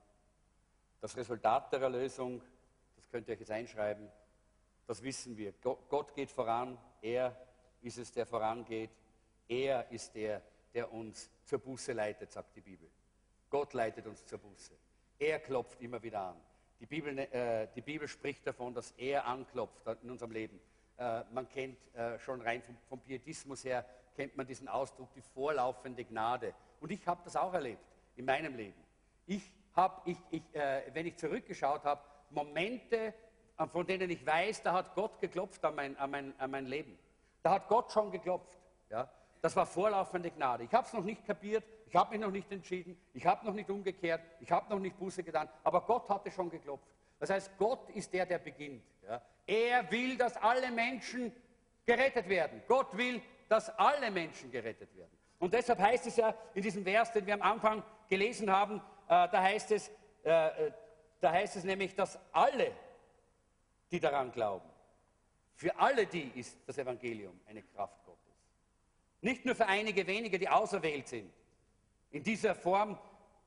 Das 1.01 1.15
Resultat 1.17 1.71
der 1.73 1.81
Erlösung, 1.81 2.41
das 2.95 3.09
könnt 3.09 3.27
ihr 3.27 3.33
euch 3.33 3.41
jetzt 3.41 3.51
einschreiben, 3.51 4.09
das 4.87 5.03
wissen 5.03 5.37
wir. 5.37 5.53
Gott 5.61 6.13
geht 6.15 6.31
voran, 6.31 6.77
er 7.01 7.35
ist 7.81 7.97
es, 7.97 8.11
der 8.11 8.25
vorangeht. 8.25 8.91
Er 9.47 9.89
ist 9.91 10.15
der, 10.15 10.41
der 10.73 10.91
uns 10.91 11.29
zur 11.45 11.59
Buße 11.59 11.93
leitet, 11.93 12.31
sagt 12.31 12.55
die 12.55 12.61
Bibel. 12.61 12.89
Gott 13.49 13.73
leitet 13.73 14.05
uns 14.07 14.25
zur 14.25 14.39
Buße. 14.39 14.73
Er 15.19 15.39
klopft 15.39 15.81
immer 15.81 16.01
wieder 16.01 16.21
an. 16.21 16.41
Die 16.79 16.85
Bibel, 16.85 17.13
ne, 17.13 17.31
äh, 17.31 17.67
die 17.75 17.81
Bibel 17.81 18.07
spricht 18.07 18.45
davon, 18.45 18.73
dass 18.73 18.91
er 18.91 19.25
anklopft 19.25 19.81
in 20.03 20.11
unserem 20.11 20.31
Leben. 20.31 20.59
Äh, 20.97 21.23
man 21.31 21.47
kennt 21.49 21.77
äh, 21.95 22.19
schon 22.19 22.41
rein 22.41 22.61
vom, 22.61 22.77
vom 22.87 22.99
Pietismus 22.99 23.63
her, 23.63 23.85
kennt 24.15 24.35
man 24.35 24.45
diesen 24.45 24.67
Ausdruck, 24.67 25.13
die 25.13 25.21
vorlaufende 25.21 26.03
Gnade. 26.03 26.53
Und 26.79 26.91
ich 26.91 27.05
habe 27.07 27.21
das 27.23 27.35
auch 27.35 27.53
erlebt 27.53 27.83
in 28.15 28.25
meinem 28.25 28.55
Leben. 28.55 28.83
Ich 29.25 29.51
habe, 29.75 30.01
ich, 30.09 30.17
ich, 30.31 30.55
äh, 30.55 30.83
wenn 30.93 31.05
ich 31.05 31.17
zurückgeschaut 31.17 31.83
habe, 31.83 32.01
Momente, 32.31 33.13
äh, 33.57 33.67
von 33.67 33.85
denen 33.85 34.09
ich 34.09 34.25
weiß, 34.25 34.63
da 34.63 34.73
hat 34.73 34.95
Gott 34.95 35.19
geklopft 35.19 35.63
an 35.65 35.75
mein, 35.75 35.97
an 35.97 36.11
mein, 36.11 36.39
an 36.39 36.51
mein 36.51 36.65
Leben. 36.65 36.97
Da 37.43 37.51
hat 37.51 37.67
Gott 37.67 37.91
schon 37.91 38.11
geklopft. 38.11 38.57
Ja? 38.89 39.09
Das 39.41 39.55
war 39.55 39.65
vorlaufende 39.65 40.31
Gnade. 40.31 40.63
Ich 40.63 40.73
habe 40.73 40.85
es 40.85 40.93
noch 40.93 41.03
nicht 41.03 41.25
kapiert, 41.25 41.63
ich 41.87 41.95
habe 41.95 42.11
mich 42.11 42.19
noch 42.19 42.31
nicht 42.31 42.51
entschieden, 42.51 42.97
ich 43.13 43.25
habe 43.25 43.45
noch 43.45 43.53
nicht 43.53 43.69
umgekehrt, 43.69 44.21
ich 44.41 44.51
habe 44.51 44.69
noch 44.69 44.79
nicht 44.79 44.97
Buße 44.99 45.23
getan, 45.23 45.47
aber 45.63 45.81
Gott 45.81 46.09
hatte 46.09 46.29
schon 46.31 46.49
geklopft. 46.49 46.85
Das 47.19 47.29
heißt, 47.29 47.57
Gott 47.57 47.89
ist 47.91 48.13
der, 48.13 48.25
der 48.25 48.39
beginnt. 48.39 48.83
Ja? 49.07 49.21
Er 49.45 49.89
will, 49.89 50.17
dass 50.17 50.35
alle 50.37 50.69
Menschen 50.69 51.31
gerettet 51.85 52.27
werden. 52.27 52.61
Gott 52.67 52.95
will, 52.95 53.21
dass 53.47 53.69
alle 53.79 54.11
Menschen 54.11 54.51
gerettet 54.51 54.93
werden. 54.95 55.17
Und 55.39 55.53
deshalb 55.53 55.79
heißt 55.79 56.07
es 56.07 56.17
ja 56.17 56.33
in 56.53 56.61
diesem 56.61 56.83
Vers, 56.83 57.11
den 57.11 57.25
wir 57.25 57.33
am 57.35 57.41
Anfang 57.41 57.83
gelesen 58.09 58.51
haben, 58.51 58.77
äh, 59.07 59.27
da, 59.29 59.41
heißt 59.41 59.71
es, 59.71 59.89
äh, 60.23 60.29
äh 60.29 60.71
da 61.19 61.31
heißt 61.31 61.55
es 61.55 61.63
nämlich, 61.63 61.95
dass 61.95 62.19
alle, 62.31 62.71
die 63.89 63.99
daran 63.99 64.31
glauben, 64.31 64.69
für 65.55 65.75
alle 65.79 66.05
die 66.05 66.31
ist 66.35 66.57
das 66.67 66.77
Evangelium 66.77 67.39
eine 67.47 67.63
Kraft 67.63 68.03
Gottes. 68.05 68.21
Nicht 69.21 69.45
nur 69.45 69.55
für 69.55 69.65
einige 69.65 70.05
wenige, 70.05 70.37
die 70.37 70.47
auserwählt 70.47 71.07
sind. 71.07 71.31
In 72.11 72.23
dieser 72.23 72.55
Form 72.55 72.97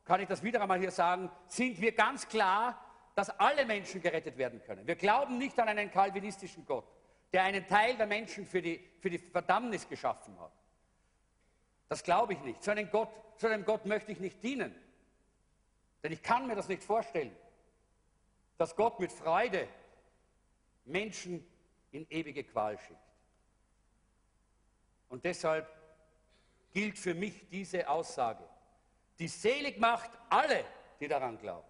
kann 0.04 0.20
ich 0.20 0.28
das 0.28 0.42
wieder 0.42 0.60
einmal 0.60 0.78
hier 0.78 0.90
sagen, 0.90 1.30
sind 1.46 1.80
wir 1.80 1.92
ganz 1.92 2.28
klar, 2.28 2.84
dass 3.14 3.30
alle 3.38 3.64
Menschen 3.66 4.00
gerettet 4.00 4.38
werden 4.38 4.62
können. 4.62 4.86
Wir 4.86 4.96
glauben 4.96 5.38
nicht 5.38 5.58
an 5.58 5.68
einen 5.68 5.90
kalvinistischen 5.90 6.64
Gott, 6.64 6.86
der 7.32 7.44
einen 7.44 7.66
Teil 7.66 7.96
der 7.96 8.06
Menschen 8.06 8.46
für 8.46 8.62
die, 8.62 8.80
für 9.00 9.10
die 9.10 9.18
Verdammnis 9.18 9.88
geschaffen 9.88 10.38
hat. 10.40 10.52
Das 11.88 12.02
glaube 12.02 12.34
ich 12.34 12.40
nicht. 12.40 12.62
So 12.62 12.70
einem, 12.70 12.90
Gott, 12.90 13.10
so 13.36 13.46
einem 13.48 13.64
Gott 13.64 13.84
möchte 13.86 14.12
ich 14.12 14.20
nicht 14.20 14.42
dienen. 14.42 14.74
Denn 16.02 16.12
ich 16.12 16.22
kann 16.22 16.46
mir 16.46 16.54
das 16.54 16.68
nicht 16.68 16.82
vorstellen, 16.82 17.34
dass 18.56 18.76
Gott 18.76 19.00
mit 19.00 19.12
Freude 19.12 19.68
Menschen 20.84 21.46
in 21.92 22.06
ewige 22.10 22.44
Qual 22.44 22.78
schickt. 22.78 22.98
Und 25.08 25.24
deshalb 25.24 25.68
gilt 26.72 26.98
für 26.98 27.14
mich 27.14 27.48
diese 27.50 27.88
Aussage. 27.88 28.44
Die 29.20 29.28
selig 29.28 29.78
macht 29.78 30.10
alle, 30.30 30.64
die 30.98 31.06
daran 31.06 31.38
glauben. 31.38 31.68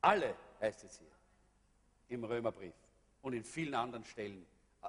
Alle 0.00 0.34
heißt 0.58 0.84
es 0.84 0.98
hier 0.98 1.10
im 2.08 2.24
Römerbrief 2.24 2.74
und 3.20 3.34
in 3.34 3.44
vielen 3.44 3.74
anderen 3.74 4.04
Stellen 4.04 4.46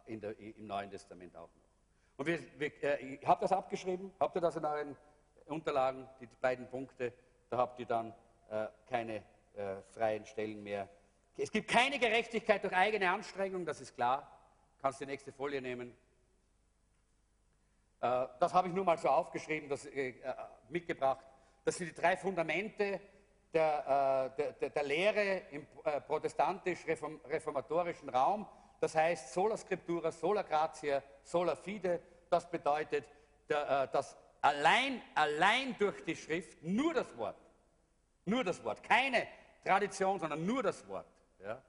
äh, 0.08 0.18
der, 0.18 0.40
im 0.40 0.66
Neuen 0.66 0.90
Testament 0.90 1.36
auch 1.36 1.50
noch. 1.50 1.70
Und 2.16 2.26
wir, 2.26 2.40
wir, 2.58 2.84
äh, 2.84 3.16
ich 3.16 3.28
habe 3.28 3.42
das 3.42 3.52
abgeschrieben, 3.52 4.14
habt 4.18 4.34
ihr 4.36 4.42
das 4.42 4.56
in 4.56 4.64
euren 4.64 4.96
Unterlagen, 5.48 6.08
die 6.22 6.28
beiden 6.28 6.70
Punkte, 6.70 7.12
da 7.50 7.58
habt 7.58 7.78
ihr 7.82 7.86
dann 7.86 8.14
äh, 8.50 8.68
keine 8.88 9.18
äh, 9.58 9.82
freien 9.94 10.26
Stellen 10.26 10.64
mehr. 10.64 10.88
Es 11.36 11.52
gibt 11.52 11.68
keine 11.68 12.00
Gerechtigkeit 12.00 12.64
durch 12.64 12.74
eigene 12.74 13.10
Anstrengung, 13.12 13.66
das 13.66 13.82
ist 13.82 13.94
klar. 13.96 14.40
Kannst 14.82 15.02
die 15.02 15.06
nächste 15.06 15.34
Folie 15.34 15.62
nehmen. 15.62 15.92
Äh, 18.00 18.28
das 18.40 18.54
habe 18.54 18.70
ich 18.70 18.74
nur 18.74 18.86
mal 18.86 18.98
so 18.98 19.10
aufgeschrieben, 19.10 19.68
das, 19.68 19.86
äh, 19.86 20.14
mitgebracht. 20.70 21.26
Das 21.70 21.78
sind 21.78 21.96
die 21.96 22.02
drei 22.02 22.18
Fundamente 22.18 23.00
der, 23.54 24.34
der, 24.36 24.54
der, 24.54 24.70
der 24.72 24.84
Lehre 24.84 25.44
im 25.52 25.68
protestantisch-reformatorischen 26.08 28.10
Raum. 28.10 28.48
Das 28.80 28.96
heißt 28.96 29.36
sola 29.36 29.56
scriptura, 29.56 30.12
sola 30.12 30.42
gratia, 30.42 31.04
sola 31.22 31.56
fide. 31.56 32.02
Das 32.28 32.50
bedeutet, 32.50 33.06
dass 33.48 34.18
allein, 34.42 35.00
allein 35.14 35.76
durch 35.78 36.04
die 36.04 36.16
Schrift, 36.16 36.58
nur 36.64 36.96
das 36.96 37.16
Wort, 37.16 37.38
nur 38.26 38.44
das 38.44 38.64
Wort, 38.64 38.82
keine 38.82 39.28
Tradition, 39.64 40.20
sondern 40.20 40.44
nur 40.44 40.64
das 40.64 40.88
Wort. 40.88 41.06
Ja? 41.40 41.62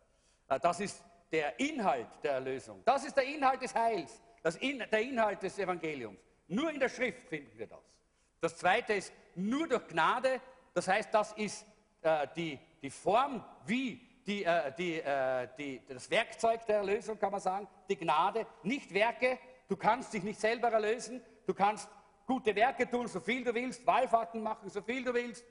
Das 0.61 0.81
ist 0.81 1.05
der 1.31 1.61
Inhalt 1.61 2.09
der 2.23 2.33
Erlösung. 2.33 2.81
Das 2.87 3.05
ist 3.05 3.19
der 3.19 3.25
Inhalt 3.25 3.61
des 3.61 3.75
Heils, 3.75 4.23
In, 4.61 4.79
der 4.79 5.03
Inhalt 5.03 5.43
des 5.43 5.59
Evangeliums. 5.59 6.19
Nur 6.49 6.71
in 6.71 6.81
der 6.81 6.89
Schrift 6.89 7.29
finden 7.29 7.59
wir 7.59 7.67
das. 7.67 8.00
Das 8.41 8.57
zweite 8.57 8.95
ist 8.95 9.13
nur 9.35 9.69
durch 9.69 9.87
Gnade, 9.89 10.41
das 10.75 10.89
heißt, 10.89 11.13
das 11.13 11.33
ist 11.33 11.67
äh, 12.03 12.27
die, 12.35 12.59
die 12.83 12.91
Form, 12.91 13.45
wie 13.67 14.01
die, 14.27 14.45
äh, 14.45 14.73
die, 14.77 15.01
äh, 15.01 15.49
die, 15.59 15.83
das 15.87 16.11
Werkzeug 16.11 16.65
der 16.67 16.79
Erlösung, 16.79 17.19
kann 17.19 17.33
man 17.33 17.41
sagen, 17.41 17.69
die 17.89 17.97
Gnade, 17.97 18.47
nicht 18.63 18.93
Werke. 18.95 19.39
Du 19.69 19.77
kannst 19.77 20.13
dich 20.13 20.23
nicht 20.23 20.41
selber 20.41 20.69
erlösen, 20.71 21.23
du 21.47 21.55
kannst 21.55 21.89
gute 22.27 22.55
Werke 22.55 22.89
tun, 22.89 23.07
so 23.09 23.21
viel 23.21 23.45
du 23.45 23.55
willst, 23.55 23.87
Wallfahrten 23.87 24.43
machen, 24.43 24.69
so 24.69 24.83
viel 24.83 25.05
du 25.05 25.13
willst, 25.13 25.45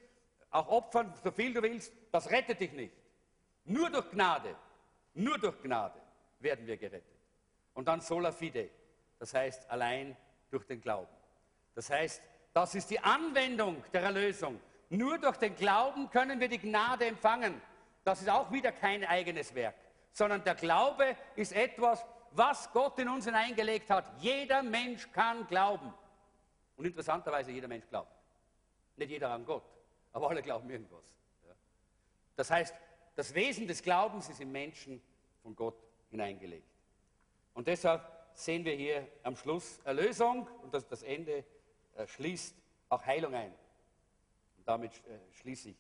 auch 0.50 0.68
opfern, 0.68 1.14
so 1.24 1.32
viel 1.32 1.54
du 1.54 1.62
willst, 1.62 1.94
das 2.12 2.30
rettet 2.30 2.60
dich 2.60 2.72
nicht. 2.74 2.94
Nur 3.66 3.90
durch 3.90 4.10
Gnade 4.12 4.56
nur 5.20 5.38
durch 5.38 5.62
Gnade 5.62 6.00
werden 6.40 6.66
wir 6.66 6.78
gerettet. 6.78 7.20
Und 7.74 7.88
dann 7.88 8.02
sola 8.02 8.32
fide, 8.32 8.70
das 9.18 9.34
heißt 9.34 9.70
allein 9.70 10.16
durch 10.50 10.66
den 10.66 10.82
Glauben. 10.82 11.12
Das 11.76 11.90
heißt, 11.90 12.22
das 12.54 12.76
ist 12.76 12.90
die 12.90 13.00
Anwendung 13.00 13.84
der 13.94 14.02
Erlösung. 14.04 14.60
Nur 14.90 15.18
durch 15.18 15.38
den 15.38 15.56
Glauben 15.56 16.10
können 16.10 16.40
wir 16.40 16.48
die 16.48 16.58
Gnade 16.58 17.06
empfangen. 17.06 17.62
Das 18.04 18.22
ist 18.22 18.30
auch 18.30 18.52
wieder 18.52 18.72
kein 18.72 19.06
eigenes 19.06 19.54
Werk, 19.54 19.76
sondern 20.12 20.44
der 20.44 20.56
Glaube 20.56 21.16
ist 21.36 21.54
etwas, 21.54 22.06
was 22.32 22.72
Gott 22.72 22.98
in 23.00 23.10
uns 23.10 23.26
hineingelegt 23.26 23.90
hat. 23.90 24.12
Jeder 24.20 24.64
Mensch 24.64 25.12
kann 25.12 25.46
glauben. 25.48 25.94
Und 26.76 26.86
interessanterweise, 26.86 27.52
jeder 27.52 27.68
Mensch 27.68 27.88
glaubt. 27.88 28.12
Nicht 28.96 29.12
jeder 29.12 29.32
an 29.32 29.46
Gott, 29.46 29.64
aber 30.14 30.30
alle 30.30 30.42
glauben 30.42 30.70
irgendwas. 30.70 31.04
Das 32.36 32.50
heißt, 32.50 32.74
das 33.16 33.34
Wesen 33.34 33.68
des 33.68 33.84
Glaubens 33.84 34.30
ist 34.30 34.40
im 34.40 34.52
Menschen 34.52 35.02
von 35.44 35.56
Gott 35.56 35.76
hineingelegt. 36.10 36.70
Und 37.54 37.68
deshalb 37.68 38.02
sehen 38.34 38.64
wir 38.64 38.74
hier 38.74 39.08
am 39.24 39.36
Schluss 39.36 39.80
Erlösung 39.84 40.48
und 40.64 40.74
das, 40.74 40.88
das 40.88 41.04
Ende 41.04 41.44
schließt 42.08 42.56
auch 42.90 43.06
Heilung 43.06 43.34
ein. 43.36 43.52
Und 44.58 44.68
damit 44.68 44.92
äh, 45.06 45.20
schließe 45.34 45.70
ich. 45.70 45.78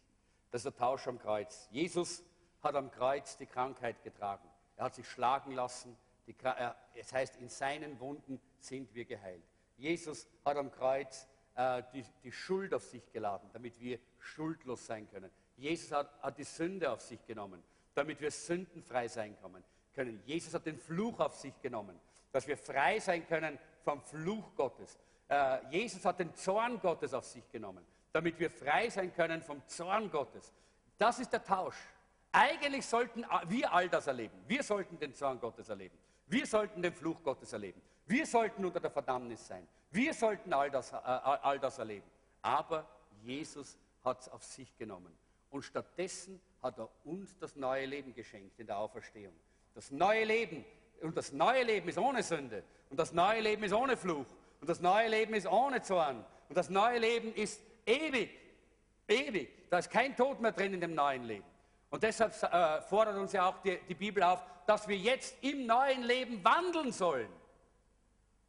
Das 0.51 0.59
ist 0.59 0.65
der 0.65 0.75
Tausch 0.75 1.07
am 1.07 1.19
Kreuz. 1.19 1.67
Jesus 1.71 2.23
hat 2.61 2.75
am 2.75 2.91
Kreuz 2.91 3.37
die 3.37 3.45
Krankheit 3.45 4.03
getragen. 4.03 4.47
Er 4.77 4.85
hat 4.85 4.95
sich 4.95 5.07
schlagen 5.07 5.51
lassen. 5.51 5.95
Die, 6.27 6.35
äh, 6.43 6.71
es 6.95 7.13
heißt, 7.13 7.37
in 7.37 7.49
seinen 7.49 7.99
Wunden 7.99 8.39
sind 8.59 8.93
wir 8.93 9.05
geheilt. 9.05 9.43
Jesus 9.77 10.27
hat 10.43 10.57
am 10.57 10.71
Kreuz 10.71 11.27
äh, 11.55 11.83
die, 11.93 12.05
die 12.23 12.31
Schuld 12.31 12.73
auf 12.73 12.83
sich 12.83 13.11
geladen, 13.11 13.49
damit 13.53 13.79
wir 13.79 13.99
schuldlos 14.19 14.85
sein 14.85 15.09
können. 15.09 15.31
Jesus 15.57 15.91
hat, 15.91 16.21
hat 16.21 16.37
die 16.37 16.43
Sünde 16.43 16.91
auf 16.91 17.01
sich 17.01 17.25
genommen, 17.25 17.61
damit 17.93 18.21
wir 18.21 18.31
sündenfrei 18.31 19.07
sein 19.07 19.37
können. 19.93 20.21
Jesus 20.25 20.53
hat 20.53 20.65
den 20.65 20.77
Fluch 20.77 21.19
auf 21.19 21.35
sich 21.35 21.59
genommen, 21.61 21.99
dass 22.31 22.47
wir 22.47 22.57
frei 22.57 22.99
sein 22.99 23.27
können 23.27 23.59
vom 23.83 24.01
Fluch 24.01 24.55
Gottes. 24.55 24.97
Äh, 25.29 25.59
Jesus 25.69 26.03
hat 26.03 26.19
den 26.19 26.33
Zorn 26.33 26.79
Gottes 26.79 27.13
auf 27.13 27.25
sich 27.25 27.49
genommen, 27.51 27.85
damit 28.11 28.39
wir 28.39 28.49
frei 28.49 28.89
sein 28.89 29.13
können 29.13 29.41
vom 29.41 29.65
Zorn 29.67 30.09
Gottes. 30.11 30.51
Das 30.97 31.19
ist 31.19 31.31
der 31.31 31.43
Tausch. 31.43 31.77
Eigentlich 32.31 32.85
sollten 32.85 33.25
wir 33.47 33.71
all 33.71 33.89
das 33.89 34.07
erleben. 34.07 34.37
Wir 34.47 34.63
sollten 34.63 34.99
den 34.99 35.13
Zorn 35.15 35.39
Gottes 35.39 35.69
erleben. 35.69 35.97
Wir 36.27 36.45
sollten 36.45 36.81
den 36.81 36.93
Fluch 36.93 37.23
Gottes 37.23 37.53
erleben. 37.53 37.81
Wir 38.05 38.25
sollten 38.25 38.65
unter 38.65 38.79
der 38.79 38.91
Verdammnis 38.91 39.47
sein. 39.47 39.67
Wir 39.91 40.13
sollten 40.13 40.53
all 40.53 40.69
das, 40.69 40.91
äh, 40.91 40.95
all 40.95 41.59
das 41.59 41.79
erleben. 41.79 42.05
Aber 42.41 42.87
Jesus 43.23 43.77
hat 44.03 44.21
es 44.21 44.29
auf 44.29 44.43
sich 44.43 44.75
genommen. 44.77 45.15
Und 45.49 45.63
stattdessen 45.63 46.39
hat 46.61 46.77
er 46.77 46.89
uns 47.05 47.35
das 47.37 47.55
neue 47.55 47.85
Leben 47.85 48.13
geschenkt 48.13 48.59
in 48.59 48.67
der 48.67 48.77
Auferstehung. 48.77 49.33
Das 49.73 49.91
neue 49.91 50.25
Leben. 50.25 50.65
Und 51.01 51.17
das 51.17 51.31
neue 51.31 51.63
Leben 51.63 51.89
ist 51.89 51.97
ohne 51.97 52.21
Sünde. 52.21 52.63
Und 52.89 52.99
das 52.99 53.13
neue 53.13 53.41
Leben 53.41 53.63
ist 53.63 53.73
ohne 53.73 53.97
Fluch. 53.97 54.27
Und 54.61 54.69
das 54.69 54.79
neue 54.81 55.07
Leben 55.07 55.33
ist 55.33 55.47
ohne 55.47 55.81
Zorn. 55.81 56.25
Und 56.49 56.57
das 56.57 56.69
neue 56.69 56.99
Leben 56.99 57.33
ist 57.33 57.61
ewig. 57.85 58.29
Ewig. 59.07 59.69
Da 59.69 59.79
ist 59.79 59.89
kein 59.89 60.15
Tod 60.15 60.39
mehr 60.39 60.51
drin 60.51 60.73
in 60.73 60.81
dem 60.81 60.95
neuen 60.95 61.23
Leben. 61.23 61.45
Und 61.89 62.03
deshalb 62.03 62.31
äh, 62.43 62.81
fordert 62.81 63.17
uns 63.17 63.31
ja 63.33 63.49
auch 63.49 63.61
die, 63.61 63.79
die 63.87 63.95
Bibel 63.95 64.21
auf, 64.23 64.43
dass 64.67 64.87
wir 64.87 64.97
jetzt 64.97 65.35
im 65.43 65.65
neuen 65.65 66.03
Leben 66.03 66.43
wandeln 66.43 66.91
sollen. 66.91 67.29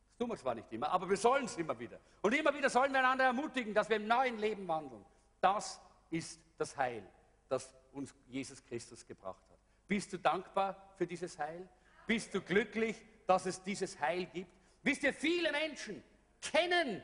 Das 0.09 0.19
tun 0.19 0.29
wir 0.29 0.37
zwar 0.37 0.55
nicht 0.55 0.71
immer, 0.73 0.91
aber 0.91 1.09
wir 1.09 1.17
sollen 1.17 1.47
es 1.47 1.57
immer 1.57 1.79
wieder. 1.79 1.99
Und 2.21 2.35
immer 2.35 2.55
wieder 2.55 2.69
sollen 2.69 2.93
wir 2.93 2.99
einander 2.99 3.25
ermutigen, 3.25 3.73
dass 3.73 3.89
wir 3.89 3.97
im 3.97 4.07
neuen 4.07 4.39
Leben 4.39 4.69
wandeln. 4.69 5.03
Das 5.41 5.81
ist 6.11 6.39
das 6.59 6.77
Heil, 6.77 7.03
das 7.49 7.75
uns 7.93 8.15
Jesus 8.29 8.63
Christus 8.65 9.07
gebracht 9.07 9.43
hat. 9.51 9.59
Bist 9.89 10.13
du 10.13 10.19
dankbar 10.19 10.77
für 10.97 11.07
dieses 11.07 11.39
Heil? 11.39 11.67
Bist 12.07 12.35
du 12.35 12.43
glücklich, 12.43 13.01
dass 13.27 13.47
es 13.47 13.63
dieses 13.63 13.99
Heil 13.99 14.27
gibt? 14.27 14.53
Wisst 14.83 15.03
ihr, 15.03 15.13
viele 15.13 15.53
Menschen 15.53 16.03
kennen 16.41 17.03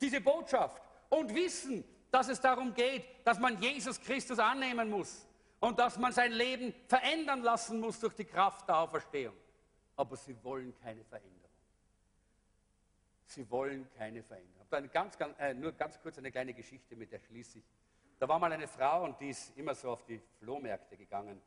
diese 0.00 0.20
Botschaft 0.20 0.82
und 1.10 1.34
wissen, 1.34 1.84
dass 2.10 2.28
es 2.28 2.40
darum 2.40 2.72
geht, 2.74 3.04
dass 3.24 3.38
man 3.38 3.60
Jesus 3.60 4.00
Christus 4.00 4.38
annehmen 4.38 4.88
muss 4.88 5.26
und 5.60 5.78
dass 5.78 5.98
man 5.98 6.12
sein 6.12 6.32
Leben 6.32 6.74
verändern 6.86 7.42
lassen 7.42 7.80
muss 7.80 8.00
durch 8.00 8.14
die 8.14 8.24
Kraft 8.24 8.68
der 8.68 8.78
Auferstehung. 8.78 9.34
Aber 9.96 10.16
sie 10.16 10.36
wollen 10.42 10.74
keine 10.80 11.04
Veränderung. 11.04 11.38
Sie 13.26 13.50
wollen 13.50 13.86
keine 13.98 14.22
Veränderung. 14.22 14.66
Eine 14.70 14.88
ganz, 14.88 15.18
ganz, 15.18 15.38
äh, 15.38 15.52
nur 15.52 15.72
ganz 15.72 16.00
kurz 16.00 16.18
eine 16.18 16.30
kleine 16.30 16.54
Geschichte, 16.54 16.96
mit 16.96 17.12
der 17.12 17.18
schließe. 17.18 17.60
Da 18.18 18.28
war 18.28 18.38
mal 18.38 18.52
eine 18.52 18.68
Frau 18.68 19.04
und 19.04 19.20
die 19.20 19.30
ist 19.30 19.56
immer 19.56 19.74
so 19.74 19.90
auf 19.90 20.04
die 20.04 20.20
Flohmärkte 20.38 20.96
gegangen, 20.96 21.40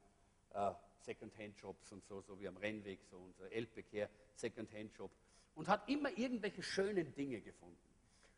äh, 0.54 0.72
Second-Hand-Shops 1.00 1.92
und 1.92 2.06
so, 2.06 2.22
so 2.22 2.40
wie 2.40 2.48
am 2.48 2.58
Rennweg, 2.58 3.00
so 3.10 3.18
unser 3.18 3.52
Elbbekehr, 3.52 4.10
Second-Hand-Shop, 4.36 5.12
und 5.56 5.68
hat 5.68 5.88
immer 5.90 6.10
irgendwelche 6.18 6.64
schönen 6.64 7.14
Dinge 7.14 7.42
gefunden. 7.42 7.78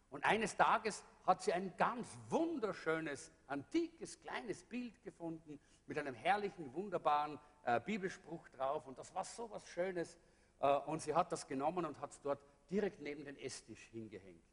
Und 0.10 0.24
eines 0.26 0.56
Tages 0.56 1.04
hat 1.26 1.42
sie 1.42 1.54
ein 1.54 1.76
ganz 1.78 2.08
wunderschönes, 2.30 3.32
antikes, 3.48 4.20
kleines 4.22 4.64
Bild 4.64 5.04
gefunden 5.04 5.60
mit 5.88 5.98
einem 5.98 6.14
herrlichen, 6.14 6.74
wunderbaren 6.74 7.40
äh, 7.66 7.80
Bibelspruch 7.80 8.48
drauf. 8.50 8.86
Und 8.86 8.98
das 8.98 9.14
war 9.16 9.24
so 9.24 9.50
was 9.50 9.68
Schönes. 9.68 10.18
Äh, 10.60 10.68
und 10.86 11.02
sie 11.02 11.16
hat 11.16 11.32
das 11.32 11.48
genommen 11.48 11.86
und 11.86 12.00
hat 12.00 12.12
es 12.12 12.22
dort 12.22 12.40
direkt 12.70 13.02
neben 13.02 13.26
den 13.26 13.38
Esstisch 13.38 13.90
hingehängt. 13.92 14.44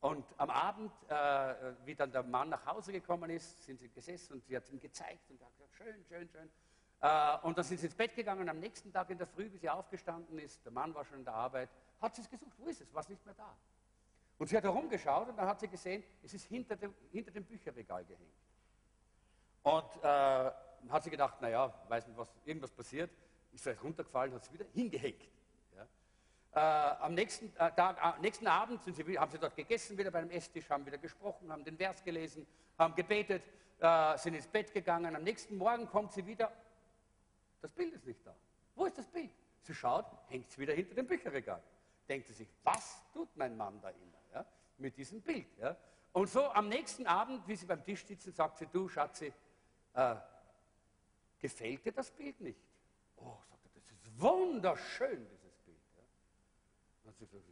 Und 0.00 0.24
am 0.38 0.48
Abend, 0.50 0.92
äh, 1.08 1.74
wie 1.84 1.94
dann 1.94 2.10
der 2.10 2.22
Mann 2.22 2.48
nach 2.48 2.64
Hause 2.64 2.92
gekommen 2.92 3.28
ist, 3.30 3.64
sind 3.64 3.78
sie 3.78 3.88
gesessen 3.88 4.34
und 4.34 4.44
sie 4.44 4.56
hat 4.56 4.68
ihm 4.70 4.80
gezeigt 4.80 5.30
und 5.30 5.40
hat 5.40 5.52
gesagt, 5.52 5.74
schön, 5.74 6.04
schön, 6.08 6.28
schön. 6.28 6.50
Äh, 7.00 7.38
und 7.42 7.56
dann 7.56 7.64
sind 7.64 7.78
sie 7.78 7.86
ins 7.86 7.94
Bett 7.94 8.14
gegangen. 8.14 8.48
Am 8.48 8.58
nächsten 8.58 8.92
Tag 8.92 9.08
in 9.10 9.18
der 9.18 9.26
Früh, 9.26 9.50
wie 9.52 9.58
sie 9.58 9.70
aufgestanden 9.70 10.38
ist, 10.38 10.64
der 10.64 10.72
Mann 10.72 10.94
war 10.94 11.04
schon 11.04 11.18
in 11.18 11.24
der 11.24 11.34
Arbeit, 11.34 11.70
hat 12.00 12.14
sie 12.14 12.22
es 12.22 12.28
gesucht. 12.28 12.52
Wo 12.58 12.68
ist 12.68 12.80
es? 12.80 12.92
War 12.92 13.00
es 13.00 13.08
nicht 13.08 13.24
mehr 13.24 13.34
da? 13.34 13.56
Und 14.38 14.46
sie 14.46 14.56
hat 14.56 14.64
herumgeschaut 14.64 15.28
und 15.28 15.36
dann 15.36 15.46
hat 15.46 15.60
sie 15.60 15.68
gesehen, 15.68 16.02
es 16.22 16.32
ist 16.32 16.46
hinter 16.46 16.76
dem, 16.76 16.94
hinter 17.12 17.30
dem 17.30 17.44
Bücherregal 17.44 18.04
gehängt. 18.04 18.32
Und 19.62 20.02
äh, 20.02 20.50
hat 20.88 21.04
sie 21.04 21.10
gedacht, 21.10 21.40
naja, 21.40 21.72
weiß 21.88 22.06
nicht, 22.06 22.16
was 22.16 22.32
irgendwas 22.44 22.70
passiert, 22.70 23.10
ist 23.52 23.62
vielleicht 23.62 23.82
runtergefallen, 23.82 24.32
hat 24.34 24.42
es 24.42 24.52
wieder 24.52 24.64
hingehängt. 24.72 25.28
Ja. 25.76 25.86
Äh, 26.52 27.04
am 27.04 27.14
nächsten, 27.14 27.54
äh, 27.56 27.70
Tag, 27.72 27.98
äh, 28.02 28.20
nächsten 28.22 28.46
Abend 28.46 28.82
sie, 28.82 29.18
haben 29.18 29.30
sie 29.30 29.38
dort 29.38 29.56
gegessen, 29.56 29.98
wieder 29.98 30.10
beim 30.10 30.30
Esstisch, 30.30 30.70
haben 30.70 30.86
wieder 30.86 30.98
gesprochen, 30.98 31.52
haben 31.52 31.64
den 31.64 31.76
Vers 31.76 32.02
gelesen, 32.02 32.46
haben 32.78 32.94
gebetet, 32.94 33.42
äh, 33.78 34.16
sind 34.16 34.34
ins 34.34 34.46
Bett 34.46 34.72
gegangen. 34.72 35.14
Am 35.14 35.22
nächsten 35.22 35.56
Morgen 35.56 35.86
kommt 35.86 36.12
sie 36.12 36.24
wieder, 36.24 36.50
das 37.60 37.72
Bild 37.72 37.94
ist 37.94 38.06
nicht 38.06 38.24
da. 38.24 38.34
Wo 38.74 38.86
ist 38.86 38.98
das 38.98 39.06
Bild? 39.06 39.30
Sie 39.62 39.74
schaut, 39.74 40.06
hängt 40.28 40.48
es 40.48 40.58
wieder 40.58 40.74
hinter 40.74 40.94
dem 40.94 41.06
Bücherregal. 41.06 41.62
Denkt 42.08 42.26
sie 42.26 42.32
sich, 42.32 42.48
was 42.64 43.02
tut 43.12 43.28
mein 43.36 43.56
Mann 43.56 43.80
da 43.80 43.90
immer? 43.90 44.20
mit 44.80 44.96
diesem 44.96 45.20
Bild. 45.20 45.46
Ja? 45.58 45.76
Und 46.12 46.28
so 46.28 46.44
am 46.50 46.68
nächsten 46.68 47.06
Abend, 47.06 47.46
wie 47.46 47.54
sie 47.54 47.66
beim 47.66 47.84
Tisch 47.84 48.04
sitzen, 48.04 48.32
sagt 48.32 48.58
sie, 48.58 48.66
du 48.66 48.88
Schatzi, 48.88 49.32
äh, 49.94 50.16
gefällt 51.38 51.84
dir 51.84 51.92
das 51.92 52.10
Bild 52.10 52.40
nicht? 52.40 52.58
Oh, 53.16 53.36
sagt 53.48 53.64
er, 53.64 53.70
das 53.74 53.84
ist 53.92 54.20
wunderschön, 54.20 55.26
dieses 55.30 55.56
Bild. 55.58 55.78
Ja? 55.96 57.08
Hat, 57.08 57.16
sie 57.18 57.26
gesagt, 57.26 57.44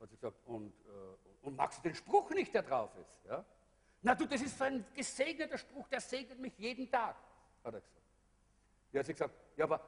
hat 0.00 0.10
sie 0.10 0.16
gesagt, 0.16 0.36
und, 0.46 0.72
äh, 0.86 1.46
und 1.46 1.56
magst 1.56 1.78
du 1.78 1.82
den 1.82 1.94
Spruch 1.94 2.30
nicht, 2.30 2.52
der 2.52 2.62
drauf 2.62 2.90
ist? 2.96 3.24
Ja? 3.26 3.44
Na 4.02 4.14
du, 4.14 4.26
das 4.26 4.42
ist 4.42 4.58
so 4.58 4.64
ein 4.64 4.84
gesegneter 4.94 5.58
Spruch, 5.58 5.86
der 5.88 6.00
segnet 6.00 6.38
mich 6.40 6.58
jeden 6.58 6.90
Tag, 6.90 7.16
hat 7.62 7.74
er 7.74 7.80
gesagt. 7.80 8.01
Ja, 8.92 9.00
hat 9.00 9.06
sie 9.06 9.12
gesagt, 9.12 9.34
ja, 9.56 9.64
aber 9.64 9.80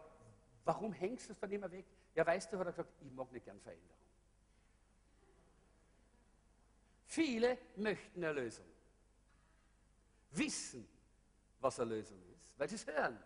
warum 0.65 0.93
hängst 0.93 1.29
du 1.29 1.33
es 1.33 1.39
dann 1.39 1.53
immer 1.53 1.71
weg? 1.71 1.85
Ja, 2.15 2.27
weißt 2.27 2.53
du, 2.53 2.59
hat 2.59 2.67
er 2.67 2.73
gesagt, 2.73 2.91
ich 3.01 3.13
mag 3.13 3.31
nicht 3.33 3.45
gern 3.45 3.61
Veränderung. 3.61 3.91
Viele 7.07 7.59
möchten 7.77 8.23
Erlösung. 8.23 8.67
Wissen, 10.31 10.89
was 11.61 11.79
Erlösung 11.79 12.21
ist, 12.35 12.59
weil 12.59 12.69
sie 12.69 12.75
es 12.75 12.87
hören, 12.87 13.23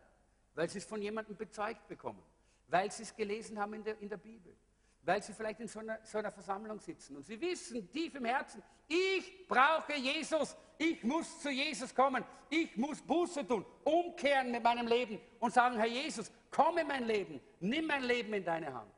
weil 0.54 0.68
sie 0.68 0.78
es 0.78 0.84
von 0.84 1.00
jemandem 1.00 1.36
bezeugt 1.36 1.88
bekommen, 1.88 2.22
weil 2.66 2.90
sie 2.90 3.04
es 3.04 3.14
gelesen 3.14 3.58
haben 3.58 3.74
in 3.74 3.84
der, 3.84 3.98
in 3.98 4.08
der 4.08 4.18
Bibel, 4.18 4.54
weil 5.02 5.22
sie 5.22 5.32
vielleicht 5.32 5.60
in 5.60 5.68
so 5.68 5.78
einer, 5.78 6.04
so 6.04 6.18
einer 6.18 6.30
Versammlung 6.30 6.80
sitzen 6.80 7.16
und 7.16 7.24
sie 7.24 7.40
wissen 7.40 7.90
tief 7.90 8.14
im 8.14 8.26
Herzen, 8.26 8.62
ich 8.86 9.46
brauche 9.48 9.94
Jesus, 9.94 10.56
ich 10.78 11.02
muss 11.02 11.40
zu 11.40 11.50
Jesus 11.50 11.94
kommen, 11.94 12.24
ich 12.48 12.76
muss 12.76 13.02
Buße 13.02 13.46
tun, 13.46 13.66
umkehren 13.84 14.52
mit 14.52 14.62
meinem 14.62 14.86
Leben 14.86 15.20
und 15.40 15.52
sagen, 15.52 15.76
Herr 15.76 15.86
Jesus, 15.86 16.30
komm 16.50 16.78
in 16.78 16.86
mein 16.86 17.04
Leben, 17.04 17.40
nimm 17.60 17.86
mein 17.86 18.04
Leben 18.04 18.32
in 18.32 18.44
deine 18.44 18.72
Hand. 18.72 18.92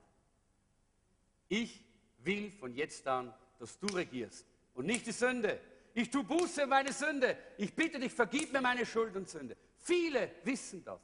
Ich 1.48 1.82
will 2.18 2.50
von 2.52 2.74
jetzt 2.74 3.06
an, 3.08 3.32
dass 3.58 3.78
du 3.78 3.86
regierst 3.88 4.46
und 4.74 4.86
nicht 4.86 5.06
die 5.06 5.12
Sünde. 5.12 5.58
Ich 5.94 6.10
tue 6.10 6.22
Buße 6.22 6.66
meine 6.66 6.92
Sünde. 6.92 7.36
Ich 7.56 7.74
bitte 7.74 7.98
dich, 7.98 8.12
vergib 8.12 8.52
mir 8.52 8.60
meine 8.60 8.86
Schuld 8.86 9.16
und 9.16 9.28
Sünde. 9.28 9.56
Viele 9.78 10.30
wissen 10.44 10.84
das, 10.84 11.00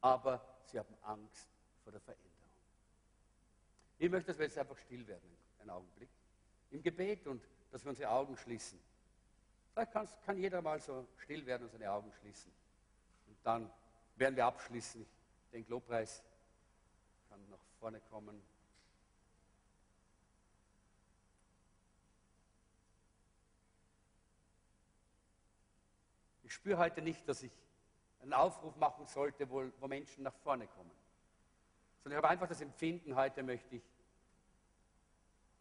aber 0.00 0.44
sie 0.64 0.78
haben 0.78 0.94
Angst 1.02 1.48
vor 1.84 1.92
der 1.92 2.00
Veränderung. 2.00 2.32
Ich 3.98 4.10
möchte, 4.10 4.28
dass 4.28 4.38
wir 4.38 4.46
jetzt 4.46 4.58
einfach 4.58 4.76
still 4.78 5.06
werden, 5.06 5.36
einen 5.60 5.70
Augenblick, 5.70 6.08
im 6.70 6.82
Gebet 6.82 7.26
und 7.26 7.42
dass 7.70 7.84
wir 7.84 7.90
unsere 7.90 8.10
Augen 8.10 8.36
schließen. 8.36 8.78
Vielleicht 9.76 9.92
kann 10.24 10.38
jeder 10.38 10.62
mal 10.62 10.80
so 10.80 11.06
still 11.18 11.44
werden 11.44 11.64
und 11.64 11.70
seine 11.70 11.90
Augen 11.90 12.10
schließen. 12.20 12.50
Und 13.26 13.36
dann 13.42 13.70
werden 14.14 14.34
wir 14.34 14.46
abschließen. 14.46 15.06
Den 15.52 15.68
Lobpreis 15.68 16.22
kann 17.28 17.46
nach 17.50 17.60
vorne 17.78 18.00
kommen. 18.00 18.42
Ich 26.42 26.54
spüre 26.54 26.78
heute 26.78 27.02
nicht, 27.02 27.28
dass 27.28 27.42
ich 27.42 27.52
einen 28.22 28.32
Aufruf 28.32 28.74
machen 28.76 29.04
sollte, 29.04 29.50
wo, 29.50 29.70
wo 29.78 29.88
Menschen 29.88 30.22
nach 30.22 30.36
vorne 30.36 30.66
kommen. 30.68 30.90
Sondern 32.02 32.18
ich 32.18 32.24
habe 32.24 32.30
einfach 32.30 32.48
das 32.48 32.62
Empfinden, 32.62 33.14
heute 33.14 33.42
möchte 33.42 33.76
ich, 33.76 33.84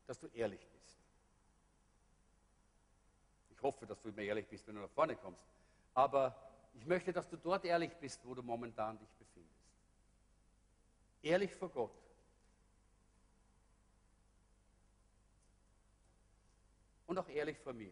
dass 0.07 0.17
du 0.21 0.27
ehrlich 0.27 0.61
bist. 0.61 0.74
Hoffe, 3.65 3.87
dass 3.87 3.99
du 3.99 4.11
mir 4.11 4.25
ehrlich 4.25 4.45
bist, 4.45 4.67
wenn 4.67 4.75
du 4.75 4.81
nach 4.81 4.91
vorne 4.91 5.15
kommst. 5.15 5.41
Aber 5.95 6.35
ich 6.75 6.85
möchte, 6.85 7.11
dass 7.11 7.27
du 7.27 7.35
dort 7.35 7.65
ehrlich 7.65 7.91
bist, 7.95 8.23
wo 8.23 8.35
du 8.35 8.43
momentan 8.43 8.99
dich 8.99 9.09
befindest. 9.17 9.59
Ehrlich 11.23 11.51
vor 11.55 11.69
Gott. 11.69 11.91
Und 17.07 17.17
auch 17.17 17.27
ehrlich 17.27 17.57
vor 17.57 17.73
mir. 17.73 17.91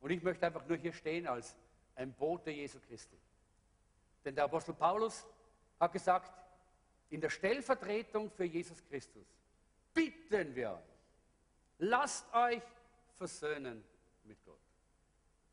Und 0.00 0.10
ich 0.10 0.22
möchte 0.22 0.46
einfach 0.46 0.64
nur 0.66 0.78
hier 0.78 0.92
stehen 0.92 1.26
als 1.26 1.56
ein 1.96 2.12
Bote 2.12 2.52
Jesu 2.52 2.78
Christi. 2.78 3.18
Denn 4.24 4.36
der 4.36 4.44
Apostel 4.44 4.74
Paulus 4.74 5.26
hat 5.80 5.92
gesagt, 5.92 6.32
in 7.08 7.20
der 7.20 7.30
Stellvertretung 7.30 8.30
für 8.30 8.44
Jesus 8.44 8.84
Christus 8.84 9.26
bitten 9.92 10.54
wir 10.54 10.74
euch, 10.74 10.94
lasst 11.78 12.32
euch 12.32 12.62
versöhnen 13.20 13.84
mit 14.24 14.42
Gott. 14.46 14.62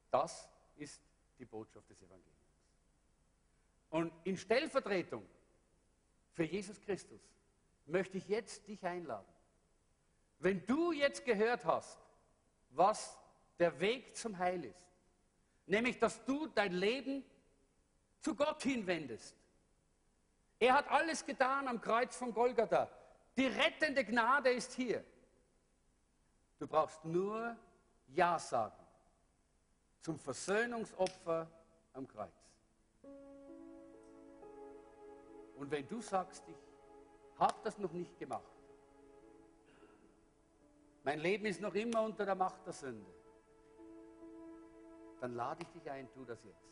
Das 0.09 0.49
ist 0.77 1.01
die 1.37 1.43
Botschaft 1.43 1.89
des 1.89 2.01
Evangeliums. 2.01 2.33
Und 3.89 4.13
in 4.23 4.37
Stellvertretung 4.37 5.27
für 6.31 6.45
Jesus 6.45 6.79
Christus 6.79 7.19
möchte 7.85 8.17
ich 8.19 8.29
jetzt 8.29 8.65
dich 8.69 8.85
einladen. 8.85 9.27
Wenn 10.39 10.65
du 10.65 10.93
jetzt 10.93 11.25
gehört 11.25 11.65
hast, 11.65 11.99
was 12.69 13.17
der 13.59 13.77
Weg 13.81 14.15
zum 14.15 14.37
Heil 14.37 14.63
ist. 14.63 14.87
Nämlich, 15.65 15.99
dass 15.99 16.23
du 16.23 16.47
dein 16.47 16.71
Leben 16.71 17.25
zu 18.21 18.33
Gott 18.33 18.63
hinwendest. 18.63 19.35
Er 20.57 20.73
hat 20.73 20.87
alles 20.87 21.25
getan 21.25 21.67
am 21.67 21.81
Kreuz 21.81 22.15
von 22.15 22.33
Golgatha. 22.33 22.89
Die 23.35 23.47
rettende 23.47 24.05
Gnade 24.05 24.51
ist 24.51 24.71
hier. 24.73 25.03
Du 26.59 26.67
brauchst 26.67 27.03
nur 27.05 27.55
Ja 28.07 28.39
sagen 28.39 28.87
zum 30.01 30.17
Versöhnungsopfer 30.17 31.47
am 31.93 32.07
Kreuz. 32.07 32.31
Und 35.57 35.69
wenn 35.69 35.87
du 35.87 35.99
sagst, 36.01 36.43
ich 36.47 36.55
habe 37.39 37.55
das 37.63 37.77
noch 37.77 37.91
nicht 37.91 38.17
gemacht, 38.17 38.43
mein 41.03 41.19
Leben 41.19 41.45
ist 41.45 41.61
noch 41.61 41.73
immer 41.73 42.03
unter 42.03 42.25
der 42.25 42.35
Macht 42.35 42.65
der 42.65 42.73
Sünde, 42.73 43.11
dann 45.19 45.35
lade 45.35 45.63
ich 45.63 45.69
dich 45.69 45.91
ein, 45.91 46.09
tu 46.13 46.23
das 46.23 46.43
jetzt. 46.43 46.63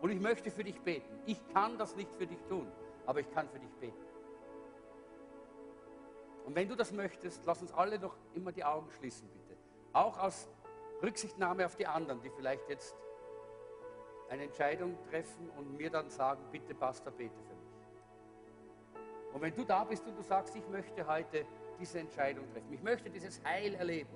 Und 0.00 0.10
ich 0.10 0.20
möchte 0.20 0.50
für 0.50 0.64
dich 0.64 0.80
beten. 0.80 1.20
Ich 1.26 1.46
kann 1.52 1.76
das 1.76 1.94
nicht 1.96 2.10
für 2.14 2.26
dich 2.26 2.40
tun, 2.48 2.70
aber 3.06 3.20
ich 3.20 3.30
kann 3.32 3.48
für 3.50 3.58
dich 3.58 3.72
beten. 3.74 4.09
Und 6.50 6.56
wenn 6.56 6.68
du 6.68 6.74
das 6.74 6.90
möchtest, 6.90 7.46
lass 7.46 7.62
uns 7.62 7.72
alle 7.72 7.96
doch 7.96 8.16
immer 8.34 8.50
die 8.50 8.64
Augen 8.64 8.90
schließen, 8.90 9.28
bitte. 9.28 9.56
Auch 9.92 10.18
aus 10.18 10.48
Rücksichtnahme 11.00 11.64
auf 11.64 11.76
die 11.76 11.86
anderen, 11.86 12.20
die 12.22 12.30
vielleicht 12.30 12.68
jetzt 12.68 12.96
eine 14.28 14.42
Entscheidung 14.42 14.98
treffen 15.08 15.48
und 15.56 15.76
mir 15.76 15.90
dann 15.90 16.10
sagen, 16.10 16.42
bitte 16.50 16.74
Pastor, 16.74 17.12
bete 17.12 17.40
für 17.40 17.54
mich. 17.54 19.32
Und 19.32 19.42
wenn 19.42 19.54
du 19.54 19.62
da 19.62 19.84
bist 19.84 20.04
und 20.08 20.18
du 20.18 20.22
sagst, 20.22 20.56
ich 20.56 20.68
möchte 20.68 21.06
heute 21.06 21.46
diese 21.78 22.00
Entscheidung 22.00 22.50
treffen, 22.52 22.72
ich 22.72 22.82
möchte 22.82 23.10
dieses 23.10 23.40
Heil 23.44 23.76
erleben, 23.76 24.10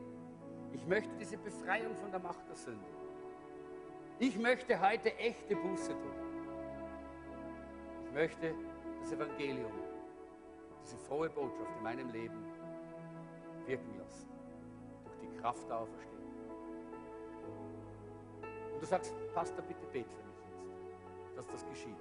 ich 0.73 0.85
möchte 0.87 1.15
diese 1.17 1.37
Befreiung 1.37 1.95
von 1.95 2.11
der 2.11 2.19
Macht 2.19 2.49
der 2.49 2.57
Sünde, 2.57 2.85
ich 4.19 4.37
möchte 4.37 4.81
heute 4.81 5.15
echte 5.19 5.55
Buße 5.55 5.93
tun. 5.93 6.13
Ich 8.07 8.13
möchte 8.13 8.53
das 9.03 9.13
Evangelium, 9.13 9.71
diese 10.85 10.99
frohe 10.99 11.31
Botschaft 11.31 11.71
in 11.77 11.83
meinem 11.83 12.09
Leben 12.11 12.45
wirken 13.67 13.99
lassen. 13.99 14.29
Durch 15.05 15.17
die 15.19 15.41
Kraft 15.41 15.69
der 15.69 15.79
Auferstehung. 15.79 16.15
Und 18.75 18.81
du 18.83 18.87
sagst, 18.87 19.15
Pastor, 19.35 19.65
bitte 19.65 19.87
bet 19.87 20.07
für 20.07 20.23
mich 20.23 20.37
jetzt, 20.47 21.37
dass 21.37 21.47
das 21.47 21.67
geschieht. 21.67 21.97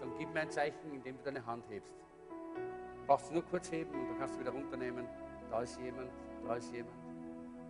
Dann 0.00 0.12
gib 0.18 0.32
mir 0.34 0.40
ein 0.40 0.50
Zeichen, 0.50 0.92
indem 0.92 1.16
du 1.18 1.24
deine 1.24 1.46
Hand 1.46 1.68
hebst. 1.68 1.94
Brauchst 3.06 3.30
du 3.30 3.34
nur 3.34 3.44
kurz 3.44 3.70
heben 3.70 3.92
und 4.00 4.08
dann 4.08 4.18
kannst 4.18 4.36
du 4.36 4.40
wieder 4.40 4.52
runternehmen. 4.52 5.06
Da 5.50 5.62
ist 5.62 5.78
jemand, 5.78 6.10
da 6.44 6.56
ist 6.56 6.72
jemand, 6.72 6.96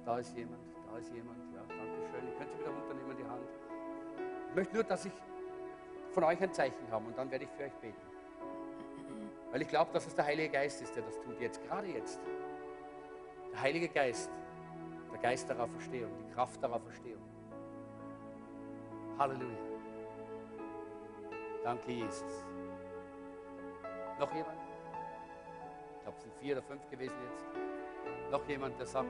da 0.05 0.19
ist 0.19 0.37
jemand, 0.37 0.63
da 0.91 0.99
ist 0.99 1.13
jemand. 1.13 1.39
Ja, 1.55 1.61
danke 1.69 2.09
schön. 2.11 2.29
Ihr 2.29 2.35
könnt 2.39 2.53
sie 2.53 2.59
wieder 2.61 2.71
runternehmen, 2.71 3.17
die 3.17 3.25
Hand. 3.25 3.49
Ich 4.49 4.55
möchte 4.55 4.75
nur, 4.75 4.85
dass 4.85 5.05
ich 5.05 5.13
von 6.13 6.25
euch 6.25 6.41
ein 6.41 6.53
Zeichen 6.53 6.91
habe 6.91 7.07
und 7.07 7.19
dann 7.19 7.31
werde 7.31 7.45
ich 7.45 7.51
für 7.51 7.65
euch 7.65 7.75
beten. 7.75 8.14
Weil 9.55 9.63
ich 9.63 9.69
glaube, 9.69 9.93
dass 9.93 10.05
es 10.05 10.17
der 10.17 10.25
Heilige 10.25 10.49
Geist 10.49 10.83
ist, 10.83 10.97
der 10.97 11.05
das 11.05 11.15
tut, 11.21 11.41
jetzt, 11.41 11.63
gerade 11.63 11.87
jetzt. 11.87 12.19
Der 13.53 13.61
Heilige 13.61 13.89
Geist, 13.89 14.29
der 15.13 15.21
Geist 15.21 15.49
der 15.49 15.63
Auferstehung, 15.63 16.11
die 16.19 16.35
Kraft 16.35 16.61
der 16.61 16.73
Auferstehung. 16.73 17.23
Halleluja. 19.17 19.57
Danke, 21.63 21.93
Jesus. 21.93 22.45
Noch 24.19 24.35
jemand? 24.35 24.59
Ich 25.99 26.03
glaube, 26.03 26.17
es 26.17 26.23
sind 26.25 26.35
vier 26.41 26.57
oder 26.57 26.63
fünf 26.65 26.91
gewesen 26.91 27.17
jetzt. 27.31 27.47
Noch 28.33 28.49
jemand, 28.49 28.77
der 28.77 28.87
sagt, 28.87 29.07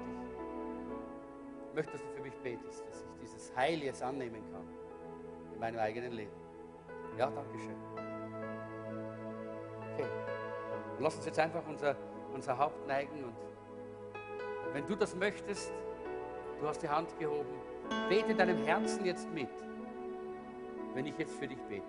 ich 1.68 1.74
möchte, 1.74 1.92
dass 1.92 2.02
du 2.02 2.08
für 2.08 2.22
mich 2.22 2.36
betest, 2.42 2.86
dass 2.86 3.00
ich 3.00 3.20
dieses 3.22 3.56
Heil 3.56 3.82
jetzt 3.82 4.02
annehmen 4.02 4.42
kann 4.52 4.68
in 5.54 5.58
meinem 5.58 5.78
eigenen 5.78 6.12
Leben. 6.12 6.36
Ja, 7.16 7.30
danke 7.30 7.58
schön. 7.58 7.93
Lass 11.00 11.16
uns 11.16 11.26
jetzt 11.26 11.38
einfach 11.38 11.62
unser, 11.66 11.96
unser 12.32 12.58
Haupt 12.58 12.86
neigen 12.86 13.24
und 13.24 13.34
wenn 14.72 14.86
du 14.86 14.96
das 14.96 15.14
möchtest, 15.14 15.72
du 16.60 16.66
hast 16.66 16.82
die 16.82 16.88
Hand 16.88 17.16
gehoben, 17.18 17.54
bete 18.08 18.34
deinem 18.34 18.64
Herzen 18.64 19.04
jetzt 19.04 19.28
mit 19.30 19.48
wenn 20.94 21.06
ich 21.06 21.18
jetzt 21.18 21.34
für 21.34 21.46
dich 21.46 21.60
bete. 21.68 21.84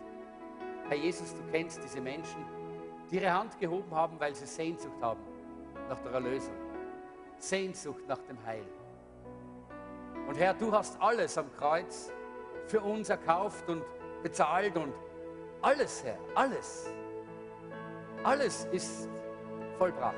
Herr 0.90 0.98
Jesus, 0.98 1.34
du 1.34 1.42
kennst 1.52 1.82
diese 1.84 2.02
Menschen, 2.02 2.44
die 3.10 3.18
ihre 3.18 3.32
Hand 3.32 3.58
gehoben 3.60 3.94
haben, 3.94 4.20
weil 4.20 4.36
sie 4.36 4.46
Sehnsucht 4.46 5.02
haben 5.02 5.22
nach 5.88 6.00
der 6.00 6.12
Erlösung. 6.12 6.56
Sehnsucht 7.38 8.08
nach 8.08 8.20
dem 8.24 8.44
Heil. 8.46 8.66
Und 10.28 10.36
Herr, 10.40 10.54
du 10.54 10.72
hast 10.72 11.00
alles 11.00 11.38
am 11.38 11.52
Kreuz 11.56 12.12
für 12.68 12.82
uns 12.82 13.10
erkauft 13.10 13.70
und 13.70 13.84
bezahlt 14.24 14.76
und 14.76 14.94
alles, 15.62 16.04
Herr, 16.04 16.18
alles. 16.34 16.92
Alles 18.26 18.68
ist 18.72 19.08
vollbracht. 19.78 20.16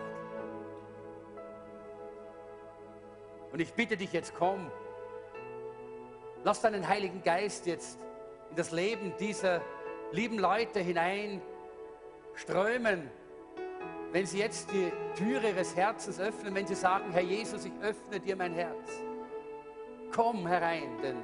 Und 3.51 3.59
ich 3.59 3.73
bitte 3.73 3.97
dich 3.97 4.13
jetzt, 4.13 4.33
komm, 4.33 4.71
lass 6.45 6.61
deinen 6.61 6.87
Heiligen 6.87 7.21
Geist 7.21 7.65
jetzt 7.65 7.99
in 8.49 8.55
das 8.55 8.71
Leben 8.71 9.13
dieser 9.19 9.59
lieben 10.13 10.39
Leute 10.39 10.79
hineinströmen, 10.79 13.11
wenn 14.13 14.25
sie 14.25 14.39
jetzt 14.39 14.71
die 14.71 14.89
Türe 15.17 15.49
ihres 15.49 15.75
Herzens 15.75 16.17
öffnen, 16.17 16.55
wenn 16.55 16.65
sie 16.65 16.75
sagen, 16.75 17.11
Herr 17.11 17.23
Jesus, 17.23 17.65
ich 17.65 17.73
öffne 17.81 18.21
dir 18.21 18.37
mein 18.37 18.53
Herz. 18.53 19.01
Komm 20.15 20.47
herein, 20.47 20.97
denn 21.01 21.17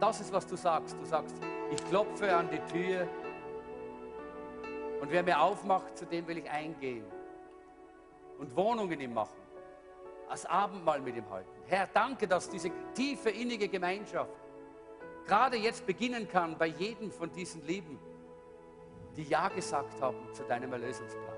das 0.00 0.22
ist, 0.22 0.32
was 0.32 0.46
du 0.46 0.56
sagst. 0.56 0.96
Du 0.98 1.04
sagst, 1.04 1.36
ich 1.70 1.84
klopfe 1.90 2.34
an 2.34 2.48
die 2.48 2.60
Tür 2.72 3.06
und 5.00 5.10
wer 5.10 5.22
mir 5.22 5.40
aufmacht, 5.40 5.96
zu 5.96 6.06
dem 6.06 6.26
will 6.26 6.38
ich 6.38 6.50
eingehen 6.50 7.04
und 8.38 8.54
Wohnungen 8.56 9.00
ihm 9.00 9.14
machen, 9.14 9.40
als 10.28 10.46
Abendmahl 10.46 11.00
mit 11.00 11.16
ihm 11.16 11.28
halten. 11.30 11.50
Herr, 11.66 11.88
danke, 11.92 12.26
dass 12.26 12.48
diese 12.48 12.70
tiefe, 12.94 13.30
innige 13.30 13.68
Gemeinschaft 13.68 14.30
gerade 15.26 15.56
jetzt 15.56 15.86
beginnen 15.86 16.28
kann 16.28 16.58
bei 16.58 16.66
jedem 16.66 17.10
von 17.10 17.30
diesen 17.30 17.64
Lieben, 17.66 17.98
die 19.16 19.22
Ja 19.24 19.48
gesagt 19.48 20.00
haben 20.00 20.32
zu 20.32 20.42
deinem 20.44 20.72
Erlösungsplan. 20.72 21.36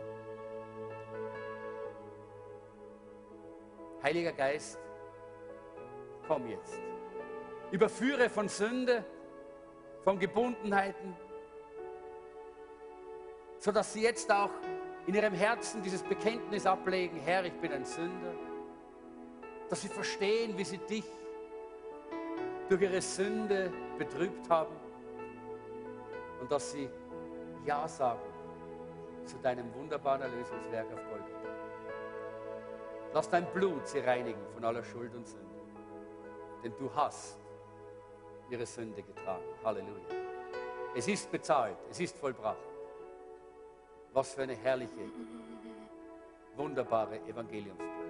Heiliger 4.02 4.32
Geist, 4.32 4.78
komm 6.26 6.46
jetzt. 6.48 6.80
Überführe 7.70 8.28
von 8.28 8.48
Sünde, 8.48 9.04
von 10.02 10.18
Gebundenheiten, 10.18 11.16
sodass 13.62 13.92
sie 13.92 14.02
jetzt 14.02 14.30
auch 14.32 14.50
in 15.06 15.14
ihrem 15.14 15.34
Herzen 15.34 15.82
dieses 15.82 16.02
Bekenntnis 16.02 16.66
ablegen, 16.66 17.20
Herr, 17.20 17.44
ich 17.44 17.52
bin 17.52 17.72
ein 17.72 17.84
Sünder, 17.84 18.34
dass 19.70 19.82
sie 19.82 19.88
verstehen, 19.88 20.58
wie 20.58 20.64
sie 20.64 20.78
dich 20.78 21.04
durch 22.68 22.82
ihre 22.82 23.00
Sünde 23.00 23.72
betrübt 23.98 24.50
haben 24.50 24.74
und 26.40 26.50
dass 26.50 26.72
sie 26.72 26.88
Ja 27.64 27.86
sagen 27.86 28.20
zu 29.26 29.36
deinem 29.38 29.72
wunderbaren 29.76 30.22
Erlösungswerk 30.22 30.86
auf 30.92 31.00
Golgatha. 31.08 31.48
Lass 33.14 33.30
dein 33.30 33.46
Blut 33.52 33.86
sie 33.86 34.00
reinigen 34.00 34.40
von 34.54 34.64
aller 34.64 34.82
Schuld 34.82 35.14
und 35.14 35.24
Sünde, 35.24 35.46
denn 36.64 36.74
du 36.80 36.92
hast 36.96 37.38
ihre 38.50 38.66
Sünde 38.66 39.04
getragen. 39.04 39.44
Halleluja. 39.64 40.02
Es 40.96 41.06
ist 41.06 41.30
bezahlt, 41.30 41.76
es 41.88 42.00
ist 42.00 42.18
vollbracht. 42.18 42.71
Was 44.12 44.34
für 44.34 44.42
eine 44.42 44.54
herrliche, 44.54 45.10
wunderbare 46.56 47.18
Evangeliumsbotschaft. 47.26 48.02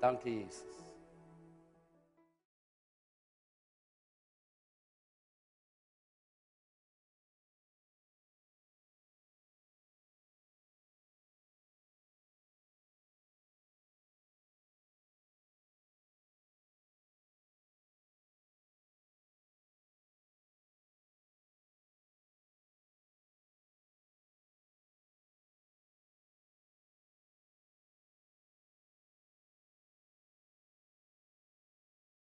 Danke, 0.00 0.28
Jesus. 0.28 0.84